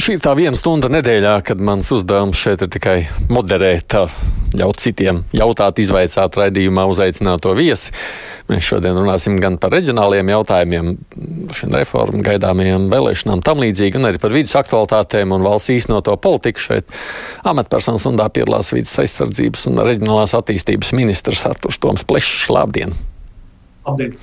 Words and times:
Šī 0.00 0.14
ir 0.16 0.20
tā 0.24 0.30
viena 0.32 0.56
stunda 0.56 0.88
nedēļā, 0.88 1.32
kad 1.44 1.60
mans 1.60 1.90
uzdevums 1.92 2.38
šeit 2.40 2.62
ir 2.64 2.70
tikai 2.72 2.94
moderēt, 3.28 3.92
ļaut 4.56 4.80
citiem 4.80 5.18
jautāt, 5.36 5.82
izvaicāt 5.82 6.38
raidījumā 6.40 6.86
uzaicināto 6.88 7.52
viesi. 7.58 7.92
Mēs 8.48 8.64
šodien 8.64 8.96
runāsim 8.96 9.36
gan 9.42 9.58
par 9.60 9.74
reģionāliem 9.76 10.32
jautājumiem, 10.32 10.94
šiem 11.58 11.76
reformu 11.76 12.24
gaidāmajām 12.24 12.88
vēlēšanām, 12.94 13.44
tam 13.44 13.60
līdzīgi, 13.60 14.00
un 14.00 14.08
arī 14.08 14.22
par 14.22 14.32
vidas 14.32 14.56
aktualitātēm 14.62 15.36
un 15.36 15.44
valsts 15.44 15.74
īstenoto 15.76 16.16
politiku. 16.16 16.64
Šeit 16.70 16.96
amatpersonas 17.52 18.06
stundā 18.06 18.30
piedalās 18.32 18.72
vidas 18.72 18.96
aizsardzības 19.04 19.68
un 19.68 19.84
reģionālās 19.84 20.32
attīstības 20.40 20.96
ministrs 20.96 21.44
Arturs 21.50 21.82
Toms 21.82 22.08
Plešs. 22.08 22.48
Labdien! 22.56 22.96
Labdien! 23.90 24.14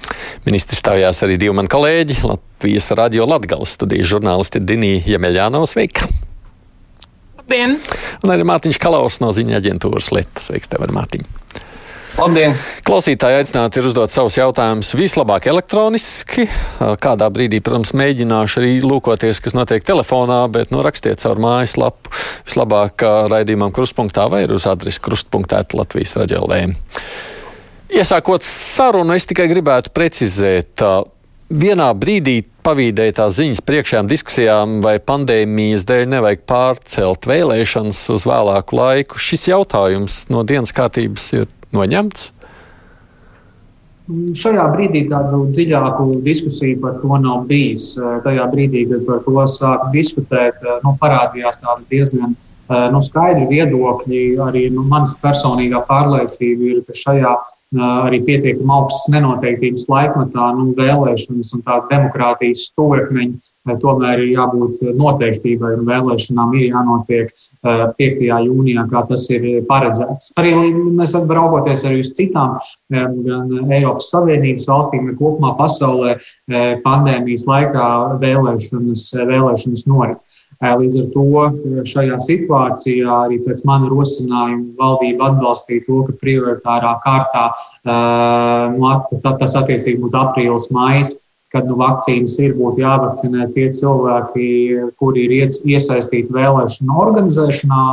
Ministrs 0.48 0.80
stājās 0.80 1.20
arī 1.26 1.36
divi 1.42 1.56
mani 1.58 1.68
kolēģi, 1.72 2.22
Latvijas 2.24 2.88
radio 2.96 3.28
Latgales 3.28 3.74
studijas 3.76 4.08
žurnālisti 4.14 4.62
Dinija 4.64 5.04
Jemeļānova. 5.12 5.68
Sveika! 5.68 6.08
Labdien! 7.42 7.76
Un 8.24 8.32
arī 8.32 8.48
Mārtiņš 8.48 8.80
Kalaus 8.80 9.20
no 9.24 9.34
ziņa 9.36 9.60
aģentūras 9.60 10.08
Lietas. 10.16 10.48
Sveiks, 10.48 10.72
tev, 10.72 10.88
Mārtiņ! 10.96 11.28
Labdien! 12.18 12.56
Klausītāji 12.88 13.42
aicināti 13.42 13.82
ir 13.82 13.92
uzdot 13.92 14.14
savus 14.14 14.40
jautājumus 14.40 14.96
vislabāk 14.98 15.52
elektroniski. 15.52 16.48
Kādā 17.04 17.28
brīdī, 17.34 17.60
protams, 17.62 17.92
mēģināšu 18.00 18.64
arī 18.64 18.74
lūkoties, 18.88 19.44
kas 19.44 19.58
notiek 19.58 19.84
telefonā, 19.86 20.46
bet 20.50 20.72
nu, 20.72 20.80
rakstiet 20.86 21.22
caur 21.22 21.44
mājaslapu 21.44 22.16
vislabāk 22.48 23.04
raidījumam 23.36 23.76
krustpunktā 23.76 24.30
vai 24.32 24.46
uz 24.48 24.66
adresi 24.72 25.04
krustpunktā 25.04 25.66
Latvijas 25.76 26.16
raģelvēm. 26.24 26.78
Iesākot 27.88 28.44
sarunu, 28.44 29.16
es 29.16 29.28
tikai 29.30 29.48
gribētu 29.48 29.94
precizēt. 29.96 30.84
Vienā 31.48 31.88
brīdī 31.96 32.42
pavīdēja 32.68 33.14
tās 33.22 33.38
ziņas 33.38 33.64
priekšējām 33.64 34.10
diskusijām, 34.12 34.80
vai 34.84 34.98
pandēmijas 35.00 35.86
dēļ 35.88 36.10
nevajag 36.12 36.44
pārcelt 36.50 37.28
vēlēšanas 37.30 38.02
uz 38.12 38.26
vēlāku 38.28 38.76
laiku. 38.76 39.22
Šis 39.24 39.48
jautājums 39.54 40.26
no 40.34 40.44
dienas 40.48 40.76
kārtības 40.76 41.30
ir 41.40 41.48
noņemts. 41.76 42.34
Šajā 44.40 44.68
brīdī 44.72 45.06
tādu 45.08 45.46
dziļāku 45.52 46.22
diskusiju 46.24 46.82
par 46.84 47.00
to 47.00 47.18
nav 47.24 47.48
bijis. 47.48 47.94
Tajā 48.28 48.52
brīdī, 48.52 48.86
kad 48.92 49.04
par 49.08 49.24
to 49.24 49.48
sāk 49.52 49.90
diskutēt, 49.96 50.60
nu, 50.84 50.96
parādījās 51.00 51.64
tādi 51.64 51.88
diezgan 51.96 52.36
nu, 52.68 53.04
skaidri 53.04 53.48
viedokļi. 53.52 54.24
Arī 54.44 54.70
nu, 54.76 54.84
manas 54.88 55.16
personīgā 55.24 55.84
pārliecība 55.88 56.74
ir, 56.74 56.84
ka 56.88 56.96
šajā 56.96 57.36
arī 57.76 58.22
pietiekami 58.24 58.72
augstas 58.72 59.10
nenoteiktības 59.12 59.88
laikmatā, 59.92 60.46
nu, 60.56 60.70
vēlēšanas 60.78 61.52
un 61.58 61.64
tāda 61.66 61.90
demokrātijas 61.92 62.70
stūrakmeņa 62.72 63.76
tomēr 63.82 64.24
ir 64.24 64.38
jābūt 64.38 64.80
noteiktībai, 64.96 65.74
un 65.76 65.84
vēlēšanām 65.90 66.54
ir 66.56 66.70
jānotiek 66.70 67.34
5. 67.68 68.24
jūnijā, 68.24 68.86
kā 68.88 69.04
tas 69.10 69.26
ir 69.34 69.66
paredzēts. 69.68 70.32
Arī 70.40 70.54
mēs 70.72 71.16
raugoties 71.18 71.84
arī 71.90 72.00
uz 72.06 72.14
citām, 72.16 72.56
gan 72.94 73.52
Eiropas 73.68 74.08
Savienības 74.14 74.70
valstīm, 74.72 75.10
gan 75.10 75.20
kopumā 75.20 75.52
pasaulē 75.60 76.16
pandēmijas 76.86 77.44
laikā 77.50 77.92
vēlēšanas, 78.24 79.10
vēlēšanas 79.28 79.88
norit. 79.92 80.24
Līdz 80.58 80.96
ar 81.04 81.10
to 81.14 81.84
šajā 81.86 82.18
situācijā 82.26 83.18
arī 83.28 83.38
pēc 83.46 83.62
mana 83.70 83.92
rosinājuma 83.92 84.74
valdība 84.80 85.30
atbalstīja 85.32 85.86
to, 85.86 86.02
ka 86.08 86.16
prioritārā 86.24 86.96
kārtā 87.04 87.44
nu, 88.74 88.90
tas 89.22 89.54
attiecīgi 89.60 90.02
būtu 90.02 90.18
aprīlis, 90.18 90.72
maijs, 90.74 91.14
kad 91.54 91.70
nu, 91.70 91.78
vakcīnas 91.80 92.40
ir, 92.42 92.56
būtu 92.58 92.82
jāvakcinē 92.82 93.52
tie 93.54 93.70
cilvēki, 93.78 94.48
kuri 94.98 95.28
ir 95.28 95.38
iesaistīti 95.46 96.34
vēlēšanu 96.34 96.98
organizēšanā 97.06 97.84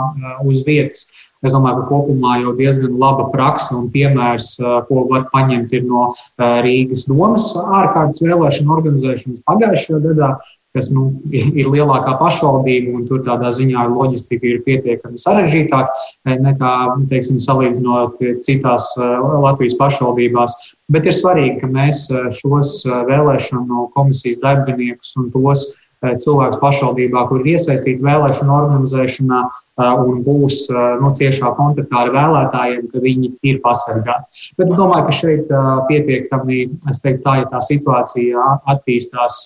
uz 0.48 0.64
vietas. 0.64 1.06
Es 1.44 1.52
domāju, 1.52 1.82
ka 1.82 1.90
kopumā 1.90 2.38
jau 2.40 2.54
diezgan 2.56 2.96
laba 2.96 3.26
praksa 3.28 3.76
un 3.76 3.90
piemērs, 3.92 4.54
ko 4.88 5.02
var 5.10 5.26
paņemt, 5.28 5.74
no 5.84 6.06
Rīgas 6.40 7.04
domas 7.10 7.50
ārkārtas 7.60 8.24
vēlēšanu 8.24 8.72
organizēšanas 8.78 9.44
pagājušajā 9.44 10.00
gadā 10.06 10.30
kas 10.74 10.90
nu, 10.90 11.06
ir 11.30 11.68
lielākā 11.70 12.16
pašvaldība, 12.18 12.96
un 12.98 13.04
tur 13.08 13.22
tādā 13.26 13.52
ziņā 13.54 13.86
loģistika 13.92 14.48
ir 14.50 14.62
pietiekami 14.66 15.20
sarežģītāka 15.22 15.92
eh, 15.92 16.38
nekā, 16.42 16.72
teiksim, 17.12 17.38
salīdzinot 17.42 18.18
citās 18.46 18.90
eh, 18.98 19.14
Latvijas 19.44 19.78
pašvaldībās. 19.78 20.56
Bet 20.92 21.06
ir 21.08 21.16
svarīgi, 21.16 21.60
ka 21.62 21.70
mēs 21.72 22.06
šos 22.40 22.82
vēlēšanu 23.08 23.88
komisijas 23.94 24.42
darbiniekus 24.42 25.14
un 25.16 25.30
tos 25.32 25.70
cilvēkus 26.04 26.60
pašvaldībā, 26.60 27.22
kur 27.30 27.40
ir 27.40 27.54
iesaistīti 27.54 28.04
vēlēšanu 28.04 28.52
organizēšanā, 28.52 29.38
un 29.80 30.20
būs 30.26 30.58
nu, 31.00 31.10
ciešā 31.16 31.54
kontaktā 31.56 32.04
ar 32.04 32.12
vēlētājiem, 32.14 32.84
ka 32.92 33.00
viņi 33.02 33.32
ir 33.50 33.62
pasargāti. 33.64 34.52
Bet 34.58 34.70
es 34.70 34.76
domāju, 34.78 35.08
ka 35.08 35.16
šeit 35.16 35.50
pietiekami, 35.88 36.60
es 36.92 37.00
teiktu, 37.02 37.24
tā, 37.24 37.38
ja 37.40 37.48
tā 37.50 37.62
situācija 37.64 38.44
attīstās 38.70 39.40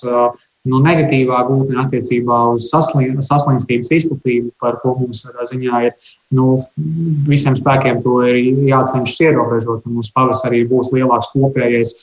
nu, 0.68 0.80
negatīvā 0.84 1.40
gūtne 1.48 1.78
attiecībā 1.84 2.38
uz 2.54 2.68
saslim, 2.72 3.18
saslimstības 3.24 3.92
izplatību, 3.98 4.52
par 4.62 4.78
ko 4.82 4.94
mums 5.00 5.24
ziņā 5.50 5.82
ir 5.88 6.12
nu, 6.36 6.58
visiem 7.28 7.56
spēkiem 7.58 8.02
to 8.04 8.20
ir 8.28 8.38
jācenšas 8.68 9.22
ierobežot. 9.28 9.86
Mums 9.88 10.12
pavasarī 10.14 10.64
būs 10.68 10.92
lielāks 10.94 11.30
kopējais 11.34 11.94
e, 11.94 12.02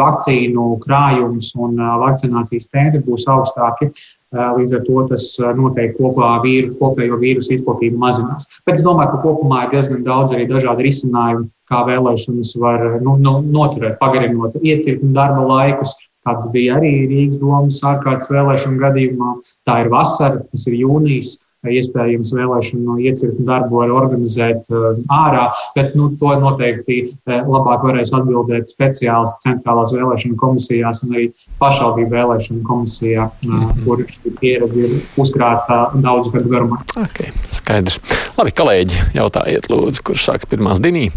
vakcīnu 0.00 0.70
krājums 0.84 1.52
un 1.58 1.76
e, 1.76 1.92
vakcinācijas 2.04 2.70
tempi 2.72 3.04
būs 3.06 3.28
augstāki. 3.30 3.90
E, 3.90 4.48
līdz 4.58 4.76
ar 4.78 4.84
to 4.86 5.06
tas 5.10 5.30
noteikti 5.58 5.98
kopā 6.00 6.34
vīru, 6.44 6.74
kopējo 6.80 7.20
vīrusu 7.20 7.56
izplatību 7.58 8.00
mazinās. 8.00 8.48
Bet 8.64 8.78
es 8.78 8.86
domāju, 8.86 9.16
ka 9.16 9.24
kopumā 9.26 9.64
ir 9.66 9.74
diezgan 9.74 10.06
daudz 10.06 10.36
arī 10.36 10.46
dažādu 10.50 10.86
risinājumu, 10.86 11.50
kā 11.70 11.84
vēlēšanas 11.86 12.54
var 12.58 12.86
nu, 13.04 13.16
nu, 13.22 13.38
noturēt, 13.54 13.98
pagarinot 14.00 14.56
iecirkņu 14.58 15.12
darba 15.14 15.44
laikus, 15.46 15.94
kāds 16.26 16.50
bija 16.54 16.78
arī 16.80 16.94
Rīgas 17.10 17.40
domas 17.42 17.82
ārkārtas 17.86 18.32
vēlēšanu 18.32 18.80
gadījumā. 18.80 19.36
Tā 19.68 19.84
ir 19.84 19.92
vasara, 19.92 20.42
tas 20.50 20.66
ir 20.70 20.80
jūnijas. 20.82 21.38
Iespējams, 21.60 22.30
vēlēšanu 22.32 22.94
iecirkņu 23.04 23.42
darbu 23.44 23.82
var 23.82 23.90
organizēt 23.92 24.62
uh, 24.72 24.94
ārā, 25.12 25.42
bet 25.74 25.92
nu, 25.92 26.06
to 26.16 26.30
noteikti 26.40 27.02
uh, 27.04 27.34
labāk 27.44 27.84
varēs 27.84 28.14
atbildēt 28.16 28.72
speciālisti 28.72 29.44
centrālās 29.44 29.92
vēlēšanu 29.92 30.38
komisijās 30.40 31.02
un 31.04 31.12
arī 31.18 31.26
pašvaldību 31.60 32.16
vēlēšanu 32.16 32.64
komisijā, 32.64 33.28
mm 33.44 33.60
-hmm. 33.60 33.84
kur 33.84 34.00
šī 34.08 34.32
pieredze 34.40 34.86
ir 34.88 35.20
uzkrāta 35.20 35.82
daudz 36.00 36.32
gadu 36.32 36.48
garumā. 36.48 36.80
Okay, 36.96 37.28
skaidrs. 37.60 38.00
Labi, 38.40 38.56
kolēģi, 38.56 39.10
jautājiet, 39.20 39.68
lūdzu, 39.68 40.00
kurš 40.08 40.30
sāks 40.30 40.48
pirmās 40.48 40.80
dinī? 40.80 41.10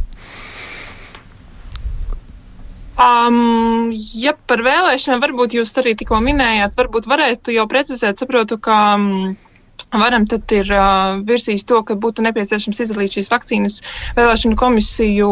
Um, 3.04 3.92
ja 4.24 4.32
par 4.48 4.62
vēlēšanām, 4.64 5.22
varbūt 5.24 5.58
jūs 5.58 5.74
arī 5.82 5.92
tikko 6.00 6.22
minējāt, 6.24 6.78
varbūt 6.78 7.10
varētu 7.12 7.56
jau 7.56 7.66
precizēt, 7.68 8.22
saprotu, 8.22 8.56
ka 8.64 8.78
um, 8.96 9.34
varam 10.00 10.24
tad 10.30 10.52
ir 10.56 10.70
uh, 10.72 11.18
virsīs 11.28 11.66
to, 11.68 11.82
ka 11.84 11.98
būtu 12.00 12.24
nepieciešams 12.24 12.80
izdalīt 12.86 13.18
šīs 13.18 13.30
vakcīnas 13.34 13.76
vēlēšanu 14.18 14.58
komisiju 14.62 15.32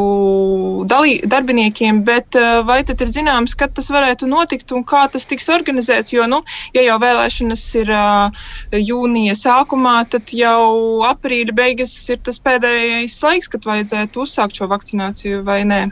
dalī, 0.92 1.14
darbiniekiem, 1.32 2.02
bet 2.08 2.38
uh, 2.40 2.60
vai 2.68 2.82
tad 2.88 3.02
ir 3.06 3.14
zināms, 3.14 3.56
kad 3.56 3.72
tas 3.78 3.88
varētu 3.94 4.28
notikt 4.30 4.76
un 4.76 4.84
kā 4.88 5.06
tas 5.14 5.30
tiks 5.30 5.48
organizēts, 5.54 6.12
jo, 6.18 6.28
nu, 6.28 6.42
ja 6.76 6.84
jau 6.90 7.00
vēlēšanas 7.06 7.66
ir 7.86 7.94
uh, 7.96 8.44
jūnija 8.76 9.38
sākumā, 9.38 10.02
tad 10.12 10.36
jau 10.36 11.08
aprīļa 11.08 11.56
beigas 11.56 11.96
ir 12.12 12.20
tas 12.26 12.42
pēdējais 12.44 13.22
laiks, 13.24 13.52
kad 13.56 13.72
vajadzētu 13.72 14.28
uzsākt 14.28 14.60
šo 14.60 14.68
vakcināciju 14.76 15.46
vai 15.48 15.64
nē. 15.72 15.86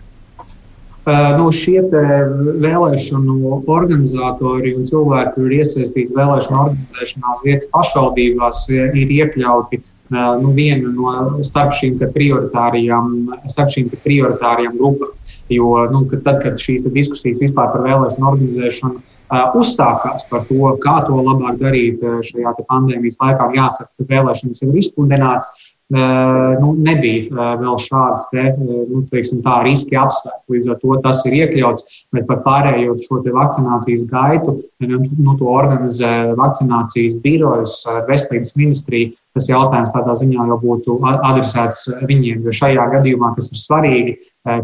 Nu, 1.10 1.48
šie 1.56 1.82
vēlēšanu 1.90 3.36
organizatori 3.72 4.74
un 4.78 4.88
cilvēki, 4.88 5.32
kur 5.36 5.48
ir 5.48 5.62
iesaistīti 5.64 6.16
vēlēšanu 6.16 6.60
organizēšanā 6.64 7.36
uz 7.36 7.46
vietas 7.46 7.70
pašvaldībās, 7.74 8.66
ir 8.76 9.14
iekļauti 9.18 9.80
nu, 10.14 10.52
viena 10.58 10.92
no 10.92 11.44
starp 11.46 11.74
šīm 11.78 11.98
prioritārajām, 12.02 13.14
starp 13.50 13.74
šīm 13.76 13.94
prioritārajām 14.04 14.76
grupām. 14.78 15.16
Jo 15.50 15.88
nu, 15.90 16.04
kad, 16.10 16.22
tad, 16.28 16.44
kad 16.44 16.60
šīs 16.62 16.86
diskusijas 16.94 17.40
vispār 17.42 17.72
par 17.74 17.86
vēlēšanu 17.88 18.30
organizēšanu 18.34 19.00
uzsākās 19.58 20.26
par 20.30 20.46
to, 20.50 20.74
kā 20.84 21.00
to 21.08 21.18
labāk 21.22 21.58
darīt 21.62 22.02
šajā 22.02 22.54
pandēmijas 22.70 23.18
laikā, 23.22 23.50
jāsaka, 23.56 23.92
ka 23.98 24.10
vēlēšanas 24.14 24.64
jau 24.64 24.70
ir 24.70 24.80
izpludināts 24.82 25.69
nu, 25.90 26.74
nebija 26.86 27.54
vēl 27.58 27.78
šādas 27.82 28.28
te, 28.30 28.44
nu, 28.62 29.02
teiksim, 29.10 29.42
tā, 29.46 29.60
riski 29.66 29.98
apsvērti. 29.98 30.54
Līdz 30.54 30.68
ar 30.70 30.78
to 30.84 30.98
tas 31.06 31.24
ir 31.26 31.38
iekļauts, 31.40 32.04
bet 32.14 32.28
par 32.30 32.44
pārējo 32.46 32.94
šo 33.02 33.24
vakcinācijas 33.26 34.06
gaitu 34.10 34.60
nu, 34.86 35.36
to 35.40 35.50
organizē 35.50 36.36
vakcinācijas 36.38 37.18
birojas, 37.24 37.82
veselības 38.10 38.56
ministrija. 38.60 39.16
tas 39.38 39.46
jautājums 39.48 39.92
tādā 39.94 40.14
ziņā 40.20 40.46
jau 40.50 40.58
būtu 40.60 40.96
adresēts 41.06 41.84
viņiem. 42.10 42.42
Jo 42.44 42.54
šajā 42.60 42.86
gadījumā, 42.94 43.30
kas 43.36 43.52
ir 43.54 43.62
svarīgi 43.62 44.16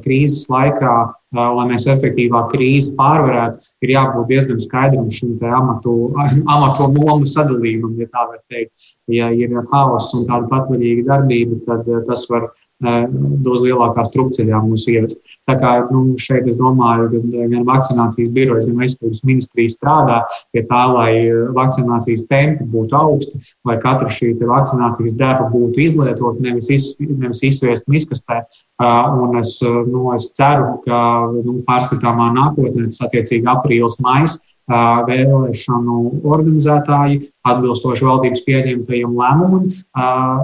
krīzes 0.06 0.50
laikā, 0.52 0.96
lai 1.36 1.66
mēs 1.70 1.88
efektīvāk 1.92 2.52
krīzi 2.54 2.94
pārvarētu, 3.00 3.60
ir 3.86 3.94
jābūt 3.96 4.30
diezgan 4.32 4.62
skaidram 4.62 5.10
šim 5.12 5.38
amatu, 5.60 5.96
amatu 6.56 6.90
lomu 6.96 7.28
sadalījumam, 7.30 7.96
ja 8.02 8.10
tā 8.12 8.28
var 8.30 8.42
teikt. 8.52 8.74
Ja 9.12 9.30
ir 9.34 9.54
haoss 9.72 10.14
un 10.18 10.26
tāda 10.30 10.50
patvaļīga 10.52 11.08
darbība, 11.12 11.60
tad 11.68 11.90
tas 12.08 12.26
var 12.32 12.50
dos 12.84 13.62
lielākā 13.64 14.04
strupceļā 14.04 14.60
mūs 14.66 14.88
ievest. 14.92 15.22
Tā 15.48 15.56
kā 15.62 15.72
nu, 15.92 16.18
šeit 16.20 16.48
es 16.50 16.58
domāju, 16.60 17.08
ka 17.14 17.46
gan 17.52 17.68
vakcinācijas 17.68 18.32
birojas, 18.36 18.66
gan 18.68 18.82
veselības 18.82 19.22
ministrija 19.24 19.72
strādā 19.72 20.18
pie 20.52 20.66
tā, 20.68 20.82
lai 20.92 21.12
vakcinācijas 21.56 22.26
tempi 22.28 22.68
būtu 22.74 22.98
augsti, 23.00 23.40
lai 23.66 23.78
katra 23.80 24.10
šī 24.12 24.34
vakcinācijas 24.42 25.16
deba 25.16 25.48
būtu 25.54 25.86
izlietota, 25.86 26.42
nevis, 26.44 26.70
iz, 26.74 26.90
nevis 27.00 27.44
izsviest 27.48 27.88
miskastē. 27.88 28.44
Un 28.82 29.38
es, 29.40 29.56
nu, 29.64 30.10
es 30.18 30.28
ceru, 30.36 30.82
ka 30.84 31.00
nu, 31.32 31.62
pārskatāmā 31.70 32.34
nākotnē, 32.36 32.90
tas 32.90 33.06
attiecīgi 33.08 33.48
aprīlis, 33.48 34.02
maijs, 34.04 34.40
vēlēšanu 34.66 35.98
organizētāji, 36.26 37.20
atbilstoši 37.46 38.08
valdības 38.08 38.42
pieņemtajiem 38.48 39.14
lēmumam, 39.14 39.70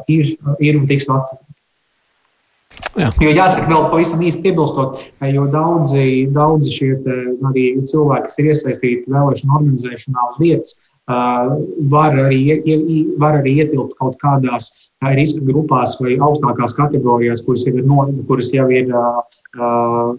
ir, 0.08 0.36
ir 0.62 0.78
un 0.78 0.86
tiks 0.88 1.10
vakcinēti. 1.10 1.51
Jā. 3.00 3.08
Jo 3.24 3.32
jāsaka, 3.32 3.70
vēl 3.72 3.86
pavisam 3.92 4.22
īsti 4.28 4.44
piebilstot, 4.44 5.04
jo 5.32 5.46
daudzi, 5.52 6.28
daudzi 6.36 6.74
šie 6.76 6.90
cilvēki, 7.00 8.26
kas 8.28 8.40
ir 8.42 8.50
iesaistīti 8.52 9.14
vēlēšanu 9.14 9.60
organizēšanā 9.60 10.26
uz 10.28 10.40
vietas, 10.42 10.80
var 11.92 12.18
arī, 12.28 12.42
var 13.20 13.40
arī 13.40 13.56
ietilpt 13.64 13.96
kaut 14.00 14.20
kādās 14.22 14.70
riska 15.16 15.42
grupās 15.46 15.96
vai 16.02 16.18
augstākās 16.22 16.76
kategorijās, 16.78 17.42
kuras, 17.46 17.66
ir, 17.68 17.82
no, 17.88 18.06
kuras 18.28 18.52
jau 18.54 18.68
ir 18.70 18.92
uh, 18.94 19.24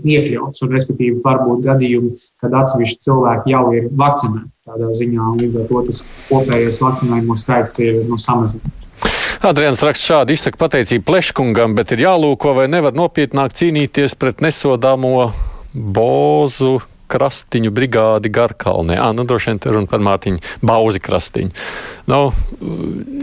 iekļauts. 0.03 0.65
Un, 0.65 0.73
respektīvi, 0.75 1.21
var 1.23 1.45
būt 1.47 1.63
gadījumi, 1.69 2.17
kad 2.43 2.57
atsevišķi 2.63 3.07
cilvēki 3.07 3.55
jau 3.55 3.65
ir 3.79 3.89
vakcinēti 3.95 4.51
tādā 4.67 4.91
ziņā, 4.99 5.33
līdz 5.39 5.61
ar 5.61 5.69
to 5.71 5.85
tas 5.87 6.03
kopējais 6.29 6.83
vakcinējumu 6.83 7.39
skaits 7.39 7.79
ir 7.83 8.03
nu, 8.09 8.19
samazināts. 8.19 8.82
Adrians 9.43 9.81
raksta 9.83 10.07
šādi 10.07 10.37
izsaka 10.37 10.59
pateicību 10.61 11.03
pleškungam, 11.03 11.73
bet 11.75 11.91
ir 11.91 12.05
jālūko, 12.05 12.53
vai 12.55 12.69
nevar 12.71 12.95
nopietnāk 12.95 13.51
cīnīties 13.59 14.15
pret 14.15 14.39
nesodāmo 14.45 15.33
bozu 15.75 16.77
krastiņu 17.11 17.73
brigādi 17.75 18.31
Garkalnē. 18.31 19.01
Ah, 19.03 19.11
nu, 19.17 19.27
droši 19.27 19.51
vien 19.51 19.59
te 19.59 19.73
runa 19.75 19.91
par 19.91 20.05
Mārtiņu 20.07 20.39
Bauzi 20.63 21.03
krastiņu. 21.03 21.51
Nu, 22.13 22.21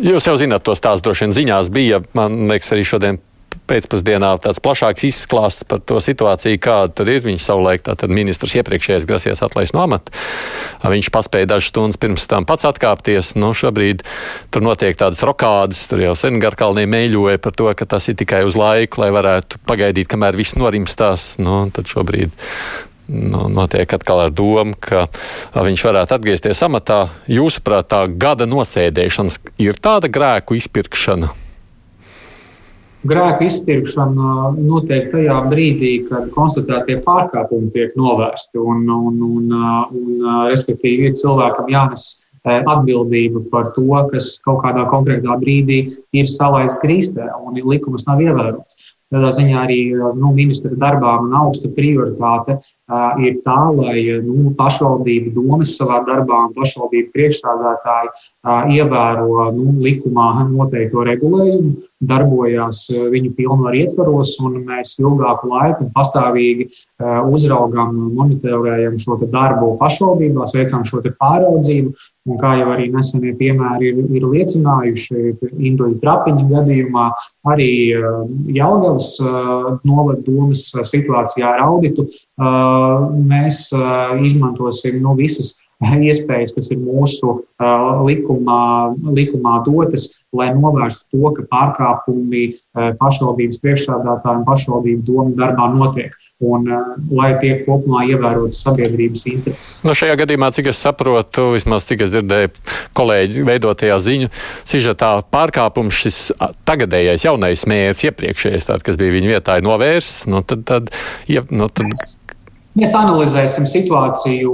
jūs 0.03 0.27
jau 0.27 0.35
zināt 0.41 0.67
tos 0.67 0.83
tās 0.83 0.99
droši 1.05 1.29
vien 1.29 1.37
ziņās 1.39 1.71
bija, 1.71 2.01
man 2.17 2.35
liekas, 2.51 2.73
arī 2.75 2.83
šodien 2.91 3.21
pēcpusdienā 3.69 4.31
tāds 4.43 4.61
plašāks 4.63 5.05
izklāsts 5.07 5.65
par 5.69 5.81
to 5.85 5.99
situāciju, 6.03 6.59
kāda 6.61 6.93
tur 6.99 7.11
ir. 7.13 7.21
Viņš 7.25 7.45
savulaik, 7.45 7.83
tātad 7.85 8.11
ministrs 8.13 8.57
iepriekšējais 8.59 9.07
grasies 9.09 9.43
atlaist 9.45 9.75
no 9.77 9.85
amata. 9.85 10.13
Viņš 10.83 11.11
paspēja 11.13 11.51
dažas 11.53 11.71
stundas 11.73 11.99
pirms 12.01 12.27
tam 12.29 12.47
pats 12.49 12.67
atkāpties. 12.69 13.35
Nu, 13.39 13.51
šobrīd 13.57 14.03
tur 14.53 14.65
notiek 14.65 14.97
tādas 14.99 15.21
rokādas, 15.27 15.85
tur 15.91 16.03
jau 16.03 16.15
sen 16.17 16.41
Garkalnī 16.41 16.87
mēļoja 16.89 17.41
par 17.43 17.55
to, 17.57 17.71
ka 17.77 17.87
tas 17.89 18.09
ir 18.11 18.17
tikai 18.19 18.43
uz 18.47 18.57
laiku, 18.59 19.03
lai 19.03 19.11
varētu 19.15 19.61
pagaidīt, 19.69 20.09
kamēr 20.11 20.39
viss 20.39 20.57
norimstās. 20.59 21.35
Nu, 21.43 21.65
tad 21.75 21.89
šobrīd 21.91 22.33
nu, 23.09 23.47
notiek 23.49 23.93
atkal 23.93 24.27
ar 24.27 24.33
domu, 24.33 24.77
ka 24.79 25.07
viņš 25.55 25.85
varētu 25.89 26.17
atgriezties 26.17 26.63
amatā. 26.65 27.01
Jūsuprāt, 27.29 27.89
tā 27.91 28.05
gada 28.09 28.47
nosēdēšanas 28.49 29.41
ir 29.61 29.79
tāda 29.81 30.11
grēku 30.11 30.57
izpirkšana? 30.59 31.33
Grēku 33.07 33.47
izpirkšana 33.47 34.53
notiek 34.57 35.09
tajā 35.11 35.37
brīdī, 35.51 35.93
kad 36.09 36.29
konstatētie 36.35 36.99
pārkāpumi 37.05 37.71
tiek 37.75 37.95
novērsti. 37.99 38.59
Un, 38.59 38.83
un, 38.89 39.21
un, 39.23 39.53
un, 40.01 40.25
respektīvi, 40.51 41.09
ir 41.09 41.19
cilvēkam 41.19 41.71
jānes 41.71 42.09
atbildība 42.49 43.43
par 43.51 43.71
to, 43.75 43.87
kas 44.11 44.37
kaut 44.43 44.63
kādā 44.63 44.85
konkrētā 44.89 45.35
brīdī 45.41 45.81
ir 46.15 46.29
salaists 46.31 46.81
grīstē 46.83 47.27
un 47.43 47.59
likums 47.67 48.07
nav 48.07 48.23
ievērots. 48.23 48.87
Tādā 49.09 49.31
ziņā 49.33 49.63
arī 49.65 49.79
nu, 49.95 50.31
ministra 50.37 50.75
darbā 50.77 51.15
man 51.23 51.33
augsta 51.39 51.71
prioritāte 51.73 52.59
ir 53.21 53.39
tā, 53.45 53.59
lai 53.75 54.03
nu, 54.25 54.53
pašvaldību 54.57 55.33
domas 55.35 55.75
savā 55.77 56.01
darbā 56.07 56.45
un 56.47 56.55
pašvaldību 56.55 57.13
priekšstādātāji 57.13 58.13
ievēro 58.79 59.51
nu, 59.53 59.75
likumā 59.83 60.29
noteikto 60.49 61.05
regulējumu, 61.07 61.75
darbojās 61.99 62.85
viņu 63.11 63.33
pilnvaru 63.35 63.81
ietvaros, 63.81 64.37
un 64.39 64.61
mēs 64.67 64.95
ilgāku 65.01 65.49
laiku 65.51 65.89
pastāvīgi 65.95 66.69
uzraugām, 67.27 67.97
monitorējam 68.15 68.95
šo 69.01 69.19
darbu 69.25 69.73
pašvaldībās, 69.81 70.55
veicam 70.55 70.85
šo 70.87 71.03
pāraudzību. 71.03 71.93
Un 72.29 72.37
kā 72.37 72.51
jau 72.59 72.67
arī 72.75 72.89
nesenie 72.93 73.31
piemēri 73.33 73.89
ir, 73.89 73.99
ir 74.19 74.25
liecinājuši, 74.29 75.31
Induļa 75.49 75.97
trapiņa 76.03 76.43
gadījumā, 76.51 77.05
arī 77.49 77.69
Jālgavas 78.53 79.15
novada 79.87 80.21
domas 80.27 80.67
situācijā 80.91 81.55
ar 81.55 81.63
auditu, 81.65 82.05
mēs 82.39 83.65
izmantosim 84.25 85.01
no 85.01 85.11
nu, 85.11 85.17
visas 85.19 85.57
iespējas, 85.79 86.51
kas 86.55 86.71
ir 86.73 86.79
mūsu 86.83 87.39
likumā, 88.03 88.95
likumā 89.15 89.59
dotas, 89.63 90.09
lai 90.35 90.51
novērstu 90.53 91.07
to, 91.15 91.31
ka 91.37 91.45
pārkāpumi 91.49 92.49
pašvaldības 92.99 93.61
priekšsādātājiem 93.63 94.43
pašvaldību 94.45 95.05
domu 95.07 95.35
darbā 95.39 95.69
notiek 95.71 96.13
un 96.43 96.67
lai 97.11 97.31
tiek 97.39 97.65
kopumā 97.65 98.05
ievērotas 98.11 98.61
sabiedrības 98.63 99.25
intereses. 99.31 99.79
No 99.83 99.91
nu, 99.91 99.97
šajā 99.97 100.19
gadījumā, 100.19 100.51
cik 100.55 100.69
es 100.71 100.83
saprotu, 100.83 101.49
vismaz 101.55 101.87
cik 101.87 102.05
es 102.05 102.13
dzirdēju 102.13 102.53
kolēģi 102.99 103.47
veidotajā 103.47 103.99
ziņu, 104.03 104.31
sižetā 104.67 105.15
pārkāpums 105.31 106.03
šis 106.03 106.21
tagadējais 106.67 107.27
jaunais 107.27 107.65
mērķis, 107.67 108.07
iepriekšējais, 108.11 108.71
tād, 108.71 108.87
kas 108.87 108.99
bija 108.99 109.15
viņa 109.15 109.35
vietā, 109.35 109.59
ir 109.59 109.67
novērsts, 109.67 110.27
nu 110.31 110.43
tad, 110.43 110.67
tad, 110.67 110.95
ja, 111.31 111.43
nu 111.51 111.71
tad 111.71 111.91
Mēs 112.79 112.93
analizēsim 112.95 113.65
situāciju, 113.67 114.51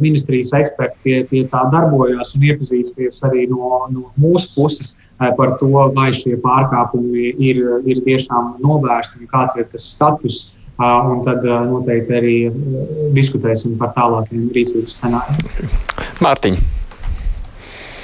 ministrijas 0.00 0.54
eksperti 0.56 0.96
pie, 1.04 1.16
pie 1.28 1.42
tā 1.52 1.66
darbojas 1.72 2.32
un 2.36 2.46
iepazīsties 2.48 3.18
arī 3.28 3.42
no, 3.50 3.82
no 3.92 4.06
mūsu 4.20 4.48
puses 4.54 4.94
eh, 4.96 5.28
par 5.36 5.58
to, 5.60 5.68
vai 5.96 6.08
šie 6.16 6.38
pārkāpumi 6.40 7.34
ir, 7.36 7.60
ir 7.84 8.00
tiešām 8.06 8.54
novērsti 8.64 9.20
un 9.20 9.28
kāds 9.32 9.58
ir 9.60 9.68
tas 9.72 9.90
status. 9.92 10.40
Un 10.80 11.18
tad 11.26 11.44
eh, 11.44 11.56
noteikti 11.68 12.14
arī 12.16 12.36
eh, 12.48 12.54
diskutēsim 13.16 13.74
par 13.80 13.92
tālākiem 13.98 14.46
rīcības 14.54 14.96
scenārijiem. 14.96 15.74
Mārtiņ. 16.24 16.56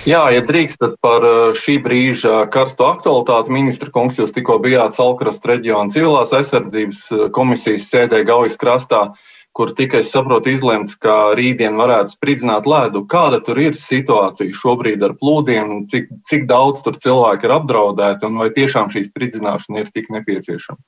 Jā, 0.06 0.20
ja 0.36 0.42
drīkst, 0.44 0.78
tad 0.82 0.98
par 1.02 1.24
šī 1.56 1.78
brīža 1.82 2.44
karstu 2.52 2.84
aktualitāti 2.86 3.54
ministra 3.56 3.88
kungs 3.94 4.20
jūs 4.20 4.36
tikko 4.36 4.60
bijāt 4.62 4.94
Salkrast 4.94 5.48
reģiona 5.48 5.90
civilās 5.90 6.34
aizsardzības 6.36 7.32
komisijas 7.34 7.88
sēdē 7.90 8.20
Gaujas 8.28 8.60
krastā. 8.60 9.00
Uh, 9.08 9.32
kur 9.56 9.72
tika, 9.72 10.02
es 10.04 10.10
saprotu, 10.12 10.50
izlemts, 10.52 10.98
ka 11.00 11.32
rītdien 11.38 11.78
varētu 11.80 12.12
spridzināt 12.12 12.68
ledu. 12.68 13.06
Kāda 13.08 13.40
tur 13.44 13.56
ir 13.62 13.78
situācija 13.78 14.52
šobrīd 14.52 15.04
ar 15.06 15.16
plūdiem, 15.16 15.86
cik, 15.88 16.10
cik 16.28 16.44
daudz 16.50 16.84
tur 16.84 16.98
cilvēku 17.00 17.48
ir 17.48 17.56
apdraudēti 17.56 18.28
un 18.28 18.36
vai 18.42 18.50
tiešām 18.52 18.92
šī 18.92 19.06
spridzināšana 19.08 19.80
ir 19.80 19.90
tik 19.96 20.12
nepieciešama? 20.12 20.80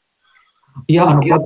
Jā, 0.92 1.08
nu, 1.16 1.24
pat, 1.26 1.44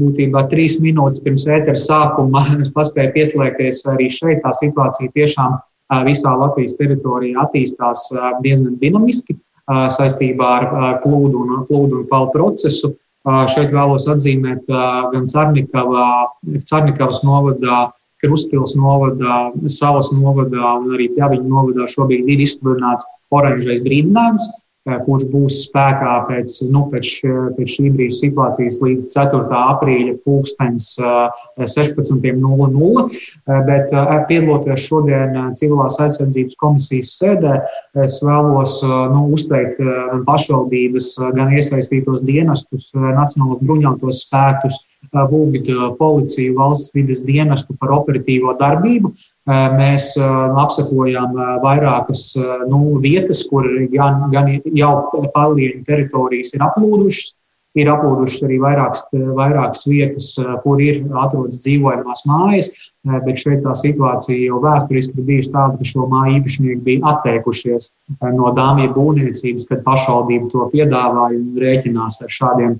būtībā 0.00 0.46
trīs 0.50 0.80
minūtes 0.82 1.22
pirms 1.22 1.44
ēteras 1.46 1.86
sākuma 1.86 2.42
es 2.64 2.72
paspēju 2.74 3.12
pieslēgties 3.14 3.84
arī 3.92 4.08
šeit. 4.10 4.42
Tā 4.42 4.54
situācija 4.56 5.12
tiešām 5.14 5.58
visā 6.08 6.32
Latvijas 6.34 6.74
teritorijā 6.80 7.44
attīstās 7.44 8.08
diezgan 8.42 8.74
dinamiski 8.80 9.36
saistībā 9.68 10.48
ar 10.56 10.68
plūdu 11.04 11.44
un, 11.44 11.58
plūdu 11.68 12.02
un 12.02 12.08
palu 12.10 12.32
procesu. 12.34 12.96
Šeit 13.26 13.72
vēlos 13.74 14.06
atzīmēt, 14.06 14.68
gan 15.12 15.24
Carnikavā, 15.30 16.08
Carnikavas 16.70 17.24
novadā, 17.26 17.88
Kruspils 18.22 18.76
novadā, 18.78 19.50
Salas 19.68 20.12
novadā 20.14 20.76
un 20.78 20.94
arī 20.94 21.08
Pļaviņa 21.12 21.50
novadā 21.50 21.88
šobrīd 21.90 22.30
ir 22.32 22.44
izsludināts 22.46 23.04
oranžais 23.34 23.82
brīdinājums 23.84 24.46
kurš 24.86 25.26
būs 25.32 25.58
spēkā 25.66 26.12
pēc, 26.28 26.52
nu, 26.70 26.84
pēc, 26.92 27.10
pēc 27.56 27.72
šī 27.74 27.90
brīža 27.96 28.16
situācijas 28.20 28.78
līdz 28.84 29.08
4. 29.10 29.40
aprīļa 29.74 30.14
pulkstens 30.24 30.92
16.00. 31.58 33.06
Eh, 33.06 33.16
eh, 33.50 33.62
bet 33.66 33.94
piedaloties 34.30 34.86
šodien 34.86 35.34
civilās 35.58 35.98
aizsardzības 36.02 36.58
komisijas 36.62 37.14
sēdē, 37.18 37.58
es 38.04 38.20
vēlos 38.22 38.78
nu, 39.12 39.26
uzteikt 39.34 39.80
gan 39.82 40.22
pašvaldības, 40.28 41.14
gan 41.34 41.54
iesaistītos 41.56 42.22
dienestus, 42.26 42.92
nacionālos 42.94 43.62
bruņotos 43.64 44.22
spēkus, 44.26 44.78
lūgt 45.30 45.70
policiju, 45.98 46.56
valsts 46.58 46.94
vidas 46.96 47.22
dienestu 47.24 47.76
par 47.80 47.94
operatīvo 47.96 48.54
darbību. 48.60 49.12
Mēs 49.46 50.10
apsekojām 50.18 51.36
vairākas 51.62 52.32
nu, 52.70 52.98
vietas, 53.02 53.44
kur 53.46 53.68
gan, 53.92 54.26
gan 54.32 54.50
jau 54.74 54.92
palieņu 55.34 55.84
teritorijas 55.86 56.54
ir 56.56 56.66
aplūdušas, 56.66 57.35
ir 57.76 57.90
aplūdušas 57.92 58.44
arī 58.46 58.58
vairākas, 58.62 59.04
vairākas 59.12 59.86
vietas, 59.88 60.32
kur 60.64 60.82
ir 60.82 61.02
atrodas 61.14 61.60
dzīvojamās 61.64 62.24
mājas. 62.28 62.72
Bet 63.06 63.38
šeit 63.38 63.60
tā 63.62 63.70
situācija 63.78 64.48
jau 64.48 64.58
vēsturiski 64.64 65.14
ir 65.14 65.26
bijusi 65.28 65.52
tāda, 65.54 65.76
ka 65.78 65.86
šo 65.86 66.08
māju 66.10 66.40
īpašnieki 66.40 66.80
bija 66.82 67.12
atteikušies 67.12 67.92
no 68.34 68.50
dāmju 68.56 68.90
būvniecības, 68.96 69.68
kad 69.70 69.84
pašvaldība 69.86 70.50
to 70.50 70.66
piedāvāja 70.72 71.38
un 71.38 71.52
rēķinās 71.62 72.18
ar 72.26 72.34
šādiem 72.34 72.74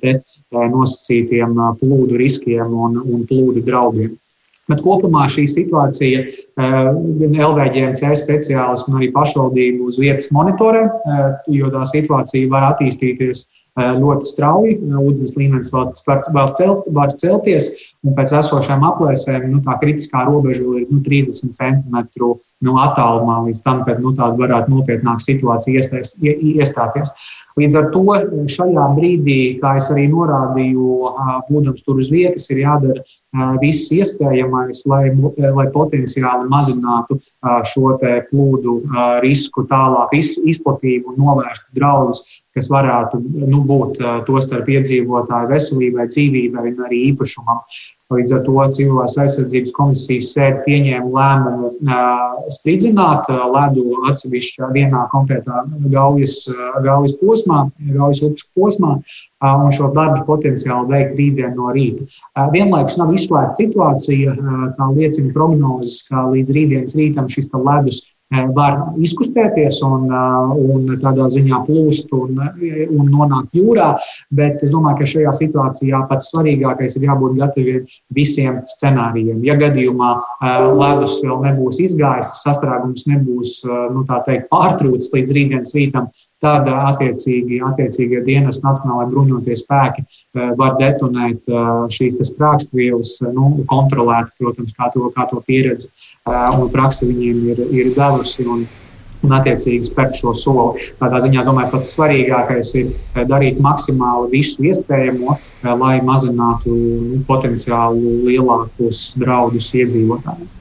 nosacītiem 0.75 1.55
plūdu 1.79 2.19
riskiem 2.19 2.75
un, 2.75 2.99
un 3.07 3.27
plūdu 3.29 3.63
draudiem. 3.67 4.17
Bet 4.67 4.83
kopumā 4.83 5.29
šī 5.31 5.45
situācija 5.47 6.25
gan 6.59 7.37
LVģNC 7.39 8.17
speciālisti, 8.19 8.91
gan 8.91 8.99
arī 8.99 9.13
pašvaldību 9.15 9.87
uz 9.87 9.99
vietas 10.03 10.33
monitorē, 10.35 10.89
jo 11.55 11.71
tā 11.71 11.85
situācija 11.87 12.51
var 12.51 12.73
attīstīties 12.73 13.45
ļoti 13.77 14.29
strauji. 14.31 14.79
Ūdens 14.97 15.37
līmenis 15.37 15.73
var, 15.75 15.93
var, 16.33 16.53
celt, 16.57 16.89
var 16.97 17.13
celties, 17.21 17.69
un 18.07 18.17
pēc 18.17 18.33
esošām 18.41 18.85
aplēsēm 18.89 19.51
nu, 19.53 19.61
tā 19.65 19.77
kritiskā 19.83 20.25
robeža 20.29 20.65
ir 20.65 20.87
nu, 20.89 21.01
30 21.05 21.57
centimetru 21.57 22.37
nu, 22.65 22.77
attālumā 22.81 23.43
līdz 23.49 23.63
tam, 23.65 23.83
kad 23.85 24.01
nu, 24.01 24.15
tāda 24.17 24.39
varētu 24.41 24.73
nopietnāka 24.73 25.25
situācija 25.27 25.81
iestāties. 25.81 26.17
iestāties. 26.23 27.13
Līdz 27.57 27.75
ar 27.81 27.87
to 27.89 28.03
šajā 28.53 28.83
brīdī, 28.99 29.57
kā 29.63 29.79
es 29.81 29.87
arī 29.93 30.11
norādīju, 30.13 31.13
būdams 31.49 31.85
tur 31.87 32.03
uz 32.03 32.11
vietas, 32.13 32.51
ir 32.53 32.61
jādara 32.67 33.01
viss 33.63 33.91
iespējamais, 33.95 34.85
lai, 34.91 35.11
lai 35.59 35.67
potenciāli 35.75 36.49
mazinātu 36.53 37.19
šo 37.73 37.97
plūdu 38.31 38.79
risku 39.25 39.67
tālāk 39.71 40.15
izplatību 40.17 41.15
un 41.15 41.21
novērstu 41.25 41.79
draudus, 41.79 42.23
kas 42.57 42.71
varētu 42.73 43.21
nu, 43.21 43.65
būt 43.69 44.01
tostarp 44.29 44.71
iedzīvotāju 44.73 45.53
veselībai, 45.53 46.09
dzīvībai 46.13 46.73
un 46.73 46.89
arī 46.89 47.03
īpašumam. 47.11 47.63
Līdz 48.15 48.33
ar 48.37 48.43
to 48.47 48.53
civilās 48.71 49.17
aizsardzības 49.19 49.73
komisijas 49.75 50.29
sēde 50.37 50.61
pieņēma 50.63 51.09
lēmumu 51.11 51.71
spridzināt 52.55 53.27
ledu 53.51 53.97
atsevišķā 54.07 54.69
vienā 54.77 55.01
konkrētā 55.11 55.65
gaujas, 55.91 56.37
gaujas 56.87 57.17
posmā, 57.19 57.65
gaujas 57.97 58.23
upes 58.29 58.47
posmā, 58.55 58.93
un 59.45 59.73
šo 59.75 59.91
darbu 59.93 60.25
potenciāli 60.29 60.93
veikt 60.93 61.17
rītdien 61.21 61.55
no 61.59 61.71
rīta. 61.77 62.07
Vienlaikus 62.55 62.97
nav 63.01 63.13
izslēgta 63.13 63.61
situācija, 63.61 64.37
kā 64.79 64.91
liecina 64.97 65.33
prognozes, 65.37 66.03
ka 66.09 66.29
līdz 66.33 66.55
rītdienas 66.57 66.97
rītam 66.97 67.29
šis 67.29 67.53
ledus 67.53 68.03
var 68.31 68.81
izkustēties 68.99 69.79
un, 69.87 70.09
un 70.11 70.89
tādā 70.99 71.29
ziņā 71.31 71.61
plūst 71.67 72.11
un, 72.17 72.41
un 72.43 73.11
nonākt 73.13 73.55
jūrā. 73.55 73.93
Bet 74.35 74.65
es 74.67 74.73
domāju, 74.75 74.99
ka 74.99 75.11
šajā 75.13 75.35
situācijā 75.39 76.01
pats 76.11 76.33
svarīgākais 76.33 76.99
ir 76.99 77.07
jābūt 77.07 77.37
gataviem 77.39 77.85
visiem 78.11 78.63
scenārijiem. 78.67 79.45
Ja 79.47 79.55
gadījumā 79.61 80.11
ledus 80.75 81.21
vēl 81.23 81.39
nebūs 81.45 81.79
izgājis, 81.87 82.35
sastrēgums 82.43 83.07
nebūs 83.07 83.61
nu, 83.95 84.03
teikt, 84.27 84.51
pārtrūcis 84.51 85.13
līdz 85.15 85.37
rītdienas 85.39 85.77
rītam, 85.77 86.11
tad 86.45 86.69
attiecīgi, 86.69 87.61
attiecīgie 87.65 88.23
dienas 88.27 88.61
nacionālajie 88.65 89.13
bruņotie 89.13 89.57
spēki 89.57 90.05
var 90.61 90.77
detonēt 90.81 91.49
šīs 91.93 92.19
sprāgstvielas, 92.31 93.15
nu, 93.33 93.53
kontrolēt, 93.71 94.35
protams, 94.41 94.75
kā 94.77 94.91
to, 94.95 95.09
kā 95.17 95.29
to 95.31 95.41
pieredzi 95.47 95.89
un 96.27 96.69
praksa 96.73 97.09
viņiem 97.09 97.47
ir, 97.53 97.63
ir 97.73 97.95
devusi. 97.97 98.45
Un, 98.47 98.67
un 99.25 99.33
attiecīgi 99.37 99.89
spērt 99.89 100.19
šo 100.21 100.35
soli. 100.37 100.91
Tādā 101.01 101.21
ziņā, 101.25 101.45
domāju, 101.47 101.73
pats 101.73 101.93
svarīgākais 101.97 102.73
ir 102.81 102.93
darīt 103.31 103.59
maksimāli 103.65 104.31
visu 104.37 104.67
iespējamo, 104.71 105.39
lai 105.81 105.97
mazinātu 106.05 106.75
nu, 106.77 107.23
potenciāli 107.29 108.21
lielākus 108.29 109.09
draudus 109.19 109.73
iedzīvotājiem. 109.75 110.53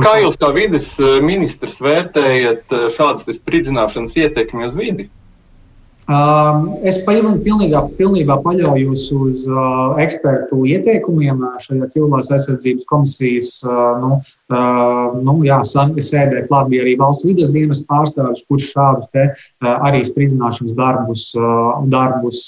Kā 0.00 0.14
jūs 0.22 0.38
kā 0.40 0.48
vides 0.56 0.94
ministrs 1.24 1.80
vērtējat 1.84 2.72
šādas 2.94 3.28
spridzināšanas 3.36 4.16
ietekmi 4.16 4.64
uz 4.68 4.78
vidi? 4.78 5.10
Um, 6.10 6.64
es 6.82 6.96
pilnībā, 7.06 7.84
pilnībā 7.94 8.34
paļaujos 8.42 9.04
uz 9.14 9.44
uh, 9.46 9.94
ekspertu 10.02 10.64
ieteikumiem 10.66 11.44
šajā 11.62 11.86
civilās 11.92 12.32
aizsardzības 12.34 12.88
komisijas 12.90 13.52
uh, 13.68 14.00
nu, 14.02 14.16
uh, 14.52 15.02
nu, 15.20 15.34
jā, 15.46 15.60
sēdē. 15.64 16.46
Klāt 16.48 16.70
bija 16.70 16.84
arī 16.84 16.94
valsts 17.00 17.26
vidas 17.26 17.50
dienas 17.52 17.82
pārstāvis, 17.88 18.44
kurš 18.48 18.70
šādus 18.72 19.08
te, 19.12 19.26
arī 19.62 20.02
spridzināšanas 20.06 20.74
darbus, 20.76 21.24
darbus 21.92 22.40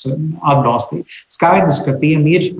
atbalstīja. 0.42 1.04
Skaidrs, 1.32 1.80
ka 1.84 1.96
tiem 2.00 2.26
ir 2.30 2.50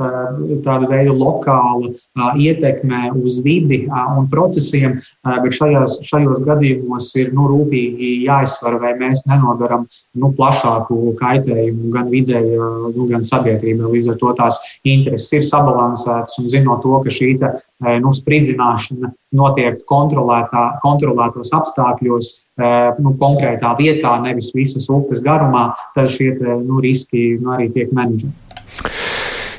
tāda 0.65 0.89
veida 0.91 1.15
lokāla 1.15 1.93
ietekme 2.41 3.13
uz 3.21 3.41
vidi 3.45 3.85
un 3.91 4.29
procesiem, 4.31 5.01
bet 5.25 5.57
šajās, 5.59 5.99
šajos 6.07 6.43
gadījumos 6.47 7.11
ir 7.21 7.33
nu, 7.37 7.49
rūpīgi 7.51 8.25
jāizsver, 8.27 8.79
vai 8.83 8.95
mēs 9.01 9.25
nenodaram 9.31 9.87
nu, 10.15 10.33
plašāku 10.37 11.15
kaitējumu 11.21 11.93
gan 11.95 12.11
videi, 12.13 12.55
nu, 12.55 13.09
gan 13.11 13.25
sabiedrībai. 13.27 13.93
Līdz 13.95 14.13
ar 14.15 14.21
to 14.23 14.35
tās 14.39 14.61
intereses 14.85 15.33
ir 15.35 15.47
sabalansētas 15.47 16.39
un 16.41 16.51
zinot 16.53 16.85
to, 16.85 16.99
ka 17.05 17.13
šī 17.13 17.35
nu, 18.03 18.13
spridzināšana 18.15 19.13
notiek 19.37 19.81
kontrolētā, 19.91 20.65
kontrolētos 20.85 21.53
apstākļos, 21.57 22.31
nu, 23.03 23.15
konkrētā 23.21 23.75
vietā, 23.81 24.15
nevis 24.23 24.53
visas 24.55 24.89
upes 24.93 25.25
garumā, 25.25 25.71
tad 25.97 26.13
šie 26.15 26.33
te, 26.39 26.59
nu, 26.63 26.81
riski 26.85 27.35
nu, 27.41 27.55
arī 27.57 27.71
tiek 27.75 27.93
menedžēti. 27.97 28.45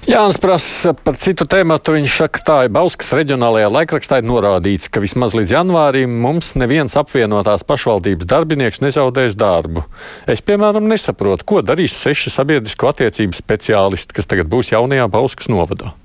Jānis 0.05 0.37
prasa 0.37 0.91
par 0.93 1.15
citu 1.17 1.47
tēmu. 1.49 1.79
Viņš 1.81 2.17
saka, 2.19 2.59
ir 2.67 2.69
Bauskas 2.69 3.09
reģionālajā 3.17 3.71
laikrakstā 3.73 4.19
ir 4.21 4.27
norādīts, 4.29 4.85
ka 4.85 5.01
vismaz 5.01 5.33
līdz 5.33 5.55
janvārim 5.55 6.13
mums 6.21 6.51
neviens 6.61 6.93
apvienotās 7.01 7.65
pašvaldības 7.65 8.29
darbinieks 8.29 8.83
nezaudēs 8.85 9.33
darbu. 9.33 9.87
Es, 10.29 10.45
piemēram, 10.45 10.85
nesaprotu, 10.93 11.49
ko 11.49 11.65
darīs 11.65 11.97
seši 11.97 12.35
sabiedrisko 12.37 12.93
attiecību 12.93 13.33
speciālisti, 13.33 14.13
kas 14.13 14.29
tagad 14.29 14.51
būs 14.51 14.75
jaunajā 14.75 15.09
Bauskas 15.09 15.49
novadā. 15.49 15.95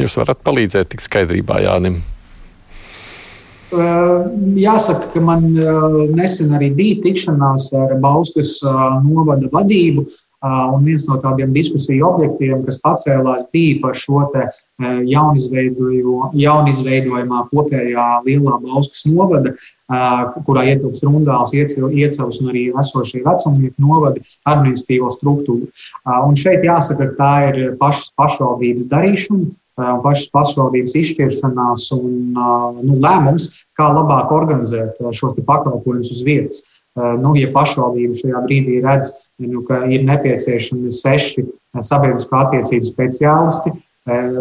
Jūs 0.00 0.16
varat 0.16 0.40
palīdzēt 0.46 0.94
tik 0.94 1.02
skaidrībā 1.04 1.60
Jānim. 1.64 1.96
Jāsaka, 3.70 5.12
ka 5.12 5.20
man 5.22 5.44
nesen 6.16 6.50
arī 6.56 6.70
bija 6.74 7.02
tikšanās 7.04 7.68
ar 7.78 7.92
Bauskas 8.02 8.56
novada 9.04 9.46
vadību. 9.52 10.02
Un 10.40 10.86
viens 10.88 11.04
no 11.04 11.20
tādiem 11.20 11.52
diskusiju 11.52 12.00
objektiem, 12.08 12.64
kas 12.64 12.80
pacēlās, 12.80 13.44
bija 13.52 13.76
par 13.82 13.92
šo 14.00 14.22
jaunizveidojumā 14.80 17.40
kopējā 17.50 18.06
lielā 18.24 18.54
Bauskas 18.64 19.04
novada, 19.04 19.52
kurā 20.48 20.64
ietilps 20.72 21.04
Rundāls, 21.04 21.52
Iecavs 21.52 22.40
un 22.40 22.48
arī 22.54 22.72
esošie 22.72 23.20
vecumnieku 23.26 23.76
novadi 23.84 24.24
administratīvo 24.48 25.12
struktūru. 25.12 25.68
Un 26.08 26.32
šeit 26.40 26.64
jāsaka, 26.64 27.12
ka 27.12 27.16
tā 27.20 27.52
ir 27.52 27.76
pašas 27.76 28.08
pašvaldības 28.16 28.88
darīšana, 28.88 29.52
pašas 29.78 30.30
pašvaldības 30.34 30.96
izšķiršanās 31.00 31.86
un 31.96 32.34
nu, 32.34 32.98
lēmums, 33.00 33.50
kā 33.78 33.90
labāk 33.94 34.32
organizēt 34.34 35.00
šos 35.16 35.38
pakalpojumus 35.46 36.12
uz 36.14 36.24
vietas. 36.26 36.64
Nu, 36.96 37.36
ja 37.38 37.48
pašvaldība 37.54 38.18
šajā 38.18 38.42
brīdī 38.44 38.80
redz, 38.84 39.12
nu, 39.40 39.62
ka 39.66 39.84
ir 39.86 40.02
nepieciešami 40.08 40.90
seši 40.92 41.46
sabiedrisko 41.86 42.40
attiecību 42.40 42.88
speciālisti, 42.88 43.72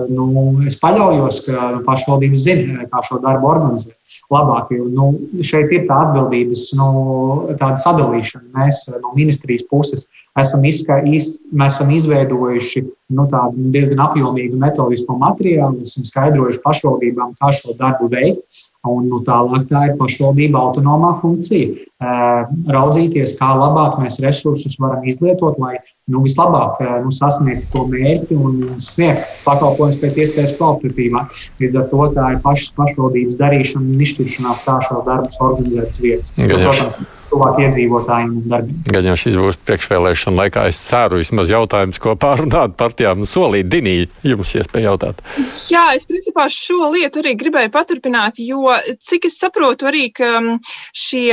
nu, 0.10 0.26
es 0.68 0.80
paļaujos, 0.82 1.44
ka 1.46 1.70
pašvaldības 1.86 2.46
zina, 2.48 2.88
kā 2.90 3.04
šo 3.06 3.22
darbu 3.24 3.52
organizēt 3.54 3.99
labāk. 4.34 4.72
Jo, 4.76 4.88
nu, 4.94 5.10
šeit 5.46 5.74
ir 5.74 5.88
tā 5.90 5.98
atbildības 6.06 6.70
nu, 6.78 6.90
sadalīšana. 7.58 8.50
Mēs 8.56 8.86
no 9.00 9.14
ministrijas 9.18 9.66
puses 9.70 10.08
esam, 10.40 10.64
izska, 10.66 11.02
iz, 11.06 11.40
esam 11.66 11.92
izveidojuši 11.96 12.84
nu, 13.18 13.28
diezgan 13.74 14.02
apjomīgu 14.06 14.60
metodisko 14.62 15.18
materiālu, 15.20 15.84
esam 15.86 16.08
skaidrojuši 16.08 16.64
pašvaldībām, 16.66 17.36
kā 17.40 17.54
šo 17.56 17.78
darbu 17.80 18.10
veikt. 18.14 18.66
Un, 18.88 19.10
nu, 19.12 19.18
tālāk 19.28 19.66
tā 19.68 19.82
ir 19.90 19.98
pašvaldība 20.00 20.56
autonomā 20.56 21.10
funkcija. 21.20 21.74
Raudzīties, 22.72 23.34
kā 23.36 23.50
labāk 23.60 23.98
mēs 24.00 24.22
resursus 24.24 24.78
varam 24.80 25.04
izlietot, 25.04 25.60
lai 25.60 25.82
nu, 26.10 26.24
vislabāk 26.25 26.82
nu, 27.04 27.12
sasniegt 27.13 27.70
to 27.74 27.86
mērķi 27.89 28.38
un 28.39 28.82
sniegt 28.84 29.28
pakalpojumus 29.46 30.00
pēc 30.01 30.20
iespējas 30.24 30.56
kvalitatīvāk. 30.58 31.38
Līdz 31.62 31.80
ar 31.82 31.88
to 31.94 32.10
tā 32.18 32.34
ir 32.34 32.42
pašas 32.46 32.74
pašvaldības 32.80 33.39
darīšana 33.39 33.94
un 33.94 34.04
izšķiršanās, 34.08 34.66
kā 34.66 34.80
šos 34.88 35.06
darbus 35.08 35.39
organizēt 35.46 35.96
uz 35.96 36.04
vietas. 36.04 36.36
Protams, 36.39 37.00
tuvāk 37.30 37.60
iedzīvotājiem 37.62 38.32
un 38.39 38.46
darbiem. 38.50 38.78
Gan 38.89 39.10
jau 39.10 39.16
šis 39.20 39.38
būs 39.38 39.60
priekšvēlēšana 39.68 40.44
laikā, 40.44 40.66
es 40.72 40.80
ceru, 40.82 41.20
vismaz 41.22 41.51
jautājums, 41.54 42.01
ko 42.01 42.16
pārunāt 42.20 42.74
partijām 42.80 43.25
solīt. 43.30 43.70
Dinī, 43.70 43.96
jums 44.25 44.56
iespēja 44.58 44.89
jautāt. 44.89 45.22
Jā, 45.70 45.92
es 45.98 46.08
principā 46.10 46.48
šo 46.54 46.89
lietu 46.96 47.22
arī 47.22 47.36
gribēju 47.38 47.74
paturpināt, 47.74 48.39
jo 48.42 48.74
cik 49.06 49.30
es 49.30 49.38
saprotu 49.42 49.89
arī, 49.92 50.08
ka 50.16 50.32
um, 50.39 50.50
šie 50.96 51.30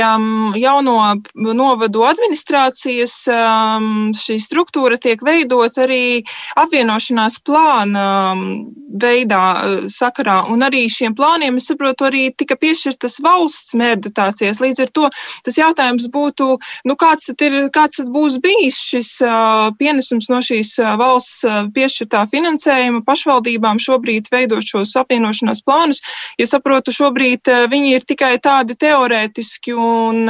jauno 0.61 0.97
novadu 1.33 2.05
administrācijas 2.05 3.17
um, 3.33 4.11
šī 4.17 4.37
struktūra 4.43 4.66
tiek 5.01 5.21
veidot 5.23 5.77
arī 5.77 6.23
apvienošanās 6.55 7.39
plāna 7.45 8.07
veidā 8.87 9.43
uh, 9.53 9.87
sakarā. 9.91 10.43
Un 10.51 10.63
arī 10.65 10.85
šiem 10.91 11.15
plāniem, 11.17 11.57
es 11.59 11.67
saprotu, 11.69 12.07
arī 12.07 12.27
tika 12.35 12.55
piešķirtas 12.59 13.19
valsts 13.23 13.75
mērdotācijas. 13.77 14.61
Līdz 14.63 14.83
ar 14.85 14.91
to 14.95 15.09
tas 15.43 15.57
jautājums 15.59 16.07
būtu, 16.13 16.57
nu, 16.87 16.95
kāds, 16.99 17.27
tad 17.29 17.43
ir, 17.47 17.57
kāds 17.75 17.99
tad 18.01 18.11
būs 18.13 18.39
bijis 18.43 18.79
šis 18.91 19.11
uh, 19.25 19.69
pienesums 19.79 20.29
no 20.31 20.41
šīs 20.43 20.77
uh, 20.81 20.95
valsts 20.99 21.43
piešķirtā 21.75 22.25
finansējuma 22.31 23.03
pašvaldībām 23.07 23.81
šobrīd 23.81 24.31
veidot 24.31 24.65
šos 24.65 24.95
apvienošanās 24.99 25.63
plānus. 25.65 26.01
Ja 26.39 26.47
saprotu, 26.49 26.93
šobrīd 26.95 27.49
viņi 27.71 27.93
ir 27.97 28.05
tikai 28.07 28.35
tādi 28.43 28.75
teorētiski 28.79 29.73
un 29.77 30.27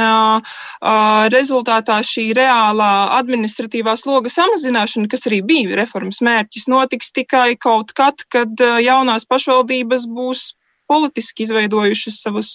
rezultātā 1.32 1.98
šī 2.04 2.28
reālā 2.36 2.90
administratīvā 3.18 3.94
sloga 3.98 4.27
samazināšana, 4.32 5.08
kas 5.10 5.26
arī 5.30 5.40
bija 5.46 5.76
reformas 5.80 6.22
mērķis, 6.24 6.68
notiks 6.72 7.12
tikai 7.16 7.52
kaut 7.60 7.94
kad, 7.98 8.24
kad 8.32 8.52
uh, 8.64 8.78
jaunās 8.82 9.26
pašvaldības 9.28 10.08
būs 10.14 10.52
politiski 10.88 11.44
izveidojušas 11.44 12.22
savus, 12.24 12.52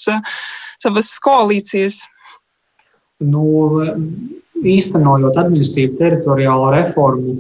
savas 0.82 1.12
koalīcijas. 1.22 2.00
Nu, 3.24 3.44
īstenojot 4.64 5.38
administratīvu 5.38 5.98
teritoriālo 6.00 6.72
reformu, 6.74 7.36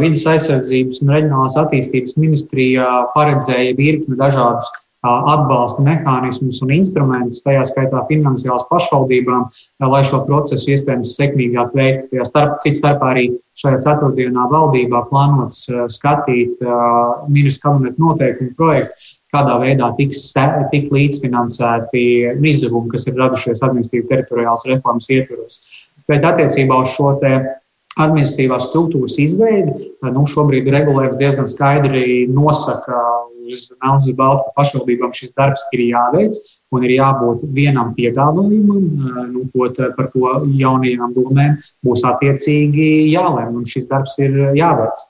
vidas 0.00 0.24
aizsardzības 0.32 1.02
un 1.04 1.12
reģionālās 1.14 1.56
attīstības 1.60 2.16
ministrijā 2.20 2.88
paredzēja 3.14 3.76
virkni 3.78 4.18
dažādus 4.20 4.70
atbalsta 5.04 5.82
mehānismus 5.84 6.60
un 6.64 6.72
instrumentus, 6.74 7.42
tajā 7.44 7.64
skaitā 7.68 8.02
finansiālas 8.08 8.64
pašvaldībām, 8.70 9.48
lai 9.92 10.02
šo 10.06 10.22
procesu 10.28 10.72
iespējams 10.72 11.12
sekmīgāk 11.18 11.74
veikt. 11.76 12.14
Starp, 12.28 12.56
cits 12.64 12.80
starpā 12.80 13.12
arī 13.12 13.26
šajā 13.60 13.82
ceturtdienā 13.84 14.46
valdībā 14.52 15.04
plānots 15.10 15.66
skatīt 15.92 16.62
ministru 17.28 17.68
kabineta 17.68 18.00
noteikumu 18.00 18.56
projektu, 18.56 19.12
kādā 19.34 19.58
veidā 19.60 19.90
tiks 19.98 20.28
tik 20.72 20.92
līdzfinansēti 20.94 22.04
izdevumi, 22.38 22.92
kas 22.94 23.08
ir 23.10 23.18
radušies 23.18 23.64
administratīvas 23.66 24.10
teritoriālas 24.12 24.66
reformas 24.70 25.10
ietvaros. 25.10 25.60
Bet 26.08 26.24
attiecībā 26.24 26.80
uz 26.84 26.94
šo 26.96 27.12
administratīvās 27.94 28.70
struktūras 28.70 29.18
izveidi, 29.22 29.92
nu, 30.02 30.24
šobrīd 30.26 30.66
regulējums 30.74 31.20
diezgan 31.20 31.46
skaidri 31.50 32.24
nosaka 32.32 32.98
uz 33.46 33.70
melnas 33.82 34.08
uz 34.08 34.16
baltu, 34.18 34.44
ka 34.48 34.60
pašvaldībām 34.60 35.14
šis 35.16 35.32
darbs 35.38 35.66
ir 35.76 35.86
jāveic 35.88 36.38
un 36.74 36.84
ir 36.86 36.96
jābūt 36.96 37.44
vienam 37.54 37.92
piedāvājumam, 37.96 38.84
nu, 39.32 39.44
ko, 39.52 39.68
par 39.96 40.10
ko 40.12 40.36
jaunajām 40.58 41.14
domēm 41.16 41.58
būs 41.86 42.04
attiecīgi 42.08 42.88
jālem, 43.12 43.54
un 43.60 43.68
šis 43.68 43.90
darbs 43.90 44.18
ir 44.22 44.38
jāveic. 44.58 45.04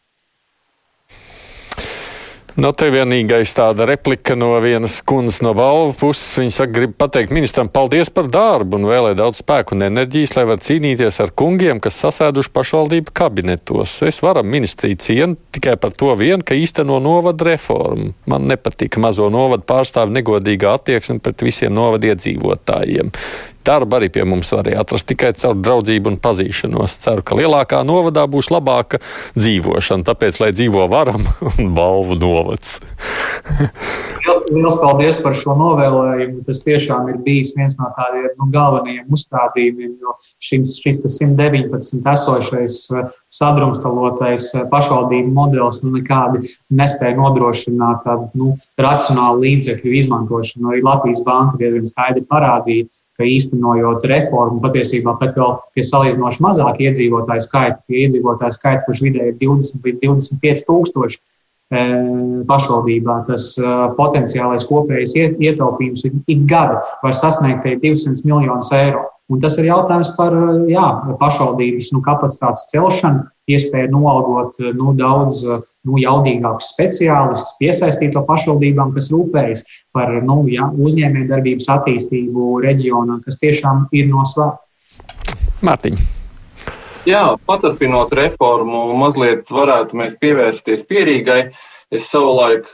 Nu, 2.54 2.70
te 2.70 2.86
vienīgais 2.86 3.50
tāda 3.50 3.82
replika 3.88 4.36
no 4.38 4.52
vienas 4.62 5.00
kundzes 5.02 5.40
no 5.42 5.50
balvu 5.58 5.90
puses. 5.98 6.36
Viņa 6.38 6.52
saka, 6.54 6.70
grib 6.76 6.92
pateikt 7.02 7.32
ministram 7.34 7.66
paldies 7.66 8.12
par 8.14 8.28
darbu 8.30 8.78
un 8.78 8.86
vēlē 8.86 9.16
daudz 9.18 9.40
spēku 9.42 9.74
un 9.74 9.82
enerģijas, 9.88 10.36
lai 10.36 10.44
var 10.46 10.60
cīnīties 10.62 11.18
ar 11.24 11.32
kungiem, 11.34 11.80
kas 11.82 11.98
sasēduši 12.04 12.52
pašvaldību 12.54 13.10
kabinetos. 13.10 13.96
Es 14.06 14.22
varam 14.22 14.46
ministriju 14.54 15.00
cienu 15.02 15.38
tikai 15.56 15.74
par 15.82 15.96
to 15.98 16.12
vien, 16.20 16.46
ka 16.46 16.54
īsteno 16.54 17.00
novadu 17.02 17.48
reformu. 17.50 18.12
Man 18.30 18.46
nepatika 18.46 19.02
mazo 19.02 19.26
novadu 19.34 19.66
pārstāvu 19.66 20.14
negodīgā 20.14 20.76
attieksme 20.78 21.18
pret 21.26 21.42
visiem 21.42 21.74
novadu 21.74 22.12
iedzīvotājiem. 22.12 23.10
Darbu 23.64 23.96
arī 23.98 24.10
pie 24.12 24.24
mums 24.28 24.50
varēja 24.52 24.82
atrast 24.84 25.08
tikai 25.08 25.32
caur 25.38 25.56
draudzību 25.56 26.12
un 26.12 26.18
pazīšanos. 26.24 26.98
Ceru, 27.04 27.24
ka 27.24 27.38
lielākā 27.38 27.80
novadā 27.86 28.26
būs 28.30 28.50
labāka 28.52 29.00
dzīvošana, 29.38 30.04
tāpēc, 30.04 30.40
lai 30.42 30.50
dzīvo 30.56 30.84
varam 30.92 31.22
un 31.54 31.72
balvu 31.76 32.18
novads. 32.20 32.80
liels 34.52 34.76
paldies 34.80 35.16
par 35.24 35.36
šo 35.38 35.56
novēlējumu. 35.58 36.42
Tas 36.46 36.60
tiešām 36.64 37.08
ir 37.12 37.20
bijis 37.24 37.54
viens 37.56 37.76
no 37.80 37.88
tādiem 37.96 38.28
nu, 38.36 38.48
galvenajiem 38.52 39.16
uzstādījumiem, 39.16 39.96
jo 40.02 40.16
šis, 40.44 40.78
šis 40.84 41.00
119 41.04 42.04
esošais 42.14 42.78
eh, 42.92 43.08
sadrumstalotais 43.32 44.50
eh, 44.54 44.66
pašvaldību 44.72 45.32
modelis 45.36 45.80
nu, 45.84 45.94
nekādi 45.96 46.52
nespēja 46.74 47.16
nodrošināt 47.18 48.04
tādu 48.04 48.28
nu, 48.38 48.52
racionālu 48.80 49.44
līdzekļu 49.46 49.96
izmantošanu. 50.02 50.70
Arī 50.72 50.84
Latvijas 50.84 51.24
banka 51.26 51.60
diezgan 51.60 51.88
skaidri 51.88 52.24
parādīja, 52.28 52.88
ka 53.18 53.26
īstenojot 53.28 54.06
reformu, 54.10 54.60
patiesībā 54.62 55.14
pat 55.20 55.36
vēl 55.38 55.54
pie 55.76 55.84
salīdzinoši 55.86 56.42
mazāk 56.44 56.80
iedzīvotāju 56.86 57.46
skaita, 57.46 57.78
pie 57.86 58.04
iedzīvotāju 58.04 58.56
skaita, 58.56 58.82
kurš 58.88 59.04
vidēji 59.06 59.34
ir 59.34 59.38
20 59.42 59.86
līdz 59.86 60.02
25 60.02 60.66
tūkstoši 60.70 61.20
pašvaldībā, 62.48 63.24
tas 63.28 63.54
e, 63.58 63.72
potenciālais 63.96 64.66
kopējais 64.68 65.14
ietaupījums 65.16 66.04
ik 66.04 66.46
gada 66.50 66.82
var 67.02 67.16
sasniegt 67.16 67.64
200 67.64 68.24
miljonus 68.24 68.70
eiro. 68.76 69.06
Un 69.32 69.40
tas 69.40 69.54
ir 69.56 69.70
jautājums 69.70 70.10
par 70.18 70.34
jā, 70.68 70.84
pašvaldības 71.20 71.88
nu, 71.94 72.02
kapacitātes 72.04 72.66
celšanu, 72.68 73.22
iespēju 73.48 73.88
noalgot 73.94 74.58
nu, 74.76 74.92
daudz 74.98 75.40
nu, 75.48 75.96
jaudīgākus 75.96 76.68
speciālistus, 76.74 77.54
piesaistīt 77.60 78.12
to 78.12 78.20
pašvaldībām, 78.28 78.92
kas 78.92 79.08
rūpējas 79.14 79.64
par 79.96 80.12
nu, 80.28 80.42
jā, 80.52 80.68
uzņēmējdarbības 80.76 81.70
attīstību 81.78 82.58
reģionā, 82.66 83.22
kas 83.24 83.40
tiešām 83.40 83.86
ir 83.96 84.12
no 84.12 84.26
svara. 84.28 84.60
Mārtiņ. 85.64 86.13
Jā, 87.04 87.34
paturpinot 87.44 88.14
reformu, 88.16 88.94
mazliet 88.96 89.50
varētu 89.52 89.98
mēs 90.00 90.14
pievērsties 90.16 90.86
pierīgai. 90.88 91.50
Es 91.92 92.06
savulaik, 92.08 92.70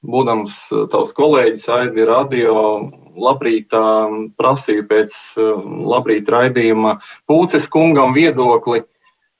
būdams 0.00 0.54
tavs 0.88 1.12
kolēģis 1.18 1.66
Aigi 1.76 2.06
Radio, 2.08 2.54
labrīt 3.20 3.76
prasīju 4.40 4.86
pēc 4.88 5.18
labrīt 5.92 6.32
raidījuma 6.32 6.94
Pūces 7.28 7.68
kungam 7.68 8.16
viedokli. 8.16 8.80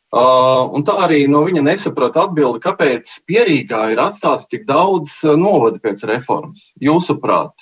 Uh, 0.09 0.69
un 0.77 0.85
tā 0.89 0.99
arī 1.05 1.23
no 1.29 1.41
viņa 1.45 1.65
nesaprata 1.65 2.27
atbildi, 2.27 2.61
kāpēc 2.65 3.17
Pierīgā 3.29 3.87
ir 3.93 4.05
atstāts 4.05 4.49
tik 4.53 4.69
daudz 4.69 5.17
novadu 5.37 5.81
pēc 5.85 6.05
reformas. 6.09 6.71
Jūsuprāt, 6.81 7.57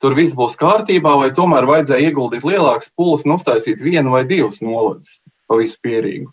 tur 0.00 0.16
viss 0.16 0.36
būs 0.36 0.56
kārtībā, 0.60 1.18
vai 1.20 1.30
tomēr 1.36 1.68
vajadzēja 1.68 2.10
ieguldīt 2.10 2.48
lielākas 2.48 2.92
pūles 2.96 3.28
un 3.28 3.36
uztaisīt 3.36 3.84
vienu 3.84 4.16
vai 4.16 4.24
divus 4.28 4.64
novadus 4.64 5.18
pa 5.46 5.60
visu 5.60 5.78
Pierīgu? 5.84 6.30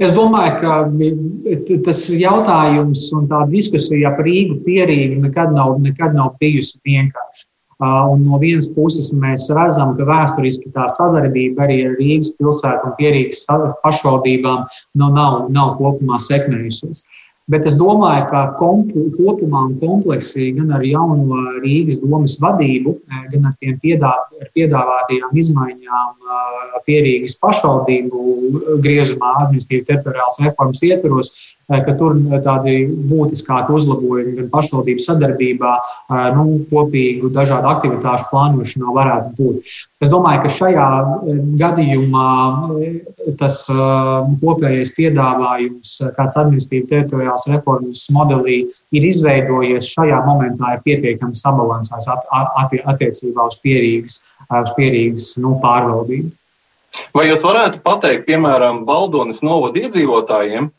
Es 0.00 0.14
domāju, 0.16 0.54
ka 0.62 1.78
tas 1.84 1.98
jautājums 2.08 3.02
un 3.12 3.26
tā 3.28 3.42
diskusija 3.50 4.14
par 4.16 4.24
Rīgu 4.24 4.56
pierīgu 4.64 5.18
nekad 5.26 5.52
nav, 5.52 5.74
nekad 5.84 6.16
nav 6.16 6.38
bijusi 6.40 6.78
vienkārša. 6.88 7.44
Un 7.80 8.24
no 8.24 8.38
vienas 8.40 8.66
puses 8.72 9.10
mēs 9.16 9.46
redzam, 9.56 9.92
ka 9.96 10.06
vēsturiski 10.08 10.72
tā 10.72 10.86
sadarbība 10.92 11.66
arī 11.66 11.78
ar 11.88 11.98
Rīgas 12.00 12.32
pilsētu 12.40 12.88
un 12.88 12.96
pierīgas 12.96 13.44
pašvaldībām 13.84 14.64
nu, 15.00 15.10
nav, 15.16 15.46
nav 15.52 15.76
kopumā 15.78 16.20
sekmējusies. 16.20 17.04
Bet 17.50 17.66
es 17.66 17.74
domāju, 17.74 18.26
ka 18.30 18.40
kopumā 18.54 19.64
un 19.66 19.72
kompleksī 19.80 20.52
gan 20.54 20.70
ar 20.76 20.84
jauno 20.86 21.40
Rīgas 21.64 21.98
domas 22.02 22.36
vadību, 22.42 22.94
gan 23.32 23.48
ar 23.48 23.56
tiem 23.58 23.78
piedā, 23.82 24.12
ar 24.40 24.50
piedāvātajām 24.54 25.34
izmaiņām 25.42 26.28
pierīgas 26.86 27.34
pašvaldību 27.42 28.20
griezumā 28.84 29.32
administratīvi 29.44 29.88
teritoriālas 29.88 30.38
reformas 30.44 30.84
ietveros, 30.86 31.32
ka 31.70 31.94
tur 31.98 32.16
tādi 32.44 32.82
būtiskāki 33.10 33.74
uzlabojumi 33.76 34.36
gan 34.38 34.48
pašvaldību 34.52 35.04
sadarbībā, 35.04 35.74
nu, 36.36 36.46
kopīgu 36.70 37.30
dažādu 37.34 37.70
aktivitāšu 37.70 38.26
plānošanā 38.32 38.94
varētu 38.96 39.30
būt. 39.38 39.76
Es 40.00 40.10
domāju, 40.10 40.42
ka 40.42 40.52
šajā 40.54 40.86
gadījumā 41.60 42.30
tas 43.38 43.60
kopējais 44.40 44.94
piedāvājums, 44.96 45.92
kāds 46.16 46.38
administratīvi 46.40 46.88
teritoriāls 46.90 47.46
reformas 47.52 48.06
modelī 48.14 48.62
ir 48.96 49.06
izveidojies, 49.10 49.92
šajā 49.94 50.22
momentā 50.26 50.74
ir 50.76 50.84
pietiekami 50.88 51.38
sabalansēts 51.38 52.10
attiecībā 52.10 53.46
uz 53.46 53.60
pierīgas, 53.62 54.20
uz 54.50 54.74
pierīgas 54.78 55.32
nu, 55.38 55.58
pārvaldību. 55.62 56.32
Vai 57.14 57.28
jūs 57.28 57.42
varētu 57.46 57.84
pateikt, 57.84 58.26
piemēram, 58.26 58.82
Baldonas 58.88 59.44
novada 59.46 59.84
iedzīvotājiem, 59.84 60.70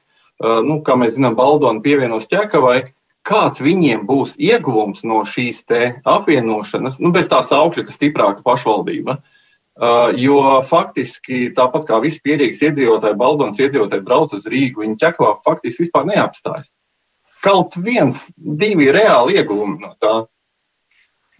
nu, 0.42 0.80
kā 0.86 0.98
mēs 1.00 1.18
zinām, 1.18 1.36
Baldona 1.38 1.84
pievienos 1.84 2.28
ķekavai, 2.32 2.92
kāds 3.28 3.62
viņiem 3.62 4.08
būs 4.10 4.36
ieguvums 4.42 5.04
no 5.06 5.22
šīs 5.28 5.64
apvienošanas, 6.06 7.00
nu, 7.00 7.12
bez 7.14 7.30
tā 7.30 7.42
saukļa, 7.46 7.86
ka 7.86 7.94
stiprāka 7.94 8.46
pašvaldība? 8.46 9.20
Jo 10.20 10.60
faktiski 10.68 11.48
tāpat 11.58 11.88
kā 11.88 12.02
visi 12.04 12.20
pierīgas 12.26 12.60
iedzīvotāji, 12.68 13.18
Baldonas 13.18 13.62
iedzīvotāji 13.62 14.06
brauc 14.06 14.34
uz 14.36 14.46
Rīgu, 14.50 14.84
viņi 14.84 15.00
ķekavā 15.02 15.38
faktiski 15.46 15.86
vispār 15.86 16.10
neapstājas. 16.10 16.70
Kaut 17.42 17.78
viens, 17.80 18.28
divi 18.38 18.92
reāli 18.94 19.40
ieguvumi 19.40 19.80
no 19.82 19.96
tā. 19.98 20.16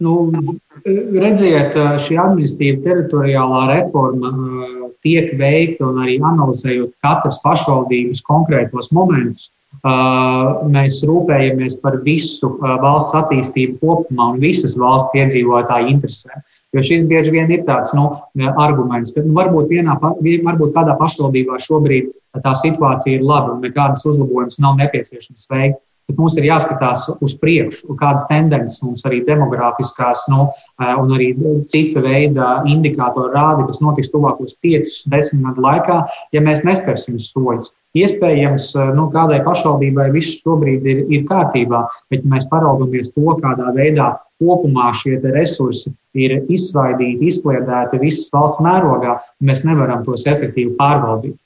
Nu, 0.02 0.14
redziet, 0.82 1.76
šī 2.02 2.16
administratīva 2.18 2.80
teritoriālā 2.88 3.60
reforma 3.76 4.32
tiek 5.02 5.32
veikta 5.38 5.88
un 5.88 5.98
arī 6.04 6.18
analizējot 6.22 6.94
katras 7.04 7.40
pašvaldības 7.44 8.22
konkrētos 8.26 8.92
momentus. 8.94 9.50
Mēs 9.82 11.00
rūpējamies 11.08 11.78
par 11.82 11.98
visu 12.06 12.52
valsts 12.60 13.16
attīstību 13.18 13.80
kopumā 13.82 14.32
un 14.34 14.40
visas 14.42 14.76
valsts 14.78 15.16
iedzīvotāju 15.18 15.94
interesēm. 15.96 16.44
Jo 16.72 16.80
šis 16.80 17.02
bieži 17.04 17.34
vien 17.34 17.50
ir 17.52 17.66
tāds 17.66 17.92
nu, 17.92 18.06
arguments, 18.56 19.12
ka 19.12 19.20
nu, 19.24 19.34
varbūt, 19.36 19.68
vienā, 19.68 19.98
varbūt 20.00 20.72
kādā 20.76 20.94
pašvaldībā 20.96 21.58
šobrīd 21.60 22.12
tā 22.40 22.54
situācija 22.56 23.18
ir 23.18 23.26
laba 23.28 23.52
un 23.56 23.60
nekādas 23.64 24.06
uzlabojumus 24.08 24.60
nav 24.62 24.78
nepieciešams 24.80 25.50
veikt 25.52 25.82
bet 26.12 26.20
mums 26.20 26.36
ir 26.36 26.46
jāskatās 26.46 27.06
uz 27.24 27.34
priekšu, 27.40 27.96
kādas 28.00 28.26
tendences 28.28 28.82
mums 28.84 29.04
arī 29.08 29.22
demografiskās 29.24 30.26
nu, 30.28 30.48
eh, 30.80 30.94
un 30.94 31.12
arī 31.16 31.32
cita 31.72 32.02
veida 32.04 32.62
indikātori 32.68 33.32
rāda, 33.32 33.66
kas 33.66 33.80
notiks 33.80 34.12
tuvākos 34.12 34.56
5-10 34.62 35.42
gadu 35.46 35.64
laikā, 35.64 36.02
ja 36.32 36.40
mēs 36.40 36.64
nespērsim 36.68 37.16
soļus. 37.16 37.72
Iespējams, 37.96 38.74
eh, 38.76 38.92
nu, 38.96 39.08
kādai 39.12 39.42
pašvaldībai 39.44 40.12
viss 40.12 40.40
šobrīd 40.44 40.84
ir, 40.84 41.04
ir 41.08 41.24
kārtībā, 41.24 41.86
bet 42.10 42.24
ja 42.24 42.28
mēs 42.28 42.48
paraugamies 42.48 43.12
to, 43.12 43.36
kādā 43.40 43.72
veidā 43.72 44.16
kopumā 44.40 44.92
šie 44.92 45.20
resursi 45.22 45.92
ir 46.14 46.42
izsvaidīti, 46.48 47.28
izkliedēti 47.28 48.00
visas 48.00 48.28
valsts 48.32 48.60
mērogā, 48.60 49.18
mēs 49.40 49.64
nevaram 49.64 50.04
tos 50.04 50.26
efektīvi 50.26 50.76
pārvaldīt. 50.76 51.38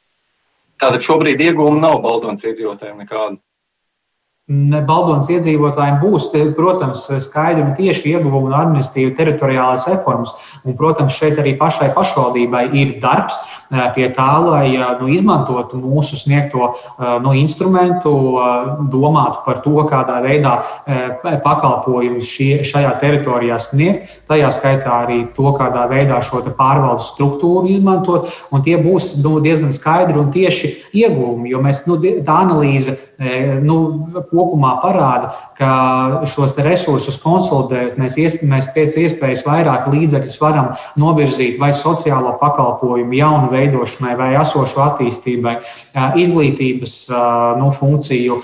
Tātad 0.76 1.00
šobrīd 1.00 1.40
iegūma 1.40 1.80
nav 1.80 2.02
Baltonas 2.02 2.44
iedzīvotājiem 2.44 2.98
nekāda. 3.00 3.38
Baldonas 4.46 5.26
iedzīvotājiem 5.26 5.96
būs, 5.98 6.28
protams, 6.54 7.00
skaidri 7.24 7.64
un 7.64 7.72
tieši 7.74 8.12
ieguvumi 8.12 8.52
no 8.52 8.60
administratīvas 8.60 9.16
teritoriālās 9.18 9.86
reformas. 9.90 10.36
Un, 10.62 10.76
protams, 10.78 11.16
šeit 11.18 11.40
arī 11.42 11.56
pašai 11.58 11.88
pašvaldībai 11.96 12.68
ir 12.78 12.92
darbs 13.02 13.40
pie 13.96 14.06
tā, 14.14 14.28
lai 14.44 14.68
nu, 15.00 15.08
izmantotu 15.10 15.80
mūsu 15.82 16.14
sniegto 16.20 16.68
nu, 17.24 17.32
instrumentu, 17.34 18.12
domātu 18.92 19.42
par 19.48 19.58
to, 19.64 19.74
kādā 19.90 20.20
veidā 20.22 20.54
pakalpojumus 21.42 22.30
šajā 22.70 22.94
teritorijā 23.02 23.58
sniegt. 23.58 24.14
Tajā 24.30 24.52
skaitā 24.54 25.00
arī 25.08 25.18
to, 25.34 25.50
kādā 25.58 25.88
veidā 25.90 26.22
šo 26.22 26.44
pārvaldes 26.46 27.10
struktūru 27.16 27.66
izmantot. 27.74 28.30
Un 28.54 28.62
tie 28.62 28.78
būs 28.78 29.16
nu, 29.26 29.40
diezgan 29.42 29.74
skaidri 29.74 30.22
un 30.22 30.30
tieši 30.30 30.72
ieguvumi, 31.02 31.50
jo 31.50 31.66
mēs, 31.66 31.82
nu, 31.90 31.98
tā 31.98 32.40
analīze 32.46 32.94
nu, 33.64 33.76
kopumā 34.28 34.76
parāda, 34.82 35.30
ka 35.56 35.70
šos 36.28 36.52
resursus 36.60 37.16
konsolidējot, 37.22 37.96
mēs, 38.00 38.16
iesp 38.20 38.42
mēs 38.44 38.68
pēc 38.74 38.96
iespējas 39.00 39.44
vairāk 39.46 39.86
līdzekļus 39.92 40.36
varam 40.42 40.68
novirzīt 41.00 41.56
vai 41.60 41.70
sociālo 41.72 42.34
pakalpojumu 42.40 43.16
jaunu 43.16 43.48
veidošanai 43.54 44.16
vai 44.20 44.28
esošu 44.36 44.82
attīstībai, 44.84 45.54
izglītības 46.20 46.96
nu, 47.60 47.70
funkciju 47.72 48.36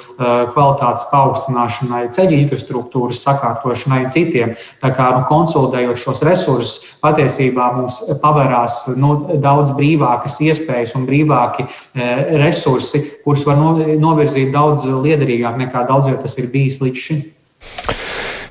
kvalitātes 0.54 1.04
paaugstināšanai, 1.12 2.06
ceļu 2.16 2.38
infrastruktūras 2.40 3.20
sakārtošanai, 3.26 4.06
citiem. 4.14 4.56
Tā 4.80 4.92
kā 4.96 5.11
nu, 5.18 5.26
konsolidējot 5.28 6.00
šos 6.00 6.24
resursus, 6.24 6.96
patiesībā 7.04 7.74
mums 7.76 8.00
pavērās 8.24 8.87
nu, 8.96 9.18
daudz 9.42 9.76
brīvākas 9.76 10.40
iespējas 10.48 10.96
un 10.96 11.04
brīvāki 11.11 11.68
resursi, 12.40 13.04
kurus 13.26 13.44
var 13.44 13.61
novirzīt 13.61 14.48
daudz 14.48 14.62
liederīgāk 15.07 15.59
nekā 15.64 15.87
daudz 15.88 16.11
jau 16.11 16.18
tas 16.20 16.37
ir 16.38 16.51
bijis 16.53 16.81
līdz 16.83 17.07
šim. 17.07 17.25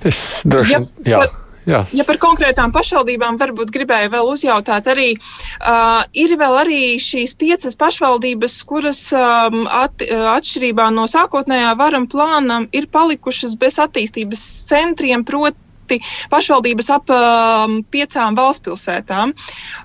Es 0.08 0.41
droši 0.47 0.76
vien. 0.76 0.91
Jā. 1.06 1.24
Jā. 1.69 1.84
Ja 1.93 2.04
par 2.08 2.17
konkrētām 2.21 2.71
pašvaldībām 2.74 3.36
varbūt 3.38 3.69
gribēju 3.74 4.10
vēl 4.15 4.30
uzjautāt, 4.32 4.88
arī 4.89 5.12
uh, 5.13 6.02
ir 6.17 6.34
vēl 6.39 6.58
arī 6.63 6.80
šīs 7.02 7.36
piecas 7.38 7.78
pašvaldības, 7.78 8.56
kuras 8.65 9.02
um, 9.13 9.67
at, 9.69 10.02
atšķirībā 10.10 10.89
no 10.95 11.06
sākotnējā 11.10 11.76
varam 11.78 12.10
plānam 12.10 12.65
ir 12.74 12.89
palikušas 12.89 13.54
bez 13.62 13.78
attīstības 13.84 14.41
centriem, 14.71 15.26
proti 15.28 16.02
pašvaldības 16.34 16.89
ap 16.97 17.13
um, 17.13 17.82
piecām 17.93 18.38
valstspilsētām. 18.39 19.36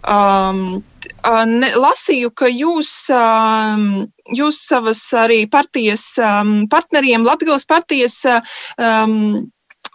Um, 0.09 0.81
ne, 1.51 1.71
lasīju, 1.83 2.31
ka 2.39 2.49
jūs, 2.51 2.91
jūs 4.41 4.61
savas 4.69 5.03
arī 5.25 5.41
partijas 5.51 6.05
partneriem, 6.73 7.27
Latvijas 7.27 7.67
partijas 7.67 8.21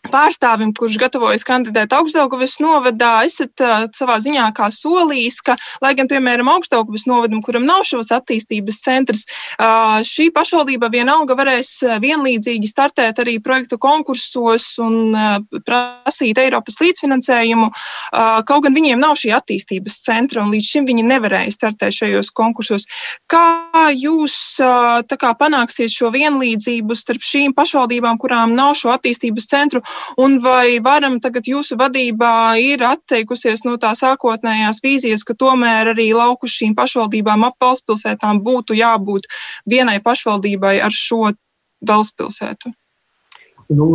pārstāvim, 0.10 0.72
kurš 0.74 0.98
gatavojas 1.02 1.44
kandidēt 1.46 1.94
augstdaugavas 1.94 2.56
novadā, 2.64 3.22
esat 3.28 3.62
uh, 3.62 3.86
savā 3.94 4.18
ziņā 4.24 4.48
kā 4.58 4.72
solījis, 4.74 5.38
ka, 5.46 5.56
lai 5.84 5.94
gan, 5.98 6.10
piemēram, 6.10 6.50
augstdaugavas 6.50 7.06
novadam, 7.10 7.44
kuram 7.46 7.68
nav 7.68 7.84
šos 7.86 8.10
attīstības 8.16 8.82
centrs, 8.82 9.28
uh, 9.60 10.00
šī 10.06 10.32
pašvaldība 10.34 10.90
vienalga 10.94 11.38
varēs 11.38 11.74
vienlīdzīgi 12.02 12.70
startēt 12.70 13.22
arī 13.22 13.38
projektu 13.44 13.78
konkursos 13.82 14.74
un 14.82 15.14
uh, 15.14 15.38
prasīt 15.68 16.42
Eiropas 16.42 16.80
līdzfinansējumu, 16.82 17.70
uh, 17.70 18.42
kaut 18.48 18.66
gan 18.66 18.78
viņiem 18.78 19.02
nav 19.02 19.14
šī 19.22 19.36
attīstības 19.38 20.02
centra 20.08 20.42
un 20.42 20.56
līdz 20.56 20.72
šim 20.72 20.90
viņi 20.90 21.06
nevarēja 21.12 21.54
startēt 21.60 22.00
šajos 22.00 22.34
konkursos. 22.34 22.88
Kā 23.30 23.46
jūs 23.94 24.36
uh, 24.66 25.06
kā, 25.06 25.36
panāksiet 25.38 25.94
šo 25.94 26.10
vienlīdzību 26.16 26.98
starp 26.98 27.22
šīm 27.26 27.54
pašvaldībām, 27.54 28.18
kurām 28.22 28.58
nav 28.58 28.74
šo 28.80 28.90
attīstības 28.96 29.50
centru, 29.52 29.86
un 30.22 30.40
vai 30.44 30.80
varam 30.84 31.20
tagad 31.24 31.48
jūsu 31.48 31.78
vadībā 31.80 32.58
ir 32.62 32.84
atteikusies 32.88 33.66
no 33.68 33.78
tā 33.82 33.94
sākotnējās 33.98 34.82
vīzijas, 34.84 35.24
ka 35.28 35.38
tomēr 35.38 35.94
arī 35.94 36.12
lauku 36.18 36.50
šīm 36.50 36.76
pašvaldībām 36.78 37.48
ap 37.48 37.58
valstspilsētām 37.62 38.44
būtu 38.46 38.78
jābūt 38.80 39.28
vienai 39.70 40.00
pašvaldībai 40.04 40.80
ar 40.84 40.96
šo 40.96 41.32
valstspilsētu? 41.88 42.72
Nu, 43.72 43.86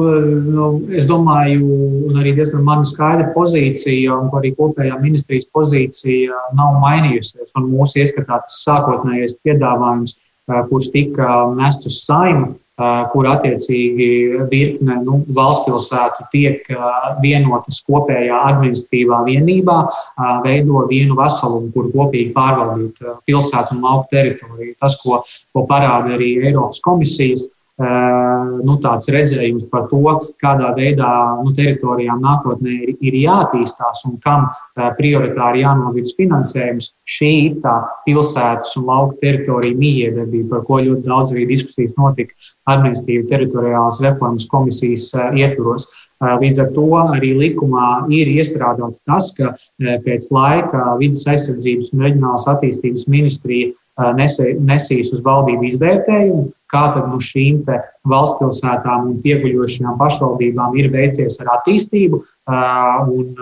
nu, 0.56 0.66
es 0.96 1.04
domāju, 1.04 1.66
un 2.08 2.16
arī 2.16 2.32
diezgan 2.38 2.62
mana 2.64 2.86
skaidra 2.88 3.26
pozīcija, 3.34 4.14
un 4.14 4.30
arī 4.38 4.54
kopējā 4.56 4.96
ministrijas 5.02 5.48
pozīcija 5.52 6.38
nav 6.56 6.78
mainījusies. 6.80 7.52
Mūsu 7.60 8.00
ieskatā 8.00 8.40
tas 8.46 8.62
sākotnējais 8.64 9.36
piedāvājums, 9.44 10.16
kurš 10.70 10.88
tika 10.94 11.28
nests 11.58 11.90
uz 11.90 11.98
saimu, 12.06 12.54
kur 13.12 13.26
attiecīgi 13.30 14.08
virkne 14.50 14.98
nu, 15.00 15.22
valstspilsētu 15.36 16.26
tiek 16.32 16.68
vienotas 17.22 17.80
kopējā 17.88 18.40
administratīvā 18.50 19.22
vienībā, 19.30 19.78
veido 20.44 20.84
vienu 20.90 21.16
veselumu, 21.16 21.72
kur 21.72 21.88
kopīgi 21.94 22.34
pārvaldīt 22.36 23.00
pilsētu 23.24 23.76
un 23.76 23.84
lauku 23.86 24.10
teritoriju. 24.12 24.74
Tas, 24.80 24.98
ko, 25.00 25.22
ko 25.56 25.64
parāda 25.70 26.16
arī 26.18 26.34
Eiropas 26.44 26.82
komisijas 26.84 27.48
nu, 27.76 28.76
tāds 28.80 29.10
redzējums 29.12 29.66
par 29.68 29.84
to, 29.90 30.00
kādā 30.40 30.70
veidā 30.76 31.10
nu, 31.42 31.52
teritorijām 31.56 32.22
nākotnē 32.24 32.72
ir, 32.72 32.94
ir 33.04 33.18
jāattīstās 33.20 34.06
un 34.08 34.16
kam 34.24 34.46
prioritāri 34.96 35.60
jānovirz 35.60 36.14
finansējums. 36.16 36.92
Šī 37.06 37.30
ir 37.50 37.60
tā 37.60 37.76
pilsētas 38.06 38.72
un 38.80 38.88
lauka 38.88 39.20
teritorija 39.20 39.76
mījiedarbība, 39.76 40.48
par 40.54 40.64
ko 40.70 40.80
ļoti 40.88 41.04
daudz 41.04 41.34
arī 41.34 41.44
diskusijas 41.52 41.94
notika 42.00 42.32
administratīvi 42.72 43.28
teritoriālas 43.28 44.00
reformas 44.00 44.48
komisijas 44.48 45.10
ietvaros. 45.36 45.90
Līdz 46.16 46.62
ar 46.64 46.70
to 46.72 46.88
arī 46.96 47.34
likumā 47.36 48.06
ir 48.08 48.30
iestrādāts 48.38 49.04
tas, 49.04 49.28
ka 49.36 49.52
pēc 49.76 50.30
laika 50.32 50.94
vidas 50.96 51.26
aizsardzības 51.28 51.92
un 51.92 52.06
reģionālās 52.08 52.48
attīstības 52.56 53.04
ministrija 53.12 53.74
nesīs 54.16 55.12
uz 55.12 55.20
valdību 55.24 55.68
izvērtējumu, 55.68 56.48
kā 56.72 56.86
tad 56.94 57.10
nu 57.10 57.20
šīm 57.22 57.62
valsts 58.10 58.40
pilsētām 58.40 59.10
un 59.10 59.20
pieguļošajām 59.22 59.98
pašvaldībām 60.00 60.74
ir 60.80 60.90
veicies 60.94 61.38
ar 61.42 61.52
attīstību. 61.58 62.22
Un, 62.46 63.32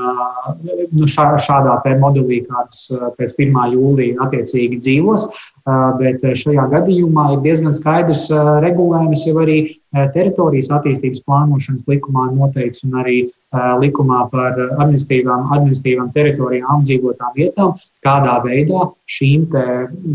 nu, 0.96 1.08
šādā 1.08 1.96
modelī, 2.00 2.40
kāds 2.48 2.86
pēc 3.18 3.34
1. 3.36 3.58
jūlija 3.74 4.20
attiecīgi 4.24 4.80
dzīvos, 4.80 5.28
bet 6.00 6.24
šajā 6.40 6.64
gadījumā 6.72 7.30
ir 7.34 7.42
diezgan 7.44 7.76
skaidrs 7.76 8.30
regulējums 8.64 9.26
jau 9.28 9.36
arī 9.44 9.58
teritorijas 10.14 10.70
attīstības 10.74 11.22
plānošanas 11.26 11.88
likumā 11.90 12.28
noteikts 12.34 12.84
un 12.86 12.98
arī 13.02 13.16
likumā 13.82 14.24
par 14.32 14.56
administratīvām, 14.58 15.50
administratīvām 15.56 16.10
teritorijām 16.16 16.70
apdzīvotām 16.78 17.36
vietām, 17.38 17.74
kādā 18.04 18.38
veidā 18.44 18.88
šīm 19.10 19.46
te, 19.52 19.64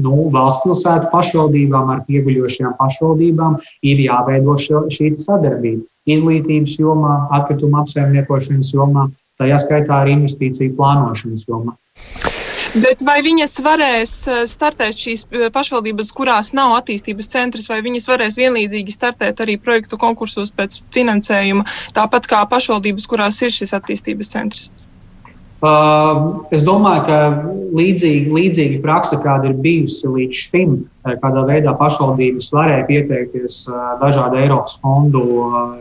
nu, 0.03 0.27
valsts 0.33 0.65
pilsētu 0.65 1.11
pašvaldībām 1.13 1.93
ar 1.95 2.03
pieguļošajām 2.09 2.75
pašvaldībām 2.79 3.57
ir 3.87 4.03
jāveido 4.05 4.57
šo, 4.59 4.85
šī 4.93 5.13
sadarbība 5.21 5.85
izglītības 6.09 6.77
jomā, 6.81 7.15
atkrituma 7.37 7.83
apsaimniekošanas 7.83 8.73
jomā, 8.73 9.09
tajā 9.39 9.59
skaitā 9.63 10.01
arī 10.03 10.17
investīciju 10.17 10.75
plānošanas 10.77 11.45
jomā. 11.47 11.75
Bet 12.77 13.01
vai 13.01 13.17
viņas 13.25 13.55
varēs 13.65 14.11
eh, 14.29 14.41
startēt 14.45 14.97
šīs 15.01 15.23
eh, 15.33 15.47
pašvaldības, 15.53 16.11
kurās 16.13 16.51
nav 16.53 16.75
attīstības 16.77 17.31
centrs, 17.31 17.65
vai 17.71 17.79
viņas 17.81 18.05
varēs 18.11 18.37
vienlīdzīgi 18.37 18.93
startēt 18.93 19.41
arī 19.41 19.55
projektu 19.57 19.97
konkursos 19.97 20.53
pēc 20.53 20.77
finansējuma, 20.93 21.65
tāpat 21.97 22.29
kā 22.29 22.43
pašvaldības, 22.51 23.07
kurās 23.09 23.41
ir 23.41 23.55
šis 23.55 23.73
attīstības 23.73 24.29
centrs? 24.35 24.67
Uh, 25.59 26.45
es 26.55 26.61
domāju, 26.63 27.01
ka 27.09 27.17
līdzīgi, 27.75 28.29
līdzīgi 28.31 28.77
praksa, 28.83 29.17
kāda 29.19 29.49
ir 29.49 29.57
bijusi 29.59 30.07
līdz 30.07 30.43
šim, 30.45 30.77
kādā 31.23 31.41
veidā 31.49 31.73
pašvaldības 31.75 32.51
varēja 32.55 32.85
pieteikties 32.87 33.63
uh, 33.67 33.97
dažādu 33.99 34.39
Eiropas 34.39 34.77
fondu, 34.79 35.25
uh, 35.49 35.73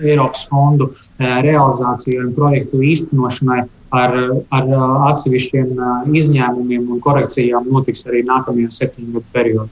Eiropas 0.00 0.46
fondu 0.48 0.92
realizācijai 1.18 2.22
un 2.22 2.32
projektu 2.38 2.80
īstenošanai, 2.88 3.66
ar, 3.94 4.14
ar 4.54 4.70
atsevišķiem 5.10 5.74
izņēmumiem 6.20 6.88
un 6.94 7.02
korekcijām 7.04 7.68
notiks 7.72 8.06
arī 8.08 8.24
nākamajā 8.28 8.72
septiņu 8.80 9.18
gadu 9.18 9.34
periodā. 9.34 9.68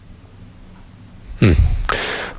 Hmm. 1.41 1.75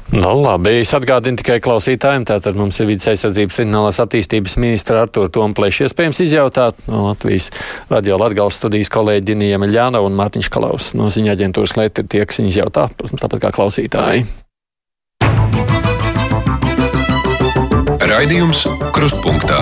Nu, 0.07 0.29
labi, 0.39 0.77
es 0.79 0.93
atgādinu 0.95 1.35
tikai 1.41 1.57
klausītājiem, 1.59 2.23
tātad 2.29 2.55
mums 2.55 2.77
ir 2.79 2.87
vidas 2.87 3.09
aizsardzības 3.11 3.59
reģionālās 3.59 3.99
attīstības 3.99 4.55
ministra 4.63 5.01
Artur 5.03 5.27
Tomplēš. 5.35 5.81
Iespējams 5.83 6.21
izjautāt 6.23 6.79
no 6.87 7.09
Latvijas 7.09 7.49
radio 7.91 8.15
Latgales 8.21 8.55
studijas 8.55 8.91
kolēģi 8.93 9.25
Dinija 9.27 9.59
Meļāna 9.59 9.99
un 10.05 10.15
Mārtiņš 10.15 10.51
Kalaus 10.53 10.93
no 10.95 11.11
ziņā 11.11 11.35
aģentūras 11.35 11.75
ir 11.83 12.07
tie, 12.07 12.23
kas 12.23 12.39
viņas 12.39 12.61
jautā, 12.63 12.87
tāpat 13.19 13.43
kā 13.43 13.51
klausītāji. 13.59 14.23
Raidījums 18.07 18.63
Krustpunktā. 18.95 19.59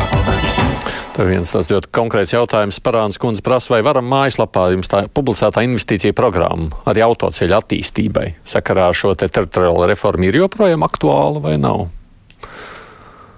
Viens 1.16 1.52
tāds 1.54 1.70
ļoti 1.72 1.88
konkrēts 1.96 2.34
jautājums. 2.36 2.82
Parāns 2.84 3.20
kundze 3.22 3.44
prasa, 3.46 3.72
vai 3.72 3.82
varam 3.88 4.08
mājaslapā 4.12 4.68
jums 4.74 4.92
tā 4.92 5.06
publicētā 5.08 5.64
investīcija 5.64 6.16
programma 6.18 6.84
arī 6.92 7.06
autoceļa 7.06 7.62
attīstībai 7.64 8.32
sakarā 8.44 8.90
ar 8.92 8.98
šo 8.98 9.14
te 9.16 9.30
teritoriālo 9.32 9.88
reformu 9.88 10.28
ir 10.28 10.42
joprojām 10.44 10.84
aktuāla 10.84 11.44
vai 11.46 11.56
nav? 11.62 11.88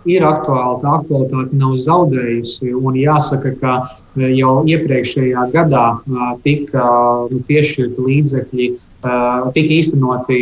ir 0.08 0.26
aktuāla. 0.26 0.78
Tā 0.82 0.94
aktualitāte 1.02 1.58
nav 1.60 1.76
zaudējusi. 1.84 2.72
Un 2.76 2.98
jāsaka, 3.00 3.54
ka 3.60 3.74
e, 4.16 4.32
jau 4.38 4.62
iepriekšējā 4.70 5.48
gadā 5.54 5.86
e, 5.98 6.30
tika 6.46 6.86
nu, 7.32 7.42
piešķirti 7.48 8.08
līdzekļi, 8.08 8.70
e, 8.72 9.18
tika 9.58 9.76
īstenoti 9.80 10.40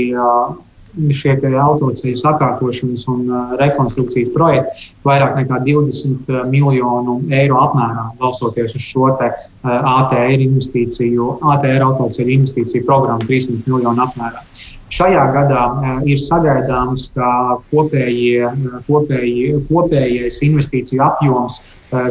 šie 1.15 1.35
autoceļu 1.59 2.17
sakārtošanas 2.19 3.05
un 3.11 3.27
rekonstrukcijas 3.59 4.31
projekti 4.33 4.91
vairāk 5.05 5.35
nekā 5.41 5.59
20 5.65 6.31
miljonu 6.51 7.19
eiro 7.35 7.59
apmērā, 7.63 8.09
balstoties 8.19 8.75
uz 8.77 8.85
šo 8.85 9.11
ATR 9.15 10.35
investīciju, 10.35 11.29
ATR 11.53 11.85
autoceļu 11.89 12.35
investīciju 12.39 12.85
programmu 12.87 13.27
300 13.27 13.67
miljonu 13.67 14.05
apmērā. 14.07 14.43
Šajā 14.95 15.23
gadā 15.33 15.63
ir 16.05 16.19
sagaidāms, 16.21 17.09
ka 17.17 17.57
kopējie, 17.71 18.51
kopējie, 18.85 19.55
kopējais 19.69 20.43
investīciju 20.45 21.01
apjoms 21.03 21.63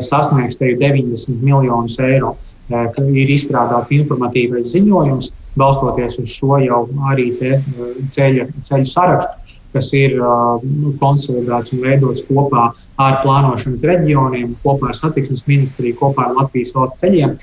sasniegs 0.03 0.59
90 0.59 1.41
miljonus 1.45 1.97
eiro. 2.03 2.35
Ir 2.73 3.31
izstrādāts 3.31 3.93
informatīvais 3.93 4.71
ziņojums, 4.73 5.31
balstoties 5.59 6.19
uz 6.23 6.35
šo 6.35 6.59
jau 6.63 6.85
arī 7.11 7.31
ceļa, 7.39 8.49
ceļu 8.67 8.91
sarakstu, 8.91 9.41
kas 9.75 9.91
ir 9.99 10.15
nu, 10.17 10.93
konsolidēts 11.01 11.75
un 11.75 11.83
veidots 11.83 12.23
kopā 12.29 12.69
ar 13.03 13.17
plānošanas 13.25 13.83
reģioniem, 13.91 14.55
kopā 14.63 14.93
ar 14.93 14.99
satiksmes 14.99 15.43
ministriju, 15.51 15.99
kopā 15.99 16.29
ar 16.29 16.37
Latvijas 16.39 16.71
valsts 16.77 17.03
ceļiem, 17.03 17.35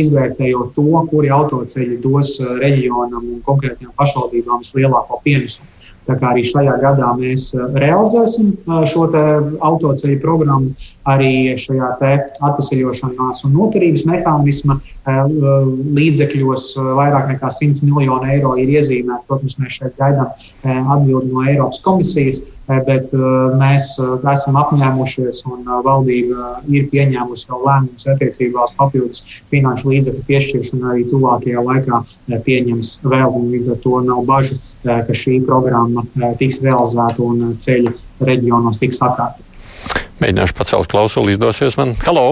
izvērtējot 0.00 0.72
to, 0.78 0.88
kuri 1.10 1.32
autoceļi 1.36 2.00
dos 2.04 2.38
reģionam 2.62 3.20
un 3.20 3.42
konkrētajām 3.44 3.92
pašvaldībām 4.00 4.64
vislielāko 4.64 5.20
pienesumu. 5.24 5.68
Tā 6.06 6.14
kā 6.20 6.30
arī 6.30 6.42
šajā 6.46 6.76
gadā 6.82 7.08
mēs 7.18 7.48
uh, 7.56 7.66
realizēsim 7.82 8.52
uh, 8.54 8.84
šo 8.86 9.08
autoceļu 9.10 10.20
programmu, 10.22 10.74
arī 11.10 11.54
šajā 11.58 11.92
atvesaļošanās 12.46 13.42
un 13.46 13.54
noturības 13.56 14.06
mehānisma 14.06 14.78
uh, 14.78 15.24
līdzekļos 15.98 16.68
vairāk 16.98 17.32
nekā 17.34 17.50
100 17.58 17.86
miljonu 17.90 18.30
eiro 18.30 18.54
ir 18.60 18.70
iezīmēti. 18.78 19.26
Protams, 19.26 19.58
mēs 19.62 19.80
šeit 19.80 19.96
gaidām 19.98 20.30
atbildi 20.66 21.32
no 21.32 21.46
Eiropas 21.46 21.82
komisijas. 21.84 22.42
Bet 22.66 23.12
mēs 23.60 23.92
esam 24.32 24.56
apņēmušies 24.58 25.44
un 25.46 25.68
valdība 25.86 26.56
ir 26.66 26.88
pieņēmusi 26.90 27.46
jau 27.46 27.60
lēmumus 27.62 28.08
attiecībā 28.10 28.64
uz 28.66 28.72
papildus 28.74 29.22
finanšu 29.54 29.92
līdzekļu 29.92 30.24
piešķiršanu 30.26 30.88
arī 30.90 31.04
tuvākajā 31.12 31.62
laikā 31.62 32.00
pieņems 32.48 32.96
vēl. 33.06 33.38
Līdz 33.52 33.70
ar 33.76 33.78
to 33.84 34.00
nav 34.08 34.24
bažu, 34.26 34.58
ka 34.86 35.16
šī 35.16 35.40
programma 35.46 36.04
tiks 36.40 36.62
realizēta 36.64 37.22
un 37.24 37.56
ceļi 37.62 37.92
reģionos 38.26 38.80
tiks 38.80 39.02
sakārtoti. 39.02 39.44
Mēģināšu 40.22 40.56
pacelt 40.56 40.90
klausuli, 40.90 41.34
izdosies 41.34 41.76
man. 41.76 41.92
Halo! 42.06 42.30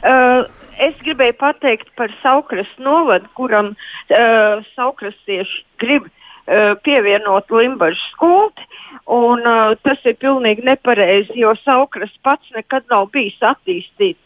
Uh, 0.00 0.46
es 0.80 0.96
gribēju 1.04 1.36
pateikt 1.40 1.90
par 1.98 2.12
Saukras 2.22 2.70
novadu, 2.80 3.28
kuram 3.36 3.74
uh, 3.74 4.64
saukrastieši 4.74 5.60
grib 5.82 6.08
uh, 6.08 6.72
pievienot 6.86 7.52
Limbaģu 7.52 8.00
skulti. 8.08 8.68
Un, 9.12 9.44
uh, 9.44 9.74
tas 9.84 10.00
ir 10.08 10.16
pilnīgi 10.22 10.64
nepareizi, 10.64 11.36
jo 11.44 11.52
Saukras 11.60 12.14
pats 12.24 12.48
nekad 12.56 12.88
nav 12.92 13.10
bijis 13.12 13.36
attīstīts. 13.44 14.23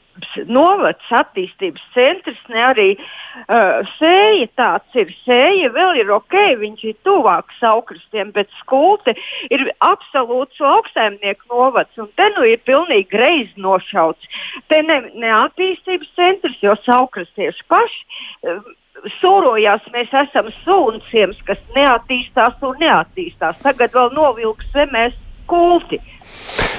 Novads 0.49 1.13
attīstības 1.15 1.83
centrs, 1.95 2.41
ne 2.53 2.65
arī 2.65 2.89
uh, 2.97 3.87
sēja 3.99 4.49
tāds 4.59 4.99
ir. 4.99 5.13
Sēja 5.27 5.71
vēl 5.75 6.03
ir 6.03 6.13
ok, 6.15 6.37
viņš 6.63 6.85
ir 6.91 6.97
tuvāk 7.07 7.53
saukrastiem, 7.59 8.33
bet 8.37 8.51
skulti 8.61 9.15
ir 9.51 9.69
absolūts 9.85 10.61
lauksaimnieku 10.63 11.49
novads. 11.53 11.95
Un 12.01 12.11
te 12.19 12.29
nu 12.37 12.47
ir 12.49 12.63
pilnīgi 12.67 13.09
greizi 13.13 13.63
nošauts. 13.63 14.43
Te 14.71 14.83
ne, 14.87 15.01
ne 15.15 15.33
attīstības 15.45 16.11
centrs, 16.19 16.59
jo 16.63 16.77
saukrastieši 16.87 17.67
paši. 17.71 18.05
Uh, 18.43 18.61
sūrojās, 19.21 19.85
mēs 19.95 20.11
esam 20.25 20.51
sunciems, 20.65 21.39
kas 21.47 21.61
neattīstās 21.77 22.59
un 22.67 22.79
neattīstās. 22.83 23.61
Tagad 23.63 23.95
vēl 23.95 24.11
novilks 24.17 24.73
zemēs 24.75 25.15
kulti. 25.49 26.01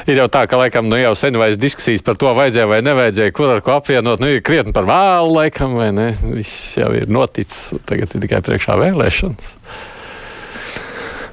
Ir 0.10 0.18
jau 0.22 0.26
tā, 0.32 0.46
ka 0.50 0.58
laikam 0.58 0.88
nu, 0.90 0.98
jau 0.98 1.12
sen 1.18 1.38
vairs 1.38 1.60
diskusijas 1.62 2.02
par 2.06 2.18
to 2.18 2.32
vajadzēja 2.38 2.70
vai 2.70 2.80
nevajadzēja, 2.86 3.34
kur 3.36 3.54
ar 3.54 3.64
ko 3.66 3.76
apvienot. 3.78 4.22
Nu, 4.24 4.32
ir 4.32 4.44
krietni 4.46 4.74
par 4.74 4.88
vēlu, 4.90 5.36
laikam, 5.36 5.76
vai 5.78 5.92
ne? 5.94 6.10
Viss 6.34 6.78
jau 6.80 6.90
ir 6.98 7.10
noticis. 7.12 7.76
Tagad 7.90 8.16
ir 8.16 8.26
tikai 8.26 8.42
priekšā 8.46 8.78
vēlēšanas. 8.80 9.56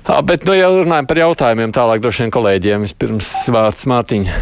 À, 0.06 0.20
bet 0.22 0.44
nu, 0.46 0.54
jau 0.54 0.70
runājam 0.82 1.08
par 1.10 1.18
jautājumiem 1.24 1.72
tālāk 1.74 2.04
droši 2.04 2.26
vien 2.26 2.34
kolēģiem. 2.36 2.84
Vispirms 2.86 3.32
vārds 3.54 3.88
Mārtiņa. 3.90 4.40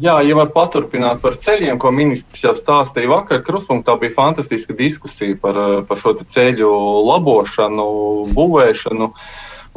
Jā, 0.00 0.14
ja 0.24 0.36
var 0.38 0.48
paturpināt 0.54 1.18
par 1.20 1.34
ceļiem, 1.36 1.76
ko 1.80 1.90
ministrs 1.92 2.40
jau 2.40 2.54
stāstīja 2.56 3.10
vakar, 3.10 3.42
Kruspunktā 3.44 3.98
bija 4.00 4.14
fantastiska 4.14 4.72
diskusija 4.78 5.36
par, 5.42 5.58
par 5.88 5.98
šo 6.00 6.14
ceļu 6.22 6.70
labošanu, 7.04 7.86
būvēšanu. 8.32 9.10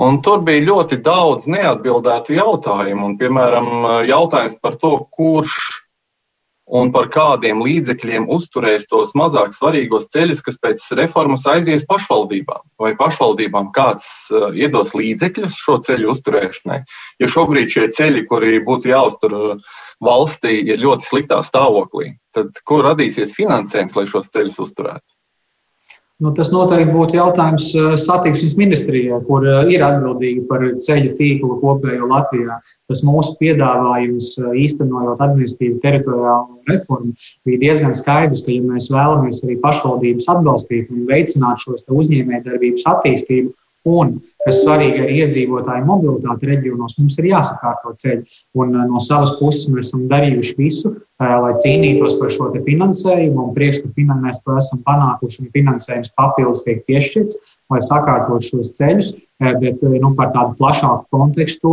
Un 0.01 0.21
tur 0.25 0.41
bija 0.41 0.63
ļoti 0.65 0.97
daudz 1.05 1.45
neatbildētu 1.51 2.33
jautājumu. 2.33 3.11
Un, 3.11 3.17
piemēram, 3.19 3.67
jautājums 4.09 4.57
par 4.61 4.79
to, 4.81 4.95
kurš 5.13 5.57
un 6.73 6.91
par 6.95 7.09
kādiem 7.11 7.61
līdzekļiem 7.63 8.25
uzturēs 8.31 8.87
tos 8.89 9.11
mazāk 9.19 9.53
svarīgos 9.55 10.07
ceļus, 10.13 10.41
kas 10.45 10.59
pēc 10.63 10.85
reformas 10.97 11.45
aizies 11.49 11.85
pašvaldībām. 11.89 12.63
Vai 12.81 12.93
pašvaldībām 12.99 13.71
kāds 13.75 14.07
uh, 14.31 14.49
iedos 14.55 14.95
līdzekļus 14.97 15.59
šo 15.59 15.79
ceļu 15.85 16.13
uzturēšanai? 16.15 16.79
Jo 17.21 17.31
šobrīd 17.35 17.73
šie 17.73 17.89
ceļi, 17.93 18.25
kuri 18.29 18.63
būtu 18.65 18.93
jāuztur 18.93 19.35
uh, 19.37 19.73
valstī, 20.03 20.61
ir 20.71 20.81
ļoti 20.81 21.09
sliktā 21.09 21.43
stāvoklī. 21.45 22.15
Tad 22.33 22.63
kur 22.65 22.85
radīsies 22.87 23.35
finansējums, 23.37 23.97
lai 23.99 24.07
šos 24.09 24.31
ceļus 24.33 24.63
uzturētu? 24.63 25.07
Nu, 26.21 26.29
tas 26.37 26.51
noteikti 26.53 26.93
būtu 26.93 27.17
jautājums 27.17 27.71
eh, 27.73 27.93
satiksmes 27.97 28.53
ministrijai, 28.59 29.17
kur 29.25 29.47
eh, 29.49 29.71
ir 29.73 29.81
atbildīga 29.81 30.43
par 30.49 30.65
ceļu 30.85 31.09
tīklu 31.17 31.57
kopējo 31.63 32.05
Latvijā. 32.11 32.59
Tas 32.91 33.01
mūsu 33.07 33.33
piedāvājums, 33.39 34.27
eh, 34.37 34.51
īstenojot 34.61 35.23
administratīvu 35.25 35.81
teritoriālo 35.81 36.61
reformu, 36.69 37.15
bija 37.49 37.63
diezgan 37.65 37.97
skaidrs, 37.97 38.43
ka, 38.45 38.53
ja 38.53 38.61
mēs 38.67 38.91
vēlamies 38.93 39.41
arī 39.47 39.57
pašvaldības 39.65 40.29
atbalstīt 40.35 40.93
un 40.93 41.07
veicināt 41.09 41.65
šos 41.65 41.81
uzņēmējdarbības 41.89 42.85
attīstību, 42.93 43.55
un 43.89 44.13
kas 44.45 44.61
svarīga 44.61 45.07
arī 45.07 45.17
iedzīvotāju 45.25 45.87
mobilitāte 45.89 46.47
reģionos, 46.47 46.93
mums 46.99 47.17
ir 47.19 47.31
jāsakārto 47.33 47.97
ceļi. 47.99 48.23
Un 48.61 48.77
no 48.77 49.01
savas 49.03 49.33
puses 49.41 49.65
mēs 49.73 49.89
esam 49.89 50.05
darījuši 50.13 50.55
visu, 50.61 50.93
lai 51.43 51.53
cīnītos 51.63 52.17
par 52.19 52.31
šo 52.33 52.51
finansējumu. 52.53 53.49
Un 53.49 53.55
prieks, 53.55 53.81
ka 53.83 53.89
mēs 54.13 54.41
to 54.43 54.57
esam 54.59 54.83
panākuši 54.87 55.43
un 55.43 55.51
finansējums 55.55 56.13
papildus 56.19 56.63
tiek 56.67 56.85
piešķirts 56.89 57.39
lai 57.73 57.81
sakārtotu 57.83 58.49
šos 58.49 58.71
ceļus, 58.77 59.11
eh, 59.13 59.53
bet 59.61 59.81
eh, 59.83 59.97
nu, 60.01 60.13
par 60.17 60.31
tādu 60.33 60.55
plašāku 60.59 61.05
kontekstu, 61.13 61.71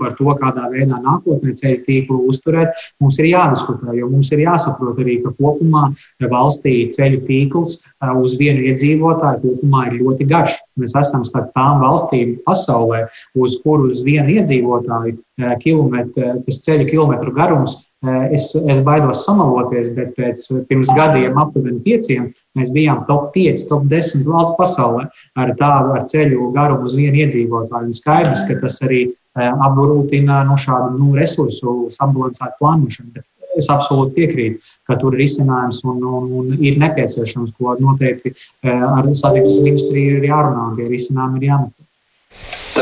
par 0.00 0.14
to, 0.18 0.28
kādā 0.38 0.68
veidā 0.72 1.00
nākotnē 1.02 1.54
ceļu 1.58 1.80
tīklu 1.86 2.20
uzturēt, 2.30 2.82
mums 3.02 3.18
ir 3.20 3.30
jādiskutē. 3.32 3.94
Jo 3.98 4.10
mums 4.12 4.32
ir 4.34 4.44
jāsaprot 4.44 5.00
arī, 5.02 5.18
ka 5.24 5.34
kopumā 5.38 5.88
valstī 6.32 6.76
ceļu 6.94 7.22
tīkls 7.28 7.78
eh, 7.82 8.12
uz 8.12 8.36
vienu 8.40 8.66
iedzīvotāju 8.70 9.42
kopumā 9.46 9.86
ir 9.90 10.00
ļoti 10.02 10.28
garš. 10.30 10.58
Mēs 10.80 10.96
esam 10.98 11.26
starp 11.28 11.52
tām 11.56 11.82
valstīm 11.84 12.36
pasaulē, 12.46 13.06
uz 13.36 13.58
kuru 13.64 13.90
uz 13.92 14.04
vienu 14.06 14.38
iedzīvotāju 14.38 15.18
kilometru, 15.60 16.36
tas 16.46 16.60
ceļu 16.64 16.86
kilometru 16.88 17.32
garums 17.34 17.80
es, 18.02 18.54
es 18.54 18.80
baidos 18.82 19.24
samaloties, 19.26 19.92
bet 19.94 20.14
pēc 20.16 20.44
pirms 20.68 20.90
gadiem, 20.96 21.38
aptuveni 21.38 21.80
pieciem, 21.84 22.30
mēs 22.58 22.72
bijām 22.74 23.04
top 23.06 23.30
5, 23.36 23.66
top 23.70 23.84
10 23.90 24.24
valsts 24.26 24.56
pasaulē 24.58 25.06
ar 25.38 25.52
tādu 25.58 25.94
ar 25.96 26.06
ceļu 26.10 26.50
garumu 26.56 26.88
uz 26.90 26.96
vienu 26.98 27.22
iedzīvotāju. 27.22 27.90
Un 27.90 27.96
skaidrs, 27.96 28.46
ka 28.48 28.58
tas 28.62 28.80
arī 28.82 29.04
eh, 29.06 29.52
apgrūtina 29.52 30.42
nu, 30.48 30.58
šādu 30.58 30.96
nu, 30.98 31.12
resursu 31.18 31.76
sabalansētu 31.94 32.58
plānošanu. 32.58 33.14
Bet 33.14 33.28
es 33.60 33.68
absolūti 33.70 34.16
piekrītu, 34.18 34.74
ka 34.88 34.96
tur 34.98 35.14
ir 35.14 35.26
izcinājums 35.26 35.82
un, 35.84 36.02
un, 36.02 36.28
un 36.40 36.52
ir 36.58 36.80
nepieciešams, 36.82 37.54
ko 37.58 37.76
noteikti 37.78 38.34
eh, 38.34 38.72
ar 38.72 39.06
satiksmes 39.14 39.62
ministriju 39.62 40.18
ir 40.18 40.28
jārunā, 40.32 40.72
un 40.72 40.78
tie 40.80 40.90
risinājumi 40.90 41.42
ir 41.42 41.50
jāmeklē. 41.52 41.86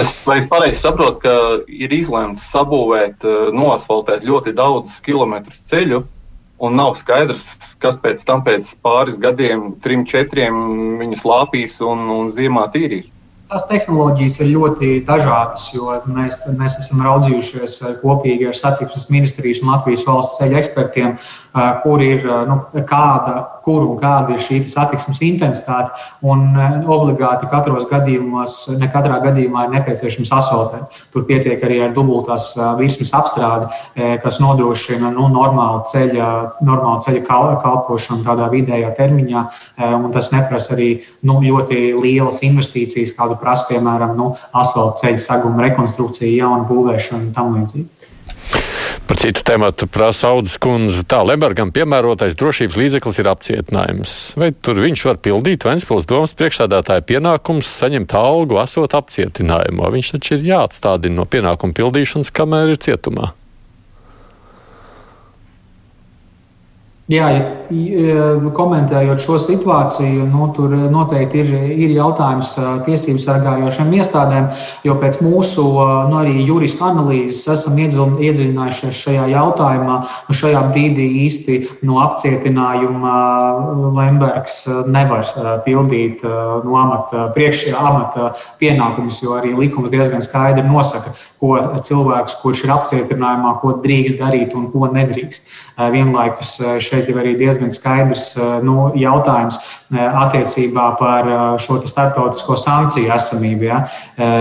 Es, 0.00 0.14
vai 0.22 0.38
es 0.38 0.46
pareizi 0.46 0.78
saprotu, 0.78 1.18
ka 1.24 1.34
ir 1.66 1.90
izlemts 1.92 2.46
sabūvēt, 2.52 3.24
eh, 3.26 3.50
noasfaltēt 3.56 4.26
ļoti 4.28 4.54
daudzus 4.54 5.00
kilometrus 5.02 5.64
ceļu, 5.66 6.04
un 6.60 6.76
nav 6.78 6.94
skaidrs, 6.98 7.48
kas 7.82 7.98
pēc 7.98 8.22
tam, 8.28 8.44
pēc 8.46 8.70
pāris 8.84 9.18
gadiem, 9.18 9.72
trim, 9.82 10.04
četriem, 10.06 10.54
viņus 11.00 11.24
lāpīs 11.26 11.80
un, 11.82 12.06
un 12.12 12.30
ziemā 12.36 12.68
tīrīs? 12.74 13.10
Tās 13.50 13.64
tehnoloģijas 13.66 14.36
ir 14.44 14.52
ļoti 14.52 14.88
dažādas, 15.08 15.64
jo 15.74 15.90
mēs, 16.06 16.36
mēs 16.54 16.76
esam 16.84 17.00
raudzījušies 17.02 17.80
kopīgi 17.98 18.46
ar 18.46 18.54
satiksmes 18.54 19.08
ministrijas 19.10 19.64
un 19.64 19.72
Latvijas 19.72 20.04
valsts 20.06 20.38
ceļu 20.38 20.60
ekspertiem, 20.60 21.16
kur 21.82 22.02
ir 22.02 22.24
nu, 22.48 22.58
kāda, 22.86 23.44
kur 23.64 23.84
un 23.84 23.98
kāda 24.00 24.34
ir 24.34 24.42
šī 24.42 24.60
satiksmes 24.68 25.20
intensitāte. 25.24 25.90
Un 26.22 26.54
obligāti 26.90 27.48
katros 27.50 27.86
gadījumos, 27.90 28.56
ne 28.80 28.88
katrā 28.92 29.20
gadījumā 29.24 29.66
ir 29.66 29.74
nepieciešams 29.74 30.32
asfaltēt. 30.36 30.98
Tur 31.14 31.26
pietiek 31.28 31.62
arī 31.66 31.80
ar 31.86 31.94
dubultās 31.96 32.50
virsmas 32.78 33.12
apstrādi, 33.16 33.70
kas 34.22 34.40
nodrošina 34.42 35.12
nu, 35.14 35.28
normālu 35.32 35.82
ceļa, 35.90 36.30
normālu 36.66 37.04
ceļa 37.06 37.24
kalpošanu 37.64 38.26
tādā 38.26 38.50
vidējā 38.52 38.94
termiņā. 38.98 39.46
Tas 40.14 40.32
neprasa 40.34 40.76
arī 40.76 40.90
nu, 41.26 41.40
ļoti 41.42 41.94
lielas 42.00 42.42
investīcijas, 42.46 43.16
kādu 43.18 43.38
prasa, 43.40 43.68
piemēram, 43.72 44.16
nu, 44.18 44.34
asfalta 44.56 45.04
ceļa 45.04 45.24
saguma 45.24 45.66
rekonstrukcija, 45.68 46.30
jauna 46.44 46.68
būvēšana 46.68 47.26
un 47.26 47.32
tam 47.36 47.56
līdzīgi. 47.58 47.88
Par 49.10 49.18
citu 49.18 49.42
tēmu 49.42 49.66
prasa 49.90 50.28
Audas 50.30 50.52
kundze. 50.62 51.00
Tā 51.02 51.18
Lembergam 51.26 51.72
piemērotais 51.74 52.36
drošības 52.38 52.76
līdzeklis 52.78 53.16
ir 53.18 53.30
apcietinājums. 53.32 54.12
Vai 54.38 54.52
tur 54.54 54.78
viņš 54.78 55.02
var 55.08 55.18
pildīt 55.18 55.66
Ventspils 55.66 56.06
domas 56.06 56.30
priekšsādātāja 56.38 57.02
pienākums 57.08 57.66
saņemt 57.80 58.14
algu, 58.14 58.60
esot 58.62 58.94
apcietinājumā? 58.94 59.90
Viņš 59.96 60.12
taču 60.14 60.36
ir 60.38 60.46
jāatstādina 60.52 61.18
no 61.18 61.26
pienākumu 61.26 61.74
pildīšanas, 61.80 62.30
kamēr 62.38 62.76
ir 62.76 62.82
cietumā. 62.86 63.32
Jā, 67.10 67.26
komentējot 68.54 69.22
šo 69.22 69.36
situāciju, 69.42 70.28
nu, 70.30 70.44
tur 70.54 70.70
noteikti 70.90 71.40
ir, 71.42 71.48
ir 71.86 71.94
jautājums 71.96 72.52
tiesību 72.86 73.18
sargājošiem 73.22 73.90
iestādēm, 73.98 74.46
jo 74.86 74.94
pēc 75.00 75.18
mūsu 75.22 75.64
nu, 76.06 76.20
arī 76.20 76.44
juristu 76.46 76.86
analīzes 76.86 77.48
esam 77.50 77.78
iedziļinājušies 77.82 79.00
šajā 79.06 79.24
jautājumā. 79.32 79.96
Nu, 80.28 80.36
šajā 80.38 80.62
brīdī 80.70 81.08
īsti 81.24 81.58
no 81.86 81.98
apcietinājuma 82.04 83.16
Lembergs 83.98 84.60
nevar 84.86 85.26
pildīt 85.66 86.22
no 86.22 86.78
amata, 86.78 87.26
priekšējā 87.34 87.74
amata 87.90 88.32
pienākumus, 88.62 89.18
jo 89.22 89.34
arī 89.40 89.56
likums 89.58 89.90
diezgan 89.90 90.22
skaidri 90.22 90.62
nosaka, 90.68 91.16
ko 91.42 91.58
cilvēks, 91.82 92.38
kurš 92.42 92.64
ir 92.66 92.74
apcietinājumā, 92.78 93.56
ko 93.62 93.74
drīkst 93.82 94.22
darīt 94.22 94.54
un 94.54 94.70
ko 94.70 94.90
nedrīkst. 94.94 95.58
Vienlaikus 95.90 96.58
šeit 96.84 96.99
šeit 97.00 97.10
jau 97.10 97.20
arī 97.20 97.36
diezgan 97.38 97.72
skaidrs 97.72 98.34
nu, 98.66 98.90
jautājums 98.98 99.60
attiecībā 99.90 100.84
par 101.00 101.26
šo 101.58 101.80
starptautisko 101.88 102.54
sankciju 102.60 103.10
esamību. 103.10 103.66
Ja? 103.66 103.78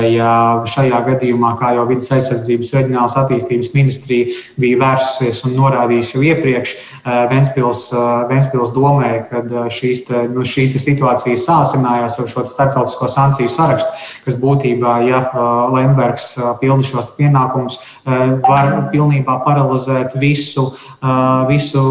ja 0.05 0.33
šajā 0.69 0.99
gadījumā, 1.07 1.55
kā 1.57 1.73
jau 1.77 1.87
Vides 1.89 2.11
aizsardzības 2.13 2.73
reģionālās 2.75 3.15
attīstības 3.17 3.71
ministrija 3.73 4.35
bija 4.61 4.79
vērsusies 4.83 5.41
un 5.47 5.55
norādījusi 5.57 6.15
jau 6.17 6.25
iepriekš 6.27 6.75
Ventspils, 7.31 7.81
Ventspils 8.29 8.73
domē, 8.75 9.11
kad 9.31 9.49
šīs, 9.73 10.03
nu, 10.35 10.45
šīs 10.45 10.77
situācijas 10.83 11.47
sāsinājās 11.49 12.19
ar 12.21 12.29
šo 12.29 12.45
starptautisko 12.49 13.09
sankciju 13.09 13.49
sarakstu, 13.49 13.89
kas 14.27 14.37
būtībā, 14.41 14.99
ja 15.09 15.23
Lembergs 15.73 16.35
pilda 16.61 16.85
šos 16.85 17.09
pienākumus, 17.17 17.79
var 18.45 18.75
pilnībā 18.93 19.39
paralizēt 19.47 20.13
visu, 20.21 20.69
visu 21.49 21.83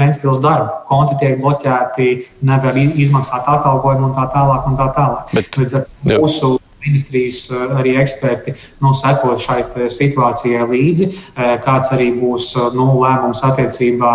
Ventspils 0.00 0.40
darbu. 0.44 0.80
Konti 0.88 1.18
tiek 1.20 1.38
bloķēti, 1.42 2.08
nevar 2.48 2.80
izmaksāt 2.80 3.48
atalgojumu 3.48 4.10
un 4.10 4.16
tā 4.16 4.26
tālāk. 4.34 4.66
Un 4.70 4.80
tā 4.80 4.90
tālāk. 4.96 5.36
Bet, 5.36 5.52
Līdz 5.60 5.78
ar 5.80 5.86
mūsu 6.08 6.59
ministrijas 6.86 7.50
eh, 7.50 7.74
arī 7.78 7.94
eksperti 8.00 8.54
nu, 8.80 8.92
sekot 8.96 9.40
šai 9.42 9.60
situācijai 9.92 10.66
līdzi, 10.70 11.08
eh, 11.10 11.54
kāds 11.64 11.92
arī 11.94 12.10
būs 12.16 12.50
eh, 12.56 12.70
nu, 12.76 12.88
lēmums 13.02 13.42
attiecībā 13.46 14.12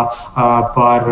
par 0.76 1.06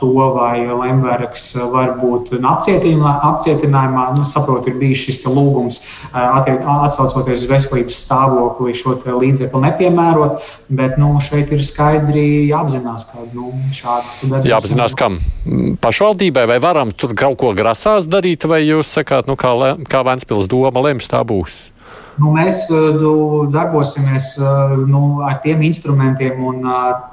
to, 0.00 0.12
vai 0.34 0.64
Lembergs 0.66 1.50
var 1.72 1.94
būt 2.00 2.30
apcietinājumā. 2.38 4.04
Nu, 4.16 4.24
saprotu, 4.26 4.70
ir 4.70 4.78
bijis 4.80 5.04
šis 5.06 5.20
lūgums 5.26 5.80
atsaucoties 6.12 7.44
uz 7.44 7.50
veselības 7.50 7.98
stāvokli 8.06 8.74
šo 8.76 8.96
līdzekli 9.04 9.62
nepiemērot, 9.66 10.40
bet 10.80 10.96
nu, 11.00 11.14
šeit 11.22 11.52
ir 11.54 11.62
skaidri 11.64 12.48
jāapzinās, 12.48 13.06
ka 13.10 13.26
nu, 13.34 13.52
šādas 13.74 14.18
darbības. 14.22 14.50
Jāapzinās, 14.52 14.96
kam 14.98 15.18
pašvaldībai 15.82 16.46
vai 16.50 16.58
varam 16.62 16.92
tur 16.96 17.14
kaut 17.18 17.38
ko 17.40 17.52
grasās 17.56 18.08
darīt, 18.10 18.48
vai 18.48 18.62
jūs 18.64 18.90
sakāt, 18.98 19.28
nu, 19.30 19.36
kā, 19.38 19.54
kā 19.88 20.04
Vēns 20.08 20.27
Ventspils 20.28 20.48
doma 20.48 20.80
lems, 20.84 21.08
tā 21.08 21.24
būs? 21.24 21.70
Nu, 22.18 22.32
mēs 22.34 22.66
nu, 22.68 23.46
darbosimies 23.48 24.36
nu, 24.90 25.22
ar 25.24 25.38
tiem 25.40 25.62
instrumentiem 25.62 26.42
un 26.44 26.66
uh, 26.66 27.08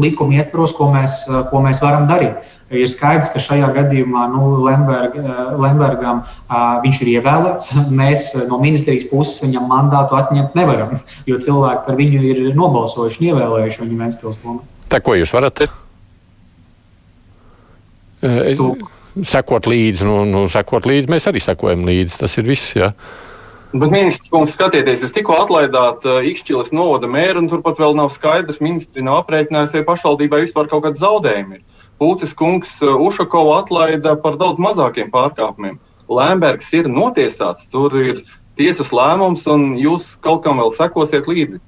likuma 0.00 0.38
ietvaros, 0.38 0.72
ko 0.72 0.88
mēs, 0.94 1.26
ko 1.50 1.60
mēs 1.60 1.82
varam 1.82 2.06
darīt. 2.08 2.40
Ir 2.72 2.88
skaidrs, 2.88 3.28
ka 3.34 3.42
šajā 3.42 3.68
gadījumā 3.74 4.24
nu, 4.32 4.62
Lemberg, 4.64 5.18
Lembergam 5.60 6.22
viņš 6.80 7.02
ir 7.04 7.10
ievēlēts. 7.18 7.74
Mēs 8.00 8.30
no 8.48 8.58
ministrijas 8.62 9.04
puses 9.10 9.44
viņam 9.44 9.68
mandātu 9.68 10.16
atņemt 10.16 10.56
nevaram, 10.56 10.96
jo 11.28 11.36
cilvēki 11.36 11.84
par 11.84 12.00
viņu 12.00 12.24
ir 12.30 12.42
nobalsojuši 12.56 13.20
un 13.20 13.30
ievēlējuši 13.34 13.84
viņu 13.84 14.00
Ventspils 14.00 14.40
domā. 14.40 14.64
Tā 14.88 15.02
ko 15.04 15.18
jūs 15.18 15.34
varat? 15.36 15.66
Es... 18.24 18.56
Tu 18.56 18.72
sekot 19.22 19.68
līdzi. 19.70 20.06
Nu, 20.08 20.24
nu, 20.28 20.46
sekot 20.50 20.88
līdzi 20.90 21.12
mēs 21.12 21.28
arī 21.30 21.42
sekojam 21.42 21.86
līdzi. 21.86 22.18
Tas 22.24 22.34
ir 22.40 22.48
viss. 22.48 22.74
Ja. 22.78 22.92
Bet, 23.74 23.90
ministrs, 23.90 24.30
kungs, 24.30 24.52
skatieties, 24.54 25.00
jūs 25.02 25.14
tikko 25.14 25.34
atlaidāt 25.42 26.04
uh, 26.06 26.20
Ikšķilas 26.22 26.70
novada 26.76 27.08
mēru, 27.10 27.42
un 27.42 27.48
turpat 27.50 27.80
vēl 27.82 27.96
nav 27.98 28.12
skaidrs, 28.14 28.60
ministri 28.62 29.02
nav 29.02 29.24
aprēķinājusi, 29.24 29.80
vai 29.80 29.88
pašvaldībai 29.88 30.44
vispār 30.44 30.70
kaut 30.70 30.84
kāda 30.84 31.00
zaudējuma 31.00 31.58
ir. 31.58 31.80
Pūcis 31.98 32.36
kungs 32.38 32.76
uh, 32.84 32.94
Ušakovu 33.02 33.50
atlaida 33.56 34.14
par 34.22 34.38
daudz 34.38 34.62
mazākiem 34.62 35.10
pārkāpumiem. 35.14 35.80
Lēmbergs 36.06 36.70
ir 36.78 36.86
notiesāts, 36.86 37.66
tur 37.72 37.96
ir 37.98 38.22
tiesas 38.60 38.92
lēmums, 38.94 39.42
un 39.50 39.72
jūs 39.80 40.12
kaut 40.22 40.44
kam 40.46 40.62
vēl 40.62 40.70
sekosiet 40.76 41.26
līdzi. 41.26 41.58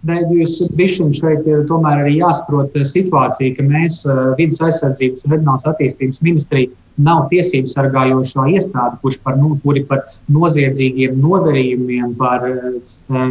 Jūs 0.00 0.62
bišķiņi 0.78 1.16
šeit 1.18 1.44
ir 1.44 1.66
tomēr 1.68 2.06
arī 2.06 2.14
jāsaprot 2.22 2.72
eh, 2.72 2.86
situācija, 2.88 3.52
ka 3.56 3.62
mēs 3.68 4.00
eh, 4.08 4.20
vidas 4.38 4.60
aizsardzības 4.64 5.26
un 5.26 5.34
reģionālās 5.34 5.66
attīstības 5.68 6.22
ministrija 6.24 6.70
nav 7.00 7.26
tiesību 7.28 7.68
sargājošā 7.68 8.46
iestāde, 8.54 8.96
kurš 9.02 9.18
par, 9.24 9.36
nu, 9.36 9.58
kuri 9.60 9.84
par 9.84 10.06
noziedzīgiem 10.32 11.20
nodarījumiem, 11.20 12.14
par 12.16 12.48
eh, 12.48 12.80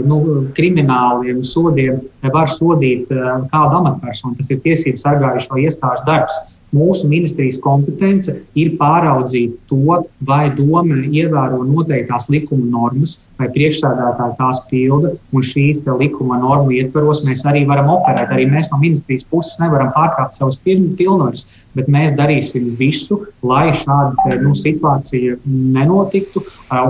nu, 0.05 0.19
krimināliem 0.53 1.41
sodiem 1.41 2.04
var 2.21 2.48
sodīt 2.54 3.10
kādu 3.10 3.81
amatpersonu. 3.81 4.37
Tas 4.37 4.54
ir 4.54 4.62
tiesību 4.62 5.02
sargājošo 5.02 5.58
iestāžu 5.65 6.06
darbs. 6.06 6.37
Mūsu 6.76 7.08
ministrijas 7.10 7.58
kompetence 7.63 8.36
ir 8.60 8.76
pāraudzīt 8.78 9.56
to, 9.72 10.00
vai 10.26 10.50
doma 10.54 11.00
ievēro 11.08 11.63
noteiktās 11.65 12.28
likuma 12.30 12.67
normas, 12.70 13.20
vai 13.40 13.48
priekšstādātāji 13.56 14.38
tās 14.38 14.60
pilda, 14.70 15.15
un 15.34 15.46
šīs 15.46 15.82
likuma 16.00 16.38
normu 16.42 16.76
ietvaros 16.78 17.24
mēs 17.26 17.46
arī 17.50 17.63
varam 17.70 17.90
operēt. 17.96 18.30
Arī 18.36 18.46
mēs 18.52 18.70
no 18.70 18.82
ministrijas 18.82 19.26
puses 19.32 19.58
nevaram 19.62 19.90
pārkāpt 19.96 20.38
savus 20.38 20.60
pilnvaras, 20.65 21.48
bet 21.78 21.90
mēs 21.92 22.13
darīsim 22.17 22.74
visu, 22.80 23.20
lai 23.46 23.70
šāda 23.76 24.38
nu, 24.44 24.54
situācija 24.58 25.38
nenotiktu 25.46 26.44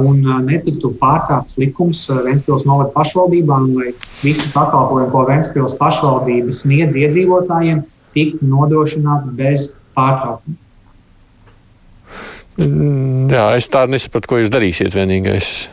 un 0.04 0.24
netiktu 0.48 0.92
pārkāpts 1.00 1.60
likums 1.62 2.06
Ventspils 2.26 2.66
novada 2.68 2.92
pašvaldībām, 2.96 3.72
lai 3.78 3.94
visi 4.24 4.48
pakalpojumi, 4.56 5.12
ko 5.14 5.24
Ventspils 5.30 5.78
pašvaldība 5.80 6.56
sniedz 6.56 7.00
iedzīvotājiem, 7.00 7.84
tiktu 8.20 8.50
nodrošināti 8.52 9.36
bez 9.40 9.70
pārtraukuma. 9.98 10.60
Mm, 12.60 13.30
jā, 13.32 13.44
es 13.56 13.70
tādu 13.72 13.96
nesapratu, 13.96 14.28
ko 14.28 14.40
jūs 14.42 14.52
darīsiet. 14.52 14.92
Vienīgais. 14.92 15.70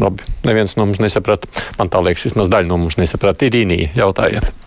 Labi, 0.00 0.24
neviens 0.48 0.74
no 0.78 0.88
mums 0.88 1.02
nesaprata. 1.02 1.50
Man 1.78 1.92
tā 1.92 2.00
liekas, 2.02 2.24
vismaz 2.30 2.48
daļa 2.50 2.70
no 2.70 2.80
mums 2.80 2.96
nesaprata. 2.98 3.46
Ir 3.46 3.60
īnija, 3.60 3.92
jautājiet. 4.00 4.63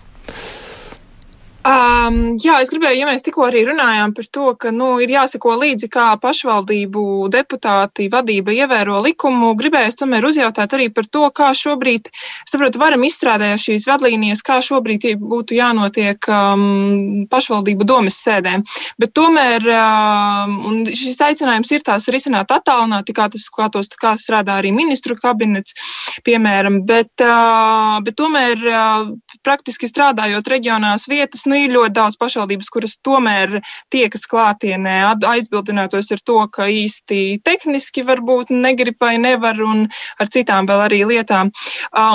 Um, 1.68 2.38
jā, 2.40 2.54
es 2.62 2.70
gribēju, 2.72 2.96
ja 3.02 3.06
mēs 3.10 3.24
tikko 3.26 3.42
arī 3.44 3.60
runājām 3.66 4.14
par 4.16 4.26
to, 4.32 4.52
ka 4.56 4.70
nu, 4.72 4.86
ir 5.04 5.10
jāsako 5.12 5.56
līdzi, 5.60 5.90
kā 5.92 6.06
pašvaldību 6.22 7.02
deputāti 7.34 8.06
vadība 8.08 8.54
ievēro 8.56 9.02
likumu, 9.04 9.50
gribēju 9.58 9.98
tomēr 10.00 10.24
uzjautāt 10.24 10.72
arī 10.78 10.86
par 10.94 11.04
to, 11.12 11.26
kā 11.34 11.50
šobrīd, 11.58 12.08
saprotu, 12.48 12.80
varam 12.80 13.04
izstrādāt 13.04 13.60
šīs 13.60 13.84
vadlīnijas, 13.90 14.40
kā 14.46 14.62
šobrīd 14.64 15.04
būtu 15.20 15.58
jānotiek 15.58 16.30
um, 16.32 17.26
pašvaldību 17.28 17.88
domas 17.90 18.16
sēdēm. 18.22 18.64
Bet 19.02 19.12
tomēr 19.18 19.68
um, 19.74 20.86
šis 20.88 21.20
aicinājums 21.26 21.74
ir 21.74 21.84
tās 21.84 22.08
risināt 22.14 22.54
attālināti, 22.54 23.16
kā 23.18 23.28
tas, 23.34 23.44
kā 23.52 23.68
tos, 23.74 23.92
kā 24.00 24.14
strādā 24.16 24.56
arī 24.62 24.72
ministru 24.72 25.18
kabinets, 25.20 25.76
piemēram, 26.24 26.80
bet, 26.88 27.12
uh, 27.26 28.00
bet 28.06 28.16
tomēr 28.16 28.66
uh, 28.72 29.12
praktiski 29.44 29.90
strādājot 29.90 30.48
reģionās 30.56 31.10
vietas, 31.12 31.44
nu, 31.44 31.57
ir 31.64 31.74
ļoti 31.74 31.94
daudz 31.96 32.18
pašvaldības, 32.20 32.70
kuras 32.72 32.96
tomēr 33.04 33.58
tiekas 33.92 34.26
klātienē, 34.30 34.96
aizbildinātos 35.28 36.12
ar 36.14 36.22
to, 36.24 36.38
ka 36.54 36.68
īsti 36.70 37.40
tehniski 37.46 38.04
varbūt 38.06 38.52
negrib 38.54 38.98
vai 39.00 39.16
nevar, 39.22 39.60
un 39.62 39.86
ar 40.20 40.32
citām 40.34 40.68
vēl 40.70 40.84
arī 40.86 41.02
lietām. 41.12 41.52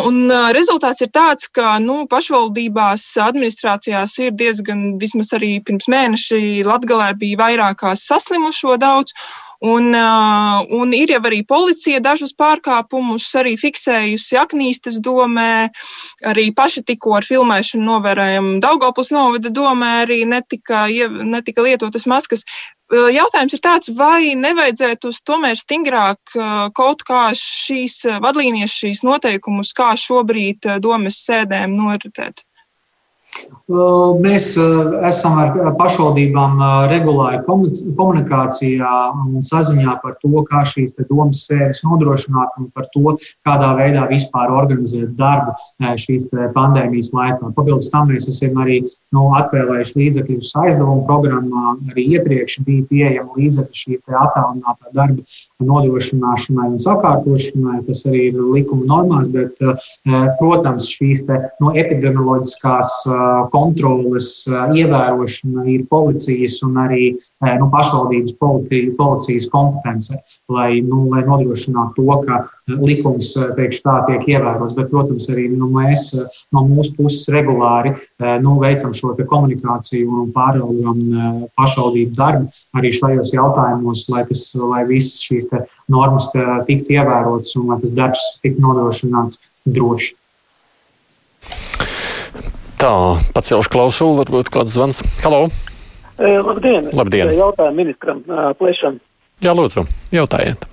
Un 0.08 0.32
rezultāts 0.56 1.06
ir 1.06 1.12
tāds, 1.14 1.50
ka 1.52 1.78
nu, 1.84 2.04
pašvaldībās, 2.12 3.06
administrācijās 3.28 4.18
ir 4.24 4.36
diezgan, 4.39 4.94
vismaz 5.02 5.34
arī 5.38 5.58
pirms 5.66 5.89
mēneša 5.91 6.41
Latgalē 6.68 7.14
bija 7.20 7.41
vairākās 7.46 8.08
saslimušo 8.10 8.78
daudz. 8.82 9.16
Un, 9.64 9.93
un 10.76 10.91
ir 10.91 11.14
jau 11.14 11.22
arī 11.24 11.39
policija 11.47 12.01
dažus 12.03 12.34
pārkāpumus 12.36 13.30
arī 13.39 13.53
fiksējusi 13.59 14.36
Aknīstas 14.41 14.97
domē. 14.99 15.70
Arī 16.28 16.49
paši 16.55 16.84
tikko 16.89 17.16
ar 17.20 17.28
filmēšanu 17.28 17.88
novērojam 17.88 18.49
Daugopus 18.64 19.14
novada 19.16 19.53
domē 19.53 19.93
arī 20.01 20.24
netika, 20.28 20.84
netika 21.24 21.64
lietotas 21.64 22.07
maskas. 22.11 22.43
Jautājums 22.91 23.55
ir 23.55 23.61
tāds, 23.64 23.91
vai 23.95 24.36
nevajadzētu 24.36 25.14
tomēr 25.26 25.55
stingrāk 25.57 26.36
kaut 26.76 27.07
kā 27.07 27.30
šīs 27.38 28.01
vadlīnijas, 28.22 28.76
šīs 28.84 29.05
noteikumus, 29.07 29.72
kā 29.74 29.93
šobrīd 29.95 30.68
domas 30.84 31.24
sēdēm 31.24 31.80
noritēt? 31.80 32.43
Mēs 34.24 34.50
esam 35.08 35.38
ar 35.40 35.54
pašvaldībām 35.80 36.60
regulāri 36.92 37.40
komunikācijā 37.48 38.90
un 39.16 39.46
saziņā 39.48 39.94
par 40.04 40.18
to, 40.20 40.42
kā 40.50 40.66
šīs 40.68 40.98
domas 41.08 41.46
sēdes 41.48 41.80
nodrošināt 41.88 42.60
un 42.60 42.68
par 42.76 42.90
to, 42.92 43.16
kādā 43.48 43.70
veidā 43.80 44.04
vispār 44.12 44.52
organizēt 44.52 45.16
darbu 45.16 45.56
šīs 46.04 46.28
pandēmijas 46.58 47.14
laikā. 47.16 47.54
Papildus 47.56 47.90
tam 47.94 48.12
mēs 48.12 48.28
esam 48.28 48.60
arī 48.66 48.82
nu, 49.16 49.30
atvēlējuši 49.40 49.98
līdzekļus 50.02 50.54
aizdevumu 50.66 51.08
programmā. 51.08 51.78
Arī 51.94 52.06
iepriekš 52.18 52.60
bija 52.68 52.84
pieejama 52.92 53.40
līdzekļi 53.40 53.82
šī 53.86 54.02
attālinātā 54.12 54.92
darba 54.92 55.24
nodrošināšanai 55.68 56.68
un 56.74 56.80
sakārtošanai, 56.84 57.80
kas 57.88 58.03
arī 58.09 58.28
ir 58.30 58.39
likuma 58.39 58.88
normās, 58.89 59.30
bet, 59.34 59.59
protams, 60.39 60.89
šīs 60.91 61.26
te, 61.28 61.39
no 61.64 61.74
epidemioloģiskās 61.78 62.93
kontroles 63.53 64.30
ievērošana 64.51 65.66
ir 65.74 65.86
policijas 65.91 66.59
un 66.66 66.80
arī 66.86 67.11
nu, 67.59 67.70
pašvaldības 67.74 68.38
policijas 68.39 69.49
kompetence, 69.53 70.20
lai, 70.52 70.82
nu, 70.84 71.06
lai 71.12 71.24
nodrošinātu 71.24 72.04
to, 72.04 72.16
ka 72.26 72.39
likums 72.68 73.32
teikšu, 73.58 73.82
tā 73.86 73.96
tiek 74.08 74.26
ievērots. 74.36 74.76
Bet, 74.78 74.89
protams, 74.91 75.28
arī 75.32 75.48
nu, 75.54 75.70
mēs 75.72 76.10
no 76.54 76.66
mūsu 76.68 76.94
puses 76.98 77.30
regulāri 77.34 77.94
nu, 78.44 78.58
veicam 78.62 78.94
šo 78.96 79.14
komunikāciju 79.18 80.24
un 80.24 80.34
pāraugam 80.36 81.00
pašvaldību 81.60 82.18
darbu 82.18 82.50
arī 82.78 82.91
šajos 82.96 83.34
jautājumos, 83.36 84.08
lai, 84.12 84.26
tas, 84.28 84.50
lai 84.60 84.84
visas 84.89 85.24
šīs 85.24 85.48
normas 85.91 86.30
tiktu 86.68 87.00
ievērotas 87.00 87.56
un 87.60 87.72
lai 87.72 87.80
tas 87.84 87.96
darbs 87.96 88.28
tiktu 88.44 88.66
nodrošināts 88.66 89.39
droši. 89.64 90.16
Tā, 92.84 92.91
pacelšu 93.32 93.72
klausulu, 93.72 94.18
varbūt 94.20 94.52
kāds 94.52 94.76
zvans. 94.76 95.00
Halo! 95.24 95.46
Labdien! 96.20 96.91
Labdien! 96.91 97.32
Jautājumu 97.32 97.80
ministram 97.80 98.20
Plešam. 98.60 99.00
Jā, 99.44 99.52
lūdzu, 99.58 99.84
jautājiet. 100.16 100.64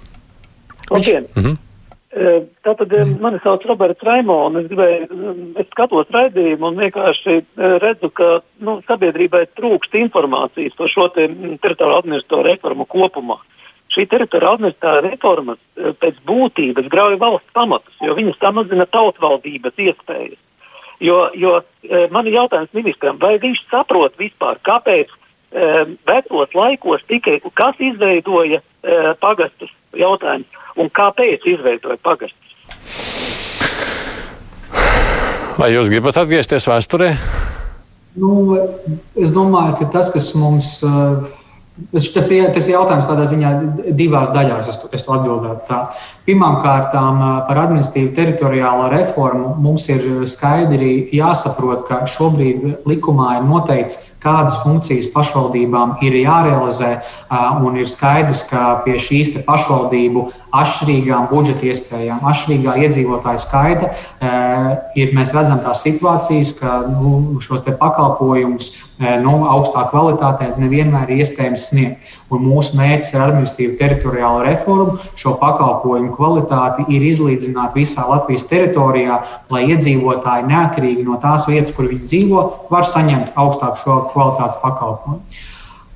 Labdien! 0.90 1.26
Viņš... 1.26 1.36
Mm 1.36 1.44
-hmm. 1.46 1.58
Tātad 2.66 2.90
mani 3.22 3.38
sauc 3.42 3.62
Roberts 3.68 4.02
Raimo, 4.02 4.40
un 4.48 4.56
es 4.58 4.66
gribēju, 4.66 5.06
es 5.62 5.68
skatos 5.70 6.08
raidījumu 6.10 6.66
un 6.66 6.80
vienkārši 6.82 7.36
redzu, 7.84 8.10
ka 8.10 8.40
nu, 8.66 8.80
sabiedrībai 8.88 9.44
trūkst 9.54 9.94
informācijas 9.94 10.74
par 10.74 10.90
šo 10.90 11.06
te 11.14 11.28
teritoriālo 11.62 12.00
administratoru 12.02 12.48
reformu 12.48 12.86
kopumā. 12.90 13.38
Šī 13.94 14.08
teritoriāla 14.10 14.58
administratīvā 14.58 15.04
reforma 15.06 15.56
pēc 16.02 16.18
būtības 16.26 16.90
grauj 16.90 17.14
valsts 17.22 17.54
pamatus, 17.54 17.94
jo 18.02 18.18
viņas 18.18 18.42
samazina 18.42 18.86
tautvaldības 18.90 19.78
iespējas. 19.78 20.38
Jo, 21.00 21.30
jo 21.34 21.60
e, 21.86 22.08
man 22.12 22.26
ir 22.26 22.40
jautājums 22.40 22.74
ministram, 22.76 23.22
vai 23.22 23.38
viņš 23.40 23.62
saprot 23.70 24.18
vispār, 24.20 24.58
kāpēc 24.66 25.08
e, 25.08 25.19
vecos 26.06 26.54
laikos 26.54 27.02
tikai 27.10 27.40
kas 27.58 27.78
izveidoja 27.82 28.60
e, 28.60 28.98
pagastus 29.20 29.72
jautājums 29.98 30.46
un 30.78 30.90
kāpēc 30.94 31.46
izveidoja 31.56 31.98
pagastus? 32.02 32.36
Vai 35.60 35.72
jūs 35.74 35.90
gribat 35.92 36.16
atgriezties 36.16 36.68
vēsturē? 36.70 37.10
Nu, 38.20 38.56
es 39.18 39.32
domāju, 39.34 39.76
ka 39.80 39.90
tas, 39.98 40.10
kas 40.14 40.32
mums. 40.38 40.78
Tas, 40.80 42.08
tas, 42.12 42.28
tas 42.28 42.66
ir 42.68 42.74
jautājums 42.74 43.06
tādā 43.08 43.26
ziņā 43.28 43.50
divās 43.96 44.32
daļās. 44.34 44.68
Es, 44.72 44.80
es 44.96 45.06
to 45.06 45.14
atbildētu 45.16 45.68
tā. 45.68 45.82
Pirmkārt, 46.30 46.92
par 46.94 47.58
administratīvu 47.58 48.12
teritoriālo 48.14 48.86
reformu 48.92 49.56
mums 49.58 49.88
ir 49.90 50.04
skaidri 50.30 51.08
jāsaprot, 51.16 51.82
ka 51.88 52.04
šobrīd 52.06 52.86
likumā 52.86 53.40
ir 53.40 53.48
noteikts, 53.48 53.98
kādas 54.22 54.58
funkcijas 54.62 55.08
pašvaldībām 55.14 55.96
ir 56.04 56.14
jārealizē, 56.20 56.90
un 57.64 57.78
ir 57.80 57.88
skaidrs, 57.88 58.44
ka 58.50 58.82
pie 58.84 58.98
šīs 59.00 59.32
pašvaldību 59.46 60.26
atšķirīgām 60.56 61.28
budžeta 61.30 61.68
iespējām, 61.70 62.22
atšķirīgā 62.30 62.76
iedzīvotāja 62.84 63.42
skaita, 63.44 63.90
ir, 64.98 65.14
mēs 65.16 65.32
redzam 65.36 65.62
tās 65.64 65.82
situācijas, 65.86 66.52
ka 66.60 66.82
nu, 66.90 67.40
šos 67.42 67.64
pakalpojumus 67.80 68.72
nu, 69.24 69.34
augstā 69.48 69.86
kvalitātē 69.90 70.52
nevienmēr 70.60 71.10
ir 71.10 71.24
iespējams 71.24 71.70
sniegt. 71.70 72.16
Un 72.30 72.44
mūsu 72.46 72.76
mērķis 72.78 73.14
ar 73.16 73.30
administratīvu 73.30 73.78
teritoriālo 73.80 74.44
reformu 74.46 74.98
šo 75.18 75.34
pakalpojumu 75.40 76.12
kvalitāti 76.20 76.84
ir 76.92 77.06
izlīdzināt 77.08 77.76
visā 77.78 78.04
Latvijas 78.08 78.44
teritorijā, 78.50 79.22
lai 79.52 79.64
iedzīvotāji 79.72 80.50
neatkarīgi 80.50 81.06
no 81.08 81.16
tās 81.22 81.48
vietas, 81.48 81.72
kur 81.76 81.88
viņi 81.88 82.04
dzīvo, 82.12 82.44
var 82.72 82.84
saņemt 82.88 83.32
augstākas 83.40 83.86
kvalitātes 84.12 84.60
pakalpojumu. 84.60 85.48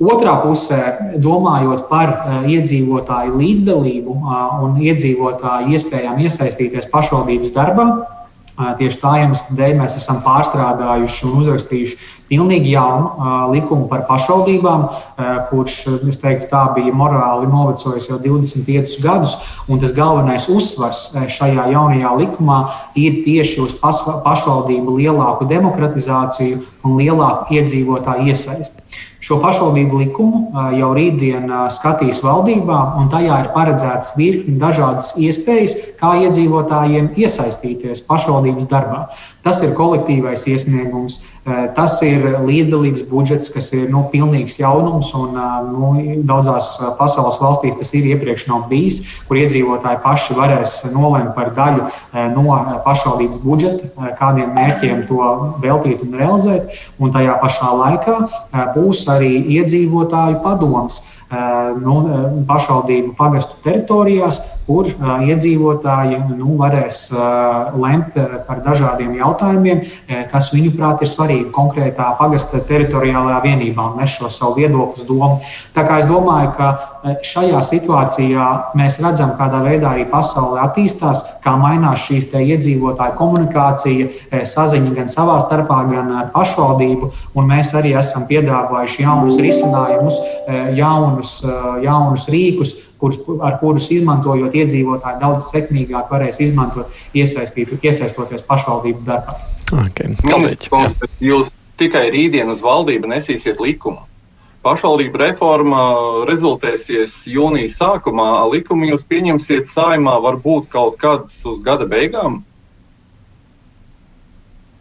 Otrā 0.02 0.32
pusē, 0.42 0.80
domājot 1.22 1.84
par 1.86 2.10
uh, 2.10 2.48
iedzīvotāju 2.50 3.36
līdzdalību 3.38 4.16
uh, 4.16 4.40
un 4.66 4.80
iedzīvotāju 4.82 5.70
iespējām 5.76 6.18
iesaistīties 6.24 6.88
pašvaldības 6.90 7.52
darbā, 7.54 7.86
uh, 7.94 8.72
tieši 8.80 8.98
tā 9.04 9.12
iemesla 9.22 9.54
dēļ 9.60 9.76
mēs 9.78 9.94
esam 10.00 10.18
pārstrādājuši 10.26 11.28
un 11.28 11.38
uzrakstījuši 11.38 12.00
pilnīgi 12.34 12.74
jaunu 12.74 13.06
uh, 13.06 13.34
likumu 13.52 13.86
par 13.90 14.04
pašvaldībām, 14.08 14.86
uh, 14.88 15.30
kurš, 15.50 15.76
es 16.10 16.18
teiktu, 16.22 16.48
tā 16.50 16.64
bija 16.74 16.94
morāli 16.96 17.46
novecojis 17.50 18.10
jau 18.10 18.18
25 18.22 18.98
gadus. 19.04 19.38
Tas 19.84 19.92
galvenais 19.94 20.46
uzsvars 20.48 21.10
šajā 21.12 21.68
jaunajā 21.72 22.12
likumā 22.18 22.58
ir 22.98 23.20
tieši 23.24 23.60
uz 23.64 23.74
pašvaldību 23.80 24.98
lielāku 24.98 25.46
demokratizāciju 25.50 26.62
un 26.84 26.96
lielāku 27.00 27.58
iedzīvotāju 27.58 28.30
iesaisti. 28.32 28.82
Šo 29.24 29.38
pašvaldību 29.40 30.00
likumu 30.02 30.40
jau 30.76 30.90
rītdien 30.96 31.48
skatīs 31.72 32.20
valdībā, 32.24 32.80
un 33.00 33.08
tajā 33.12 33.38
ir 33.44 33.52
paredzēts 33.54 34.12
virkni 34.18 34.58
dažādas 34.60 35.14
iespējas, 35.20 35.78
kā 36.00 36.12
iedzīvotājiem 36.26 37.14
iesaistīties 37.16 38.04
pašvaldības 38.08 38.68
darbā. 38.68 39.06
Tas 39.44 39.60
ir 39.60 39.74
kolektīvais 39.76 40.46
iesniegums, 40.48 41.18
tas 41.76 41.98
ir 42.06 42.22
līdzdalības 42.46 43.02
budžets, 43.10 43.50
kas 43.52 43.68
ir 43.76 43.90
nu, 43.92 44.06
pilnīgs 44.12 44.56
jaunums. 44.60 45.10
Un, 45.18 45.36
nu, 45.68 45.90
daudzās 46.24 46.70
pasaules 46.98 47.36
valstīs 47.42 47.76
tas 47.76 47.92
ir 47.96 48.08
iepriekš 48.14 48.46
nav 48.48 48.64
bijis, 48.70 49.02
kur 49.28 49.40
iedzīvotāji 49.42 50.00
paši 50.04 50.38
varēs 50.38 50.76
nolemt 50.94 51.34
par 51.36 51.52
daļu 51.58 51.90
no 52.32 52.56
pašvaldības 52.86 53.42
budžeta, 53.44 54.08
kādiem 54.20 54.54
mērķiem 54.56 55.04
to 55.10 55.20
veltīt 55.64 56.06
un 56.06 56.16
realizēt. 56.20 56.72
Un 56.96 57.12
tajā 57.12 57.36
pašā 57.42 57.74
laikā 57.82 58.16
būs 58.78 59.04
arī 59.12 59.34
iedzīvotāju 59.58 60.40
padoms 60.44 61.02
nu, 61.84 61.94
pašvaldību 62.48 63.14
pagastu 63.18 63.56
teritorijās, 63.64 64.40
kur 64.66 64.88
iedzīvotāji 65.28 66.20
nu, 66.38 66.54
varēs 66.60 67.00
lemt 67.76 68.16
par 68.46 68.62
dažādiem 68.64 69.14
jautājumiem, 69.18 69.82
kas 70.32 70.50
viņuprāt 70.54 71.04
ir 71.04 71.10
svarīgi 71.10 71.50
konkrētā 71.54 72.14
pagasta 72.20 72.62
teritoriālajā 72.68 73.42
vienībā 73.44 73.90
un 73.90 74.00
nes 74.00 74.14
šo 74.16 74.30
savu 74.32 74.60
viedokli, 74.62 75.04
domu. 75.08 75.40
Tā 75.76 75.84
kā 75.86 76.00
es 76.00 76.08
domāju, 76.08 76.52
ka 76.56 76.70
šajā 77.26 77.60
situācijā 77.68 78.46
mēs 78.78 78.96
redzam, 79.04 79.34
kādā 79.38 79.60
veidā 79.66 79.92
arī 79.92 80.06
pasaule 80.08 80.62
attīstās, 80.64 81.20
kā 81.44 81.56
mainās 81.60 82.06
šīs 82.06 82.30
iedzīvotāju 82.34 83.18
komunikācija, 83.18 84.08
saziņa 84.48 84.94
gan 84.96 85.10
savā 85.12 85.36
starpā, 85.44 85.82
gan 85.90 86.10
ar 86.22 86.32
pašvaldību. 86.34 87.12
Mēs 87.44 87.74
arī 87.76 87.92
esam 88.00 88.24
piedāvājuši 88.30 89.04
jaunus 89.04 89.38
risinājumus, 89.42 90.20
jaunus, 90.78 91.36
jaunus 91.84 92.28
rīkus, 92.32 92.76
kurus, 93.04 93.20
ar 93.44 93.58
kurus 93.60 93.90
izmantojot 93.92 94.56
iedzīvotāji 94.56 95.20
daudz 95.20 95.50
sekmīgāk 95.52 96.08
varēs 96.12 96.40
izmantot, 96.44 96.88
iesaistoties 97.14 98.46
pašvaldību 98.48 99.04
darbā. 99.04 99.36
Okay. 99.74 100.16
Ministrs, 100.24 100.96
jūs 101.20 101.54
tikai 101.80 102.08
rītdien 102.14 102.50
uz 102.52 102.62
valdību 102.64 103.10
nesīsiet 103.12 103.60
likumu. 103.60 104.04
Pašvaldību 104.64 105.20
reforma 105.20 105.80
rezultēsies 106.30 107.18
jūnijas 107.28 107.76
sākumā. 107.82 108.28
Likumu 108.48 108.88
jūs 108.88 109.04
pieņemsiet 109.10 109.68
saimā 109.68 110.16
varbūt 110.24 110.70
kaut 110.72 110.96
kāds 111.02 111.42
uz 111.44 111.60
gada 111.64 111.84
beigām? 111.90 112.40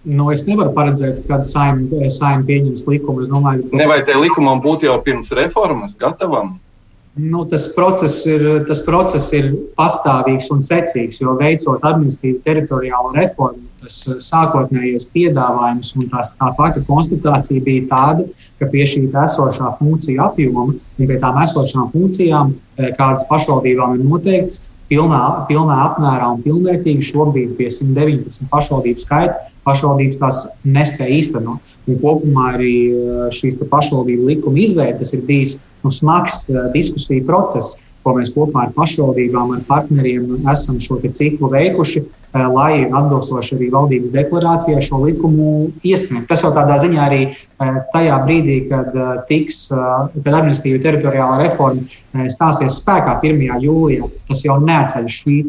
Nu, 0.04 0.30
es 0.32 0.46
nevaru 0.48 0.72
paredzēt, 0.76 1.22
kad 1.28 1.44
saimnieks 1.48 2.20
saim 2.20 2.46
pieņems 2.48 2.86
likumu. 2.88 3.24
Es 3.24 3.32
domāju, 3.32 3.66
ka 3.66 3.72
tas... 3.72 3.82
Nevajadzēja 3.84 4.24
likumam 4.24 4.64
būt 4.64 4.88
jau 4.88 4.98
pirms 5.04 5.32
reformas 5.36 5.96
gatavam. 6.00 6.58
Nu, 7.16 7.46
tas, 7.46 7.68
process 7.76 8.26
ir, 8.26 8.42
tas 8.66 8.80
process 8.82 9.28
ir 9.38 9.52
pastāvīgs 9.78 10.48
un 10.50 10.64
secīgs, 10.66 11.20
jo 11.22 11.36
veicot 11.38 11.84
administratīvu 11.86 12.40
teritoriālo 12.42 13.12
reformu, 13.14 13.68
tas 13.84 14.00
eh, 14.08 14.16
sākotnējais 14.26 15.06
piedāvājums 15.14 15.92
un 16.00 16.08
tās, 16.10 16.32
tā 16.40 16.48
pati 16.58 16.82
konstatācija 16.88 17.62
bija 17.68 17.84
tāda, 17.92 18.26
ka 18.58 18.66
pie 18.72 18.88
šī 18.90 19.04
esošā 19.14 19.76
funkcija 19.78 20.26
apjoma 20.26 20.72
un 20.72 20.80
pie 20.98 21.20
tām 21.22 21.38
esošām 21.44 21.92
funkcijām, 21.94 22.56
eh, 22.80 22.90
kādas 22.98 23.28
pašvaldībām 23.30 24.00
ir 24.00 24.08
noteiktas, 24.08 24.64
pilnā, 24.90 25.22
pilnā 25.52 25.76
apmērā 25.92 26.32
un 26.34 26.42
pilnvērtīgi 26.42 27.12
šobrīd 27.12 27.54
pie 27.60 27.70
119 27.70 28.50
pašvaldību 28.50 29.06
skaita 29.06 29.38
pašvaldības 29.68 30.20
tās 30.20 30.42
nespēja 30.66 31.20
īstenot. 31.20 31.62
Un 31.86 32.02
kopumā 32.02 32.56
arī 32.56 32.74
eh, 32.90 33.22
šīs 33.38 33.62
pašvaldību 33.62 34.32
likuma 34.32 34.66
izveidas 34.66 35.14
ir 35.14 35.22
bijis 35.30 35.60
nu, 35.84 35.92
smags 35.92 36.46
uh, 36.50 36.68
diskusiju 36.74 37.26
process, 37.28 37.80
ko 38.04 38.18
mēs 38.18 38.34
kopā 38.36 38.66
ar 38.66 38.74
pašvaldībām, 38.76 39.54
ar 39.56 39.62
partneriem 39.68 40.50
esam 40.52 40.80
šo 40.84 40.98
ciklu 41.04 41.50
veikuši, 41.54 42.04
uh, 42.04 42.44
lai 42.52 42.84
atbilstoši 42.88 43.56
arī 43.58 43.70
valdības 43.72 44.12
deklarācijai 44.16 44.84
šo 44.84 45.04
likumu 45.06 45.48
iesniegtu. 45.84 46.28
Tas 46.32 46.44
jau 46.44 46.52
tādā 46.56 46.80
ziņā 46.84 47.06
arī 47.06 47.22
uh, 47.30 47.80
tajā 47.96 48.20
brīdī, 48.26 48.58
kad 48.72 48.92
tiks, 49.30 49.66
kad 49.70 50.34
administratīva 50.34 50.84
teritoriālā 50.84 51.40
reforma 51.46 52.28
stāsies 52.32 52.82
spēkā 52.82 53.18
1. 53.24 53.48
jūlijā, 53.64 54.12
tas 54.30 54.44
jau 54.46 54.60
neatceļ 54.64 55.10
šī 55.20 55.40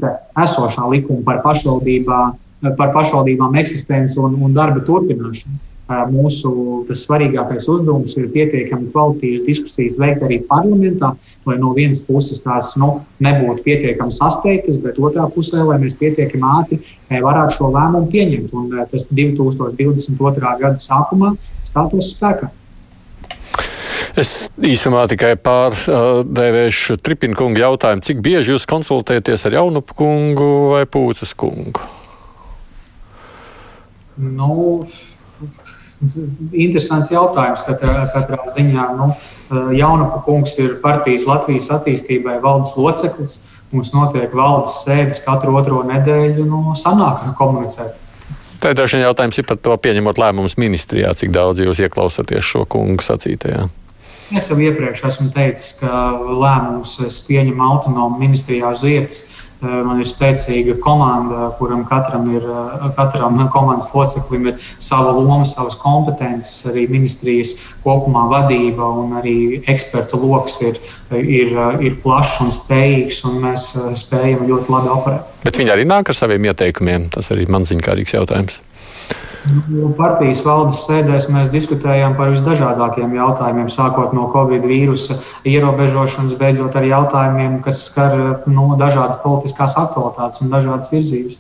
esošā 0.47 0.89
likuma 0.95 1.26
par 1.26 1.45
pašvaldībām 1.47 2.41
par 2.78 2.95
pašvaldībām 2.95 3.59
eksistenci 3.61 4.16
un, 4.22 4.39
un 4.41 4.55
darba 4.57 4.80
turpināšanu 4.87 5.59
mūsu 5.89 6.51
svarīgākais 6.89 7.66
uzdevums 7.68 8.16
ir 8.16 8.30
pietiekami 8.32 8.89
kvalitīvas 8.93 9.45
diskusijas 9.45 9.99
veikt 10.01 10.24
arī 10.24 10.41
parlamentā, 10.49 11.12
lai 11.45 11.59
no 11.61 11.74
vienas 11.76 12.01
puses 12.01 12.41
tās 12.41 12.72
nu, 12.80 13.03
nebūtu 13.20 13.62
pietiekami 13.66 14.12
sasteigtas, 14.12 14.80
bet 14.80 14.99
otrā 14.99 15.28
pusē, 15.35 15.61
lai 15.64 15.78
mēs 15.82 15.97
pietiekami 16.01 16.51
ātri 16.57 16.80
varētu 17.11 17.59
šo 17.59 17.70
lēmumu 17.74 18.09
pieņemt. 18.12 18.53
Un 18.57 18.70
tas 18.91 19.09
2022. 19.12 20.59
gada 20.61 20.76
sākumā 20.80 21.35
stātos 21.64 22.14
spēkā. 22.14 22.51
Es 24.14 24.47
īsumā 24.62 25.09
tikai 25.11 25.32
pārdēvēšu 25.43 27.01
Tripina 27.03 27.35
kungu 27.35 27.59
jautājumu, 27.59 28.05
cik 28.07 28.20
bieži 28.22 28.55
jūs 28.55 28.66
konsultēties 28.70 29.43
ar 29.49 29.57
Jaunu 29.59 29.82
kungu 29.82 30.70
vai 30.70 30.85
Pūces 30.87 31.35
kungu? 31.35 31.82
Nu, 34.14 34.87
Interesants 36.52 37.11
jautājums 37.12 37.64
katrā, 37.66 38.05
katrā 38.14 38.40
ziņā. 38.50 38.86
Nu, 38.98 39.11
Jaunapa 39.76 40.22
kungs 40.26 40.57
ir 40.62 40.78
partijas 40.82 41.26
Latvijas 41.28 41.70
attīstībai 41.74 42.40
valdes 42.44 42.74
loceklis. 42.78 43.38
Mums 43.74 43.90
notiek 43.94 44.34
valdes 44.36 44.76
sēdes 44.84 45.22
katru 45.24 45.57
otro 45.59 45.82
nedēļu, 45.88 46.44
nu, 46.46 46.61
sanāk 46.78 47.24
komunicēt. 47.38 47.96
Tā 48.62 48.72
ir 48.72 48.78
dažs 48.78 48.94
jautājums 48.96 49.40
par 49.44 49.59
to, 49.61 49.74
pieņemot 49.76 50.20
lēmumus 50.20 50.55
ministrijā, 50.61 51.11
cik 51.18 51.34
daudz 51.34 51.61
jūs 51.61 51.82
ieklausāties 51.84 52.46
šo 52.46 52.62
kungu 52.70 53.05
sacītajā. 53.05 53.66
Es 54.32 54.48
jau 54.48 54.57
iepriekš 54.57 55.02
esmu 55.05 55.28
teicis, 55.34 55.74
ka 55.82 55.90
lēmumus 56.16 56.94
es 57.05 57.18
pieņemu 57.26 57.61
autonomu 57.61 58.16
ministrijā 58.22 58.70
uz 58.72 58.80
vietas. 58.86 59.24
Eh, 59.64 59.76
man 59.86 60.00
ir 60.02 60.08
spēcīga 60.08 60.76
komanda, 60.84 61.48
kuram 61.58 61.84
katram 61.88 62.26
ir 62.34 62.44
eh, 62.44 62.82
katram 62.98 63.38
komandas 63.54 63.88
loceklim 63.94 64.50
ir 64.50 64.58
sava 64.82 65.14
loma, 65.16 65.44
savas 65.48 65.76
kompetences, 65.80 66.66
arī 66.68 66.84
ministrijas 66.90 67.54
kopumā 67.84 68.26
vadība 68.32 68.90
un 69.00 69.16
arī 69.20 69.36
ekspertu 69.70 70.20
lokus 70.20 70.58
ir, 70.66 70.80
ir, 71.16 71.54
ir 71.80 71.96
plašs 72.04 72.36
un 72.44 72.52
spējīgs, 72.52 73.22
un 73.30 73.40
mēs 73.46 73.70
eh, 73.78 73.88
spējam 74.00 74.44
ļoti 74.50 74.74
labi 74.74 74.92
operēt. 74.98 75.32
Bet 75.46 75.60
viņi 75.60 75.74
arī 75.76 75.88
nāk 75.88 76.12
ar 76.12 76.18
saviem 76.18 76.50
ieteikumiem. 76.50 77.08
Tas 77.14 77.32
arī 77.32 77.48
man 77.48 77.64
ziņkārīgs 77.68 78.16
jautājums. 78.18 78.60
Partijas 79.99 80.40
valdes 80.47 80.78
sēdēs 80.86 81.26
mēs 81.32 81.51
diskutējām 81.53 82.16
par 82.16 82.30
visdažādākiem 82.32 83.12
jautājumiem, 83.12 83.68
sākot 83.72 84.14
no 84.16 84.30
Covid 84.32 84.64
vīrusa 84.64 85.18
ierobežošanas, 85.49 86.36
beidzot 86.40 86.76
ar 86.80 86.86
jautājumiem, 86.88 87.59
kas 87.64 87.82
skar 87.90 88.16
nu, 88.49 88.70
dažādas 88.80 89.20
politiskās 89.24 89.76
aktualitātes 89.80 90.40
un 90.40 90.53
dažādas 90.55 90.88
virzības. 90.92 91.36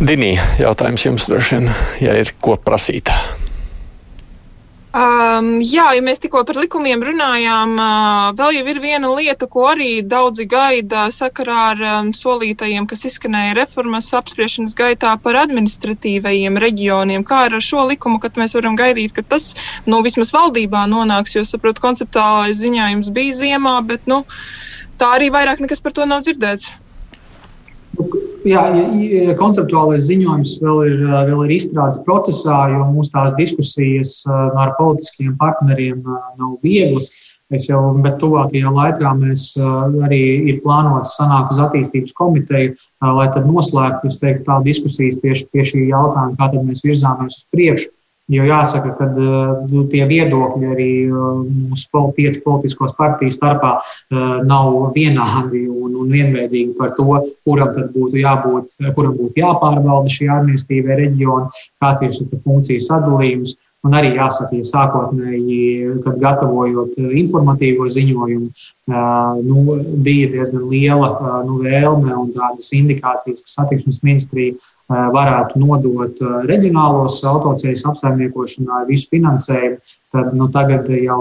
Dinī, 0.00 0.34
jautājums 0.60 1.06
jums 1.06 1.28
droši 1.28 1.56
vien, 1.56 1.72
ja 2.04 2.16
ir 2.20 2.34
ko 2.44 2.60
prasīt. 2.60 3.08
Um, 4.90 5.60
jā, 5.62 5.84
ja 5.94 6.02
mēs 6.02 6.18
tikko 6.18 6.40
par 6.42 6.56
likumiem 6.58 7.04
runājām, 7.06 7.76
uh, 7.78 8.32
vēl 8.34 8.56
jau 8.56 8.64
ir 8.72 8.80
viena 8.82 9.12
lieta, 9.14 9.46
ko 9.46 9.68
arī 9.70 10.00
daudzi 10.02 10.48
gaida 10.50 11.04
sakarā 11.14 11.58
ar 11.76 11.84
um, 12.00 12.08
solītajiem, 12.10 12.88
kas 12.90 13.06
izskanēja 13.06 13.54
reformas 13.60 14.10
apspriešanas 14.18 14.74
gaitā 14.74 15.12
par 15.22 15.38
administratīvajiem 15.44 16.58
reģioniem. 16.58 17.22
Kā 17.22 17.44
ar 17.46 17.54
šo 17.62 17.86
likumu, 17.92 18.18
kad 18.18 18.34
mēs 18.34 18.58
varam 18.58 18.74
gaidīt, 18.74 19.14
ka 19.14 19.22
tas 19.22 19.52
nu, 19.86 20.02
vismaz 20.02 20.34
valdībā 20.34 20.82
nonāks, 20.90 21.38
jo 21.38 21.46
saprotu, 21.46 21.86
konceptuālais 21.86 22.58
ziņā 22.58 22.90
jums 22.96 23.14
bija 23.14 23.38
ziemā, 23.44 23.78
bet 23.86 24.10
nu, 24.10 24.24
tā 24.98 25.14
arī 25.20 25.30
vairāk 25.30 25.62
nekas 25.62 25.86
par 25.86 25.94
to 25.94 26.10
nav 26.10 26.26
dzirdēts. 26.26 26.79
Jā, 28.48 28.62
konceptuālais 29.36 30.06
ziņojums 30.06 30.54
vēl 30.62 30.78
ir, 30.88 31.00
vēl 31.28 31.42
ir 31.44 31.56
izstrādes 31.58 32.00
procesā, 32.06 32.62
jo 32.72 32.86
mūsu 32.94 33.12
tās 33.12 33.34
diskusijas 33.36 34.22
ar 34.30 34.72
politiskiem 34.78 35.34
partneriem 35.40 36.00
nav 36.06 36.54
vieglas. 36.64 37.10
Es 37.50 37.66
jau, 37.66 37.80
bet 37.98 38.20
tuvākajā 38.22 38.70
laikā 38.70 39.10
mēs 39.18 39.48
arī 40.06 40.22
ir 40.52 40.60
plānots 40.62 41.16
sanākt 41.18 41.50
uz 41.50 41.58
attīstības 41.58 42.14
komiteju, 42.16 42.76
lai 43.02 43.26
tad 43.34 43.48
noslēgtu 43.50 44.12
teiktu, 44.22 44.44
tā 44.46 44.60
diskusijas 44.64 45.18
tieši 45.20 45.48
pie 45.50 45.64
šī 45.72 45.86
jautājuma, 45.90 46.38
kā 46.38 46.62
mēs 46.62 46.84
virzāmies 46.86 47.40
uz 47.40 47.48
priekšu. 47.50 47.90
Jo 48.30 48.44
jāsaka, 48.46 48.92
ka 48.94 49.06
uh, 49.10 49.86
tie 49.90 50.04
viedokļi 50.06 50.68
arī 50.70 50.90
uh, 51.10 51.40
mūsu 51.70 52.02
piecu 52.14 52.42
politiskos 52.44 52.94
partiju 52.98 53.34
starpā 53.34 53.72
uh, 53.80 54.36
nav 54.46 54.92
vienādi 54.94 55.64
un, 55.66 55.96
un 55.98 56.12
vienveidīgi 56.14 56.76
par 56.78 56.94
to, 56.98 57.08
kuram 57.46 57.72
tad 57.74 57.90
būtu 57.96 58.20
jābūt, 58.22 58.76
kuram 58.94 59.16
būtu 59.18 59.42
jāpārvalda 59.42 60.14
šī 60.14 60.30
administratīvā 60.36 61.00
reģiona, 61.02 61.50
kāds 61.82 62.04
ir 62.06 62.14
šis 62.14 62.30
funkciju 62.44 62.86
sadalījums. 62.86 63.56
Un 63.80 63.94
arī 63.96 64.10
jāsaka, 64.12 64.58
ja 64.58 64.66
sākotnēji, 64.68 66.00
kad 66.04 66.18
gatavojot 66.20 66.98
informatīvo 67.00 67.86
ziņojumu, 67.88 68.50
nu, 69.46 69.76
bija 70.04 70.26
diezgan 70.34 70.66
liela 70.68 71.08
nu, 71.48 71.62
vēlme 71.64 72.12
un 72.12 72.28
tādas 72.34 72.68
indikācijas, 72.76 73.40
ka 73.40 73.54
satiksmes 73.54 74.02
ministrija 74.04 74.58
varētu 74.90 75.60
nodot 75.62 76.22
reģionālos 76.50 77.20
autoceļus 77.30 77.86
apsaimniekošanai 77.92 78.86
visu 78.88 79.06
finansējumu, 79.14 79.78
tad 80.10 80.32
nu, 80.34 80.48
tagad 80.50 80.88
jau 80.90 81.20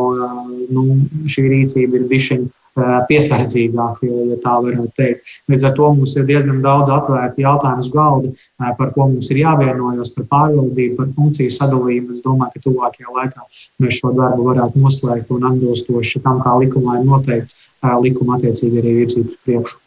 nu, 0.74 0.86
šī 1.30 1.46
rīcība 1.54 2.00
ir 2.00 2.08
bijusi 2.10 2.40
piesardzīgāk, 3.10 4.02
ja 4.06 4.38
tā 4.44 4.54
varētu 4.64 4.92
teikt. 4.98 5.32
Līdz 5.52 5.66
ar 5.68 5.74
to 5.78 5.90
mums 5.98 6.14
ir 6.16 6.28
diezgan 6.30 6.62
daudz 6.64 6.92
atvērtu 6.94 7.44
jautājumu 7.44 7.84
uz 7.84 7.90
galda, 7.94 8.32
par 8.78 8.94
ko 8.96 9.10
mums 9.10 9.30
ir 9.34 9.42
jāvienojas, 9.42 10.14
par 10.16 10.28
pārvaldību, 10.32 10.96
par 11.00 11.12
funkciju 11.18 11.56
sadalījumu. 11.58 12.16
Es 12.16 12.24
domāju, 12.26 12.56
ka 12.56 12.64
tuvākajā 12.68 13.18
laikā 13.18 13.46
mēs 13.84 14.00
šo 14.00 14.14
darbu 14.16 14.48
varētu 14.52 14.86
noslēgt 14.86 15.34
un 15.36 15.50
atbilstoši 15.52 16.24
tam, 16.26 16.40
kā 16.46 16.56
likumā 16.62 17.02
ir 17.02 17.10
noteikts, 17.10 17.60
likuma 18.06 18.38
attiecīgi 18.38 18.82
arī 18.82 18.96
virzīt 19.02 19.34
uz 19.34 19.40
priekšu. 19.46 19.82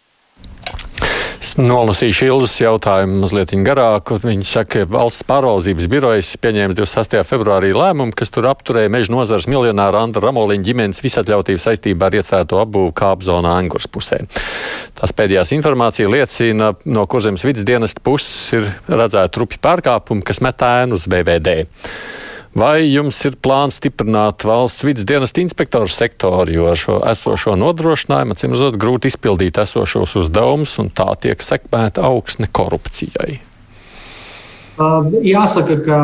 Nolasīšu 1.53 2.30
Ilzas 2.30 2.55
jautājumu 2.62 3.18
mazliet 3.20 3.50
garāku. 3.66 4.16
Viņa 4.22 4.46
saka, 4.48 4.86
ka 4.86 4.88
valsts 4.88 5.26
pārvaldības 5.28 5.88
birojas 5.92 6.30
pieņēma 6.40 6.72
26. 6.78 7.18
februārī 7.28 7.74
lēmumu, 7.76 8.14
kas 8.16 8.32
tur 8.32 8.48
apturēja 8.48 8.88
meža 8.92 9.12
nozares 9.12 9.48
miljonāru 9.53 10.00
Andra 10.00 10.22
Ramoliņa 10.24 10.64
ģimenes 10.64 11.03
visatļautību 11.05 11.61
saistībā 11.61 12.09
ar 12.09 12.16
iecerēto 12.16 12.62
apbūvu 12.62 12.94
kāpzonā 12.96 13.53
Angurs 13.61 13.90
pusē. 13.92 14.22
Tās 14.96 15.12
pēdējās 15.18 15.53
informācija 15.59 16.09
liecina, 16.09 16.72
no 16.88 17.05
kurzemes 17.05 17.44
vidas 17.44 17.68
dienesta 17.68 18.00
puses 18.00 18.57
ir 18.57 18.72
redzēta 18.88 19.44
rupi 19.44 19.61
pārkāpumi, 19.61 20.24
kas 20.24 20.40
met 20.40 20.64
ēnu 20.64 20.96
uz 20.96 21.05
BVD. 21.05 21.59
Vai 22.53 22.82
jums 22.84 23.16
ir 23.24 23.38
plāns 23.40 23.78
stiprināt 23.80 24.44
valsts 24.44 24.84
vidas 24.84 25.07
dienas 25.09 25.32
inspektoru 25.40 25.88
sektoru, 25.88 26.53
jo 26.53 26.66
ar 26.68 26.76
šo 26.76 26.98
esošo 27.09 27.55
nodrošinājumu, 27.57 28.36
acīm 28.36 28.53
redzot, 28.53 28.76
grūti 28.76 29.09
izpildīt 29.09 29.57
esošos 29.62 30.18
uzdevumus, 30.20 30.74
un 30.82 30.90
tā 30.92 31.09
tiek 31.22 31.40
sekmēta 31.40 32.05
augsne 32.05 32.50
korupcijai? 32.53 33.38
Jāsaka, 35.24 35.78
ka 35.86 36.00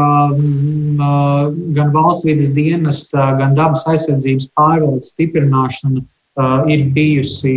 gan 1.76 1.92
valsts 1.92 2.24
vidas 2.24 2.49
dienesta, 2.57 3.34
gan 3.36 3.53
dabas 3.59 3.84
aizsardzības 3.90 4.49
pārvaldes 4.57 5.12
stiprināšana 5.12 6.05
ir 6.70 6.86
bijusi 6.94 7.53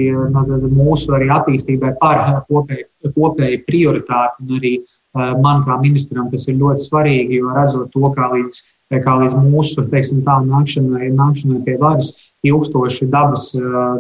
mūsu 0.74 1.16
arī 1.16 1.30
attīstībai 1.32 1.94
par 2.02 2.44
kopēju, 2.50 3.14
kopēju 3.16 3.64
prioritāti. 3.68 4.44
Un 4.44 4.60
arī 4.60 4.74
man 5.16 5.64
kā 5.68 5.78
ministram 5.84 6.28
tas 6.34 6.48
ir 6.50 6.60
ļoti 6.60 6.88
svarīgi, 6.90 7.40
jo 7.40 7.56
redzot 7.56 7.92
to, 7.94 8.08
kā 8.16 8.32
līdz 8.36 8.64
kā 9.00 9.16
līdz 9.22 9.38
mūsu 9.40 9.88
teiksim, 9.92 10.20
tā, 10.28 10.42
nākšanai, 10.44 11.14
nākšanai 11.16 11.64
pie 11.64 11.78
varas 11.80 12.12
ilgstoši 12.48 13.06
dabas 13.12 13.52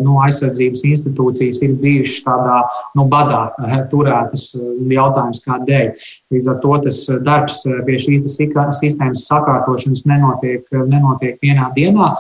nu, 0.01 0.17
aizsardzības 0.25 0.81
institūcijas 0.89 1.61
ir 1.61 1.75
bijušas 1.81 2.23
tādā 2.25 2.57
nu, 2.97 3.05
badā 3.09 3.41
turētas 3.91 4.47
jautājums, 4.89 5.43
kādēļ. 5.45 5.91
Līdz 6.33 6.49
ar 6.49 6.57
to 6.63 6.77
tas 6.87 6.99
darbs 7.25 7.59
pie 7.85 7.99
šīs 8.01 8.39
sistēmas 8.79 9.27
sakārtošanas 9.29 10.05
nenotiek, 10.09 10.65
nenotiek 10.73 11.37
vienā 11.43 11.69
dienā. 11.75 12.13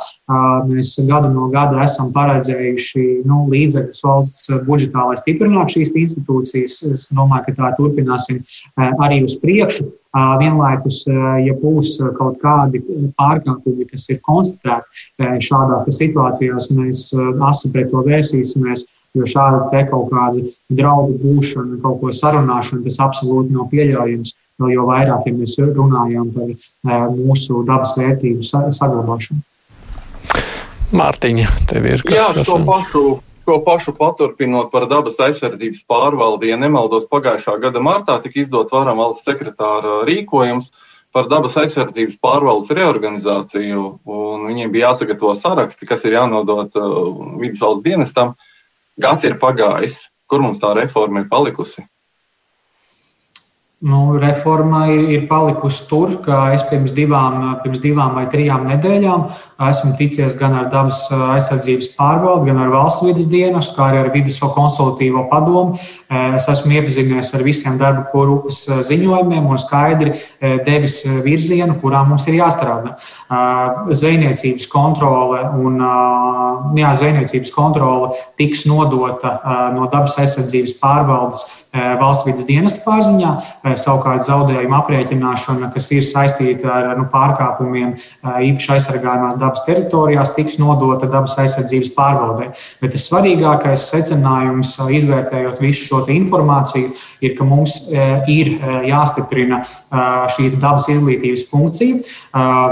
Mēs 0.69 0.93
gadu 1.09 1.31
no 1.33 1.49
gada 1.53 1.81
esam 1.85 2.11
paredzējuši 2.13 3.07
nu, 3.25 3.47
līdzekļus 3.51 4.05
valsts 4.05 4.51
budžetā, 4.67 5.07
lai 5.09 5.17
stiprinātu 5.19 5.79
šīs 5.79 5.95
institūcijas. 6.05 6.83
Es 6.91 7.07
domāju, 7.15 7.49
ka 7.49 7.57
tā 7.57 7.73
turpināsim 7.79 8.43
arī 8.77 9.23
uz 9.25 9.39
priekšu. 9.41 9.89
Vienlaikus, 10.11 11.05
ja 11.07 11.53
būs 11.55 11.93
kaut 12.17 12.41
kādi 12.41 12.81
pārkāpumi, 13.15 13.85
kas 13.87 14.09
ir 14.11 14.19
konstatēti 14.25 15.45
šādās 15.47 15.85
situācijās, 15.87 16.67
mēs 16.75 17.05
asi 17.47 17.71
pret 17.71 17.91
to 17.93 18.03
vērsīsimies. 18.07 18.87
Jo 19.11 19.25
šāda 19.27 19.65
te 19.71 19.81
kaut 19.89 20.07
kāda 20.11 20.39
draudu 20.71 21.17
būšana, 21.19 21.81
kaut 21.83 21.97
ko 21.99 22.11
sarunāšana, 22.15 22.85
tas 22.85 22.99
absolūti 23.03 23.51
nav 23.51 23.67
pieļaujams. 23.71 24.31
Vēl 24.61 24.75
jo 24.75 24.85
vairāk, 24.87 25.25
ja 25.27 25.33
mēs 25.35 25.57
runājam 25.59 26.29
par 26.31 27.09
mūsu 27.11 27.63
dabas 27.67 27.91
vērtību 27.97 28.45
saglabāšanu. 28.45 29.43
Mārtiņa, 30.95 31.51
tev 31.67 31.87
ir 31.91 32.03
kas 32.03 32.15
tāds? 32.15 32.39
Jā, 32.39 32.47
šo 32.47 32.61
pašu 32.67 33.03
Šo 33.51 33.57
pašu 33.65 33.91
paturpinot 33.91 34.69
par 34.71 34.85
dabas 34.87 35.17
aizsardzības 35.19 35.81
pārvaldi, 35.83 36.47
ja 36.53 36.55
nemaldos, 36.55 37.03
pagājušā 37.11 37.57
gada 37.59 37.81
martā 37.83 38.15
tika 38.23 38.39
izdots 38.39 38.71
varam 38.71 39.01
valsts 39.01 39.27
sekretāra 39.27 39.97
rīkojums 40.07 40.69
par 41.11 41.27
dabas 41.27 41.57
aizsardzības 41.59 42.15
pārvaldes 42.23 42.71
reorganizāciju. 42.77 43.83
Viņiem 44.45 44.71
bija 44.71 44.93
jāsagatavo 44.93 45.35
saraksti, 45.35 45.89
kas 45.89 46.07
ir 46.07 46.15
jānodot 46.15 46.79
uh, 46.79 46.95
vidus 47.41 47.59
valsts 47.59 47.83
dienestam. 47.83 48.37
Gads 48.95 49.27
ir 49.27 49.35
pagājis, 49.43 49.99
kur 50.31 50.47
mums 50.47 50.63
tā 50.63 50.71
reforma 50.79 51.25
ir 51.25 51.27
palikusi. 51.27 51.83
Nu, 53.81 54.19
reforma 54.21 54.83
ir, 54.93 55.07
ir 55.09 55.21
palikusi 55.25 55.87
tur, 55.89 56.11
kā 56.21 56.51
es 56.53 56.61
pirms 56.69 56.91
divām, 56.93 57.39
pirms 57.63 57.79
divām 57.81 58.13
vai 58.13 58.27
trijām 58.29 58.67
nedēļām 58.69 59.23
esmu 59.65 59.95
ticies 59.97 60.35
gan 60.37 60.53
ar 60.53 60.67
dabas 60.69 60.99
aizsardzības 61.09 61.87
pārvaldi, 61.97 62.51
gan 62.51 62.59
ar 62.61 62.69
valsts 62.69 63.01
vidas 63.07 63.25
dienestu, 63.31 63.73
kā 63.79 63.87
arī 63.87 64.03
ar 64.03 64.11
vidas 64.13 64.37
konsultatīvo 64.41 65.23
padomu. 65.31 65.79
Es 66.13 66.45
esmu 66.51 66.75
iepazinies 66.77 67.33
ar 67.33 67.45
visiem 67.47 67.79
darba 67.81 68.05
grupas 68.11 68.59
ziņojumiem 68.85 69.49
un 69.49 69.61
skaidri 69.61 70.13
devis 70.67 70.99
virzienu, 71.25 71.79
kurā 71.81 72.03
mums 72.05 72.27
ir 72.29 72.37
jāstrādā. 72.37 72.93
Zvejniecības 73.89 74.69
kontrole 74.69 75.41
un 75.57 75.81
jā, 76.77 76.93
zvejniecības 77.01 77.57
kontrole 77.57 78.13
tiks 78.37 78.67
nodota 78.69 79.39
no 79.73 79.89
dabas 79.89 80.19
aizsardzības 80.21 80.77
pārvaldes 80.85 81.47
valsts 81.71 82.25
vidas 82.27 82.45
dienesta 82.47 82.83
pārziņā. 82.83 83.31
Savukārt 83.79 84.25
zaudējuma 84.27 84.81
aprēķināšana, 84.81 85.71
kas 85.73 85.87
ir 85.95 86.03
saistīta 86.03 86.71
ar 86.73 86.89
nu, 86.99 87.05
pārkāpumiem 87.11 87.93
īpaši 88.27 88.73
aizsargājumās 88.75 89.37
dabas 89.39 89.63
teritorijās, 89.67 90.33
tiks 90.35 90.59
nodota 90.59 91.07
dabas 91.11 91.37
aizsardzības 91.39 91.93
pārvaldē. 91.95 92.49
Bet 92.83 92.95
tas 92.95 93.07
svarīgākais 93.07 93.85
secinājums, 93.93 94.75
izvērtējot 94.99 95.61
visu 95.63 95.87
šo 95.87 96.01
informāciju, 96.11 96.91
ir, 97.23 97.35
ka 97.37 97.47
mums 97.47 97.77
ir 97.91 98.53
jāstiprina 98.87 99.61
šī 100.35 100.51
dabas 100.59 100.89
izglītības 100.91 101.45
funkcija, 101.51 102.01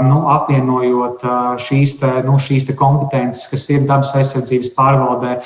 nu, 0.04 0.20
apvienojot 0.34 1.24
šīs, 1.60 1.96
te, 2.02 2.12
nu, 2.26 2.36
šīs 2.40 2.68
te 2.68 2.76
kompetences, 2.76 3.48
kas 3.48 3.66
ir 3.72 3.88
dabas 3.88 4.12
aizsardzības 4.18 4.74
pārvaldē, 4.76 5.38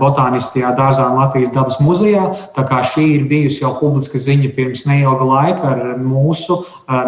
botāniskajā 0.00 0.74
dārzā 0.76 1.08
un 1.08 1.20
Latvijas 1.22 1.54
dabas 1.56 1.80
muzejā 1.80 2.28
šī 2.97 2.97
ir 3.02 3.24
bijusi 3.28 3.62
jau 3.62 3.72
publiska 3.78 4.18
ziņa 4.20 4.50
pirms 4.56 4.84
neilga 4.88 5.26
laika 5.26 5.70
ar 5.72 5.80
mūsu 6.02 6.60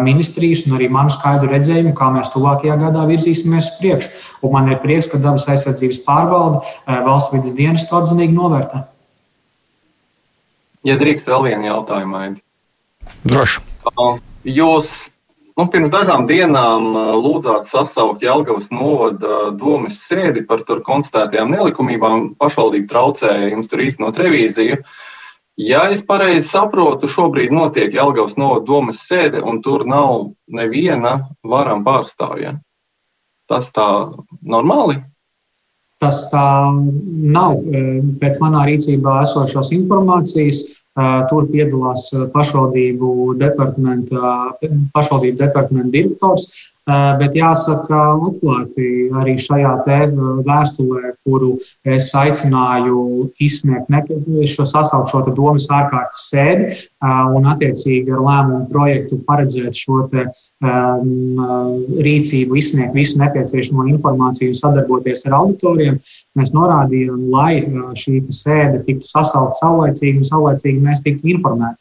ministrijas 0.05 0.65
un 0.67 0.77
arī 0.77 0.87
manu 0.91 1.13
skaidru 1.13 1.51
redzējumu, 1.51 1.93
kā 1.97 2.09
mēs 2.15 2.31
tuvākajā 2.33 2.77
gadā 2.81 3.05
virzīsimies 3.09 3.69
uz 3.69 3.77
priekšu. 3.79 4.11
Un 4.45 4.55
man 4.55 4.71
ir 4.71 4.81
prieks, 4.83 5.09
ka 5.11 5.21
dabas 5.21 5.47
aizsardzības 5.51 6.01
pārvalde 6.07 6.61
valsts 7.07 7.35
vidas 7.35 7.55
dienas 7.57 7.85
to 7.89 7.99
atzinīgi 7.99 8.37
novērtē. 8.37 8.83
Ja 10.87 10.97
drīkst 10.97 11.29
vēl 11.29 11.47
vienu 11.49 11.69
jautājumu, 11.69 12.17
Aidi. 12.17 12.41
Droši. 13.29 13.61
Jūs 14.49 14.89
nu, 15.59 15.67
pirms 15.69 15.91
dažām 15.93 16.25
dienām 16.29 16.95
lūdzāt 17.21 17.69
sasaukt 17.69 18.23
Jelgavas 18.25 18.71
novada 18.73 19.51
domas 19.53 20.01
sēdi 20.07 20.41
par 20.49 20.65
tur 20.65 20.81
konstatētajām 20.87 21.53
nelikumībām. 21.53 22.31
Pašvaldība 22.41 22.89
traucēja 22.89 23.53
jums 23.53 23.69
tur 23.69 23.85
īstenot 23.85 24.17
revīziju. 24.17 24.81
Uh, 24.81 24.99
Ja 25.61 25.81
es 25.93 26.01
pareizi 26.07 26.47
saprotu, 26.47 27.09
šobrīd 27.11 27.51
notiek 27.53 27.93
Jālgavas 27.93 28.37
novada 28.39 28.65
domas 28.65 29.03
sēde, 29.05 29.43
un 29.45 29.59
tur 29.61 29.83
nav 29.85 30.31
neviena 30.49 31.19
varam 31.45 31.83
pārstāvja. 31.85 32.55
Tas 33.51 33.69
tā 33.75 33.87
normāli? 34.41 34.97
Tas 36.01 36.23
tā 36.31 36.45
nav. 36.73 37.59
Pēc 38.21 38.39
manā 38.41 38.63
rīcībā 38.71 39.19
esošās 39.21 39.69
informācijas 39.75 40.63
tur 41.29 41.45
piedalās 41.51 42.07
pašvaldību 42.33 43.35
departamenta, 43.39 44.33
pašvaldību 44.95 45.37
departamenta 45.43 45.93
direktors 45.93 46.49
Bet 46.89 47.35
jāsaka, 47.37 47.97
atklāti 48.25 48.85
arī 49.13 49.35
šajā 49.37 49.73
vēstulē, 49.85 51.11
kuru 51.21 51.51
es 51.85 52.07
aicināju 52.17 53.27
izsniegt 53.37 53.91
šo 54.49 54.65
sasaukt 54.65 55.11
šo 55.13 55.21
domas 55.29 55.67
ārkārtas 55.69 56.23
sēdi 56.31 56.79
un 57.05 57.45
attiecīgi 57.51 58.09
ar 58.15 58.23
lēmumu 58.25 58.65
projektu 58.73 59.19
paredzēt 59.27 59.77
šo 59.77 60.07
te, 60.09 60.25
um, 60.65 61.37
rīcību, 62.01 62.57
izsniegt 62.57 62.97
visu 62.97 63.21
nepieciešamo 63.21 63.85
informāciju 63.93 64.49
un 64.49 64.57
sadarboties 64.57 65.27
ar 65.29 65.37
auditoriem. 65.37 66.01
Mēs 66.33 66.55
norādījām, 66.57 67.27
lai 67.29 67.61
šī 67.93 68.23
sēde 68.33 68.81
tiktu 68.89 69.05
sasaukt 69.05 69.61
saulēcīgi 69.61 70.23
un 70.23 70.29
saulēcīgi 70.33 70.81
mēs 70.81 71.05
tiktu 71.05 71.35
informēti 71.35 71.77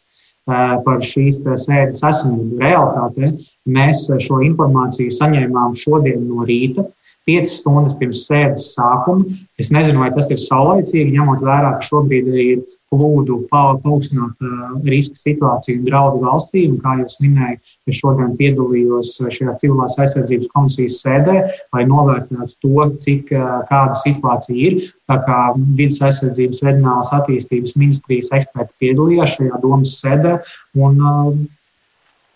par 0.84 1.01
šīs 1.05 1.40
sēdes 1.44 2.01
esamību. 2.03 2.59
Realtātē 2.61 3.32
mēs 3.69 4.07
šo 4.25 4.41
informāciju 4.47 5.13
saņēmām 5.19 5.77
šodien 5.79 6.25
no 6.29 6.47
rīta. 6.49 6.87
5 7.29 7.51
stundas 7.53 7.95
pirms 8.01 8.25
sēdes 8.27 8.71
sākuma. 8.75 9.27
Es 9.61 9.69
nezinu, 9.75 10.01
vai 10.01 10.09
tas 10.15 10.31
ir 10.33 10.41
saulaicīgi, 10.41 11.13
ņemot 11.15 11.43
vērā, 11.45 11.75
ka 11.77 11.85
šobrīd 11.85 12.31
ir 12.33 12.63
plūdu 12.91 13.43
paaugstināt 13.53 14.41
riska 14.89 15.21
situāciju 15.21 15.79
un 15.79 15.85
draudu 15.87 16.23
valstī. 16.25 16.65
Un, 16.71 16.79
kā 16.83 16.97
jau 17.03 17.11
minēju, 17.23 17.61
es 17.91 18.01
šodien 18.01 18.33
piedalījos 18.41 19.13
šajā 19.21 19.55
civilās 19.61 19.99
aizsardzības 20.01 20.51
komisijas 20.57 20.99
sēdē, 21.05 21.37
lai 21.77 21.85
novērtētu 21.93 22.57
to, 22.65 22.89
cik 23.05 23.31
kāda 23.71 24.01
situācija 24.01 24.57
ir. 24.57 24.91
Tā 25.11 25.21
kā 25.29 25.39
vidas 25.77 26.01
aizsardzības 26.09 26.65
reģionālās 26.67 27.15
attīstības 27.21 27.77
ministrijas 27.79 28.33
eksperti 28.41 28.87
piedalījās 28.87 29.37
šajā 29.39 29.63
domas 29.63 29.97
sēdē. 30.01 30.39
Un, 30.81 31.03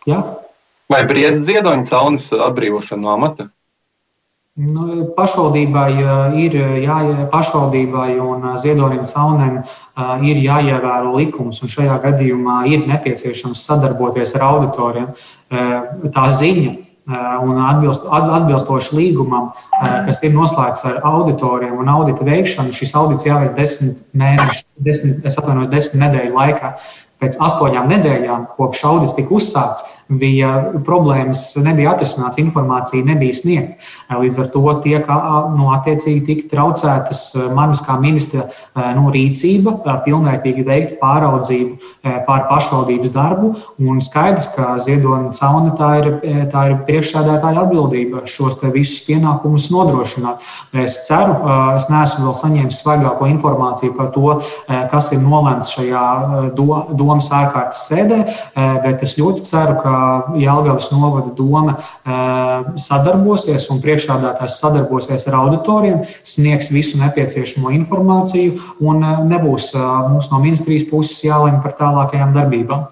jā. 0.07 0.22
Vai 0.93 1.05
briest 1.09 1.47
ziedoņa 1.47 1.89
caunas 1.89 2.30
atbrīvošana 2.32 3.03
no 3.03 3.12
amata? 3.14 3.49
Nu, 4.55 5.09
pašvaldībai 5.16 5.89
ir 6.39 6.53
jāiet, 6.85 7.24
pašvaldībai 7.32 8.20
un 8.22 8.45
ziedonim 8.62 9.03
caunēm 9.11 9.57
ir 10.22 10.39
jāievēro 10.45 11.16
likums, 11.16 11.59
un 11.64 11.72
šajā 11.72 11.97
gadījumā 12.05 12.61
ir 12.70 12.85
nepieciešams 12.87 13.64
sadarboties 13.66 14.37
ar 14.39 14.45
auditoriem. 14.53 15.09
Tā 16.14 16.26
ziņa 16.39 16.74
un 17.45 17.59
atbilst, 17.66 18.07
atbilstoši 18.07 18.95
līgumam, 18.95 19.51
kas 20.07 20.22
ir 20.22 20.37
noslēgts 20.37 20.87
ar 20.87 21.01
auditoriem 21.03 21.74
un 21.74 21.91
audita 21.91 22.22
veikšanu, 22.24 22.72
šis 22.78 22.95
audits 22.95 23.26
jāveic 23.26 23.57
desmit 23.59 24.05
mēnešu, 24.14 24.62
desmit, 24.87 25.18
es 25.26 25.35
atvainojos, 25.41 25.72
desmit 25.74 26.05
nedēļu 26.07 26.39
laikā. 26.39 26.76
Pēc 27.22 27.37
astoņām 27.41 27.91
nedēļām, 27.91 28.49
kopš 28.57 28.87
audits 28.87 29.14
tika 29.18 29.35
uzsākts, 29.37 29.85
bija 30.09 30.50
problēmas, 30.84 31.46
nebija 31.64 31.94
atrisināts, 31.94 32.38
informācija 32.40 33.05
nebija 33.07 33.34
sniegta. 33.36 33.78
Līdz 34.20 34.38
ar 34.42 34.50
to 34.52 34.62
tiek 34.84 35.09
nu, 35.57 35.68
attiecīgi 35.74 36.24
tika 36.28 36.50
traucētas 36.52 37.22
manas 37.57 37.80
kā 37.84 37.96
ministra 38.02 38.46
nu, 38.96 39.09
rīcība, 39.14 39.78
pilnvērtīgi 40.05 40.66
veikt 40.66 40.96
pāraudzību 41.00 41.92
pār 42.26 42.44
pašvaldības 42.50 43.12
darbu. 43.14 43.55
Un 43.80 44.02
skaidrs, 44.05 44.50
ka 44.55 44.74
Ziedonis 44.82 45.40
Cauna 45.40 45.74
tā 45.78 45.90
ir, 46.02 46.11
tā 46.52 46.66
ir 46.70 46.76
priekšsēdētāja 46.88 47.64
atbildība 47.64 48.24
šos 48.30 48.59
visus 48.74 49.02
pienākumus 49.09 49.70
nodrošināt. 49.72 50.44
Es 50.84 51.00
ceru, 51.09 51.36
es 51.74 51.88
neesmu 51.92 52.28
vēl 52.28 52.36
saņēmis 52.38 52.82
svaigāko 52.82 53.28
informāciju 53.32 53.96
par 53.96 54.12
to, 54.14 54.36
kas 54.92 55.11
ir 55.16 55.22
nolemts 55.24 55.72
šajā 55.74 56.05
do, 56.57 56.68
domas 56.96 57.30
ārkārtas 57.32 57.86
sēdē, 57.88 58.20
bet 58.84 59.02
es 59.05 59.16
ļoti 59.18 59.44
ceru, 59.48 59.76
ka 59.82 59.93
Jālgavas 60.40 60.90
novada 60.92 61.32
doma 61.36 61.76
sadarbosies 62.80 63.68
un 63.72 63.82
priekšādātājs 63.84 64.59
sadarbosies 64.62 65.28
ar 65.30 65.38
auditoriem, 65.42 66.03
sniegs 66.26 66.70
visu 66.74 67.01
nepieciešamo 67.03 67.72
informāciju 67.78 68.59
un 68.84 69.05
nebūs 69.30 69.72
mums 70.11 70.30
no 70.32 70.42
ministrijas 70.42 70.88
puses 70.90 71.24
jālemj 71.26 71.62
par 71.64 71.76
tālākajām 71.80 72.34
darbībām. 72.36 72.88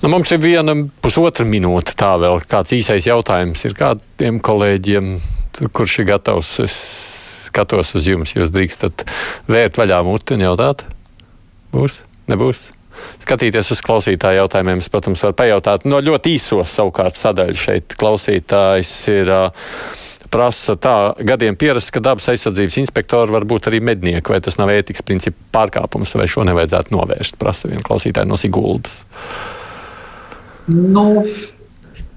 Nu, 0.00 0.08
mums 0.08 0.30
ir 0.32 0.40
viena 0.40 0.72
pusotra 1.04 1.44
minūte. 1.44 1.92
Tā 1.98 2.14
vēl 2.20 2.40
kāds 2.48 2.72
īsais 2.72 3.04
jautājums 3.04 3.66
ir 3.68 3.76
kādiem 3.76 4.38
kolēģiem, 4.40 5.12
kurš 5.76 5.98
ir 6.00 6.08
gatavs. 6.14 6.54
Es 6.64 6.76
skatos 7.50 7.92
uz 7.98 8.08
jums, 8.08 8.32
jūs 8.36 8.52
drīkstat 8.54 9.04
vērt 9.50 9.80
vaļā 9.80 10.00
muti 10.06 10.38
un 10.38 10.46
jautāt. 10.48 10.86
Būs? 11.74 12.00
Nebūs? 12.30 12.70
Skatīties 13.22 13.72
uz 13.74 13.82
klausītāju 13.86 14.42
jautājumiem. 14.42 14.82
Es, 14.82 14.90
protams, 14.92 15.22
varu 15.24 15.36
pajautāt 15.38 15.86
no 15.88 16.00
ļoti 16.04 16.36
īso 16.36 16.60
savukārt 16.66 17.18
sadaļu 17.20 17.58
šeit. 17.58 17.96
Klausītājs 18.00 18.94
ir. 19.14 19.34
Prasa 20.30 20.76
tā 20.78 20.94
gadiem 21.26 21.56
pierast, 21.58 21.90
ka 21.90 21.98
dabas 21.98 22.28
aizsardzības 22.30 22.76
inspektori 22.78 23.34
var 23.34 23.42
būt 23.50 23.66
arī 23.66 23.80
mednieki, 23.82 24.30
vai 24.30 24.38
tas 24.38 24.60
nav 24.60 24.70
ētikas 24.70 25.02
principu 25.02 25.42
pārkāpums, 25.50 26.12
vai 26.14 26.28
šo 26.30 26.44
nevajadzētu 26.46 26.94
novērst, 26.94 27.34
prasa 27.40 27.66
viena 27.66 27.82
klausītāja 27.82 28.30
no 28.30 28.38
Siguldas. 28.38 29.00
Nu, 30.70 31.24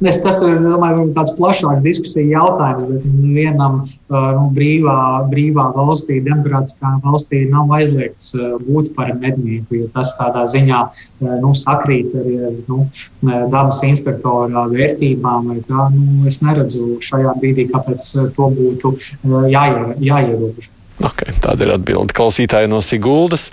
Es, 0.04 0.18
tas 0.20 0.42
ir 0.44 0.58
domāju, 0.60 1.06
tāds 1.16 1.32
plašāks 1.38 1.84
diskusija 1.86 2.26
jautājums, 2.34 2.84
bet 2.90 3.06
vienam 3.24 3.78
nu, 4.10 4.44
brīvā, 4.56 4.96
brīvā 5.32 5.70
valstī, 5.78 6.18
demokrātiskā 6.26 6.92
valstī 7.06 7.44
nav 7.52 7.72
aizliegts 7.78 8.34
būt 8.66 8.92
par 8.98 9.14
mednieku, 9.22 9.80
jo 9.80 9.88
tas 9.96 10.12
tādā 10.20 10.44
ziņā 10.50 10.82
nu, 11.24 11.54
sakrīt 11.56 12.12
arī 12.20 12.36
ar 12.50 12.60
nu, 12.68 12.84
dabas 13.24 13.80
inspektora 13.88 14.68
vērtībām. 14.74 15.52
Kā, 15.70 15.88
nu, 15.96 16.28
es 16.28 16.42
neredzu 16.44 17.00
šajā 17.04 17.38
brīdī, 17.40 17.70
kāpēc 17.72 18.12
to 18.36 18.54
būtu 18.60 18.96
jāierobežo. 19.24 20.72
Okay, 21.02 21.34
tāda 21.42 21.66
ir 21.66 21.72
atbilde 21.74 22.14
klausītāja 22.14 22.70
no 22.70 22.78
Siguldas. 22.86 23.48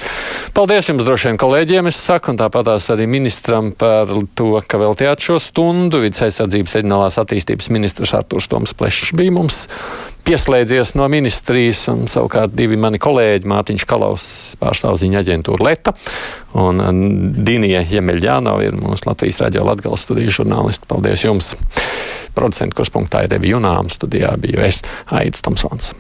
Paldies 0.53 0.91
jums, 0.91 1.07
droši 1.07 1.31
vien, 1.31 1.39
kolēģiem. 1.41 1.89
Es 1.89 1.97
saku, 1.97 2.35
un 2.35 2.41
tāpat 2.41 2.69
arī 2.77 3.07
ministram 3.09 3.73
par 3.73 4.13
to, 4.37 4.53
ka 4.69 4.81
veltījāt 4.83 5.25
šo 5.25 5.39
stundu. 5.41 6.03
Vides 6.05 6.21
aizsardzības 6.27 6.77
reģionālās 6.77 7.17
attīstības 7.23 7.71
ministrs 7.73 8.13
Artūrs 8.19 8.51
Toms 8.51 8.77
Plešs 8.77 9.15
bija 9.17 9.33
mums 9.33 9.63
pieslēdzies 10.29 10.93
no 11.01 11.09
ministrijas, 11.11 11.87
un 11.91 12.05
savukārt 12.11 12.53
divi 12.55 12.77
mani 12.79 13.01
kolēģi, 13.03 13.49
Mārtiņš 13.51 13.87
Kalaus, 13.89 14.27
pārstāvziņa 14.61 15.25
aģentūra 15.25 15.65
Leta, 15.65 15.95
un 16.61 16.85
Dīnija 17.41 17.83
Jemeļģānova 17.89 18.69
ir 18.69 18.77
mūsu 18.79 19.09
Latvijas 19.09 19.41
radio 19.47 19.65
latgales 19.67 20.05
studiju 20.07 20.37
žurnālisti. 20.43 20.87
Paldies 20.91 21.25
jums! 21.25 21.55
Producentu 22.37 22.79
kurspunktā 22.79 23.25
ir 23.25 23.33
Devi 23.33 23.51
Junām, 23.57 23.91
studijā 23.91 24.37
biju 24.39 24.63
es 24.69 24.85
Aits 25.09 25.43
Tomsons. 25.43 25.95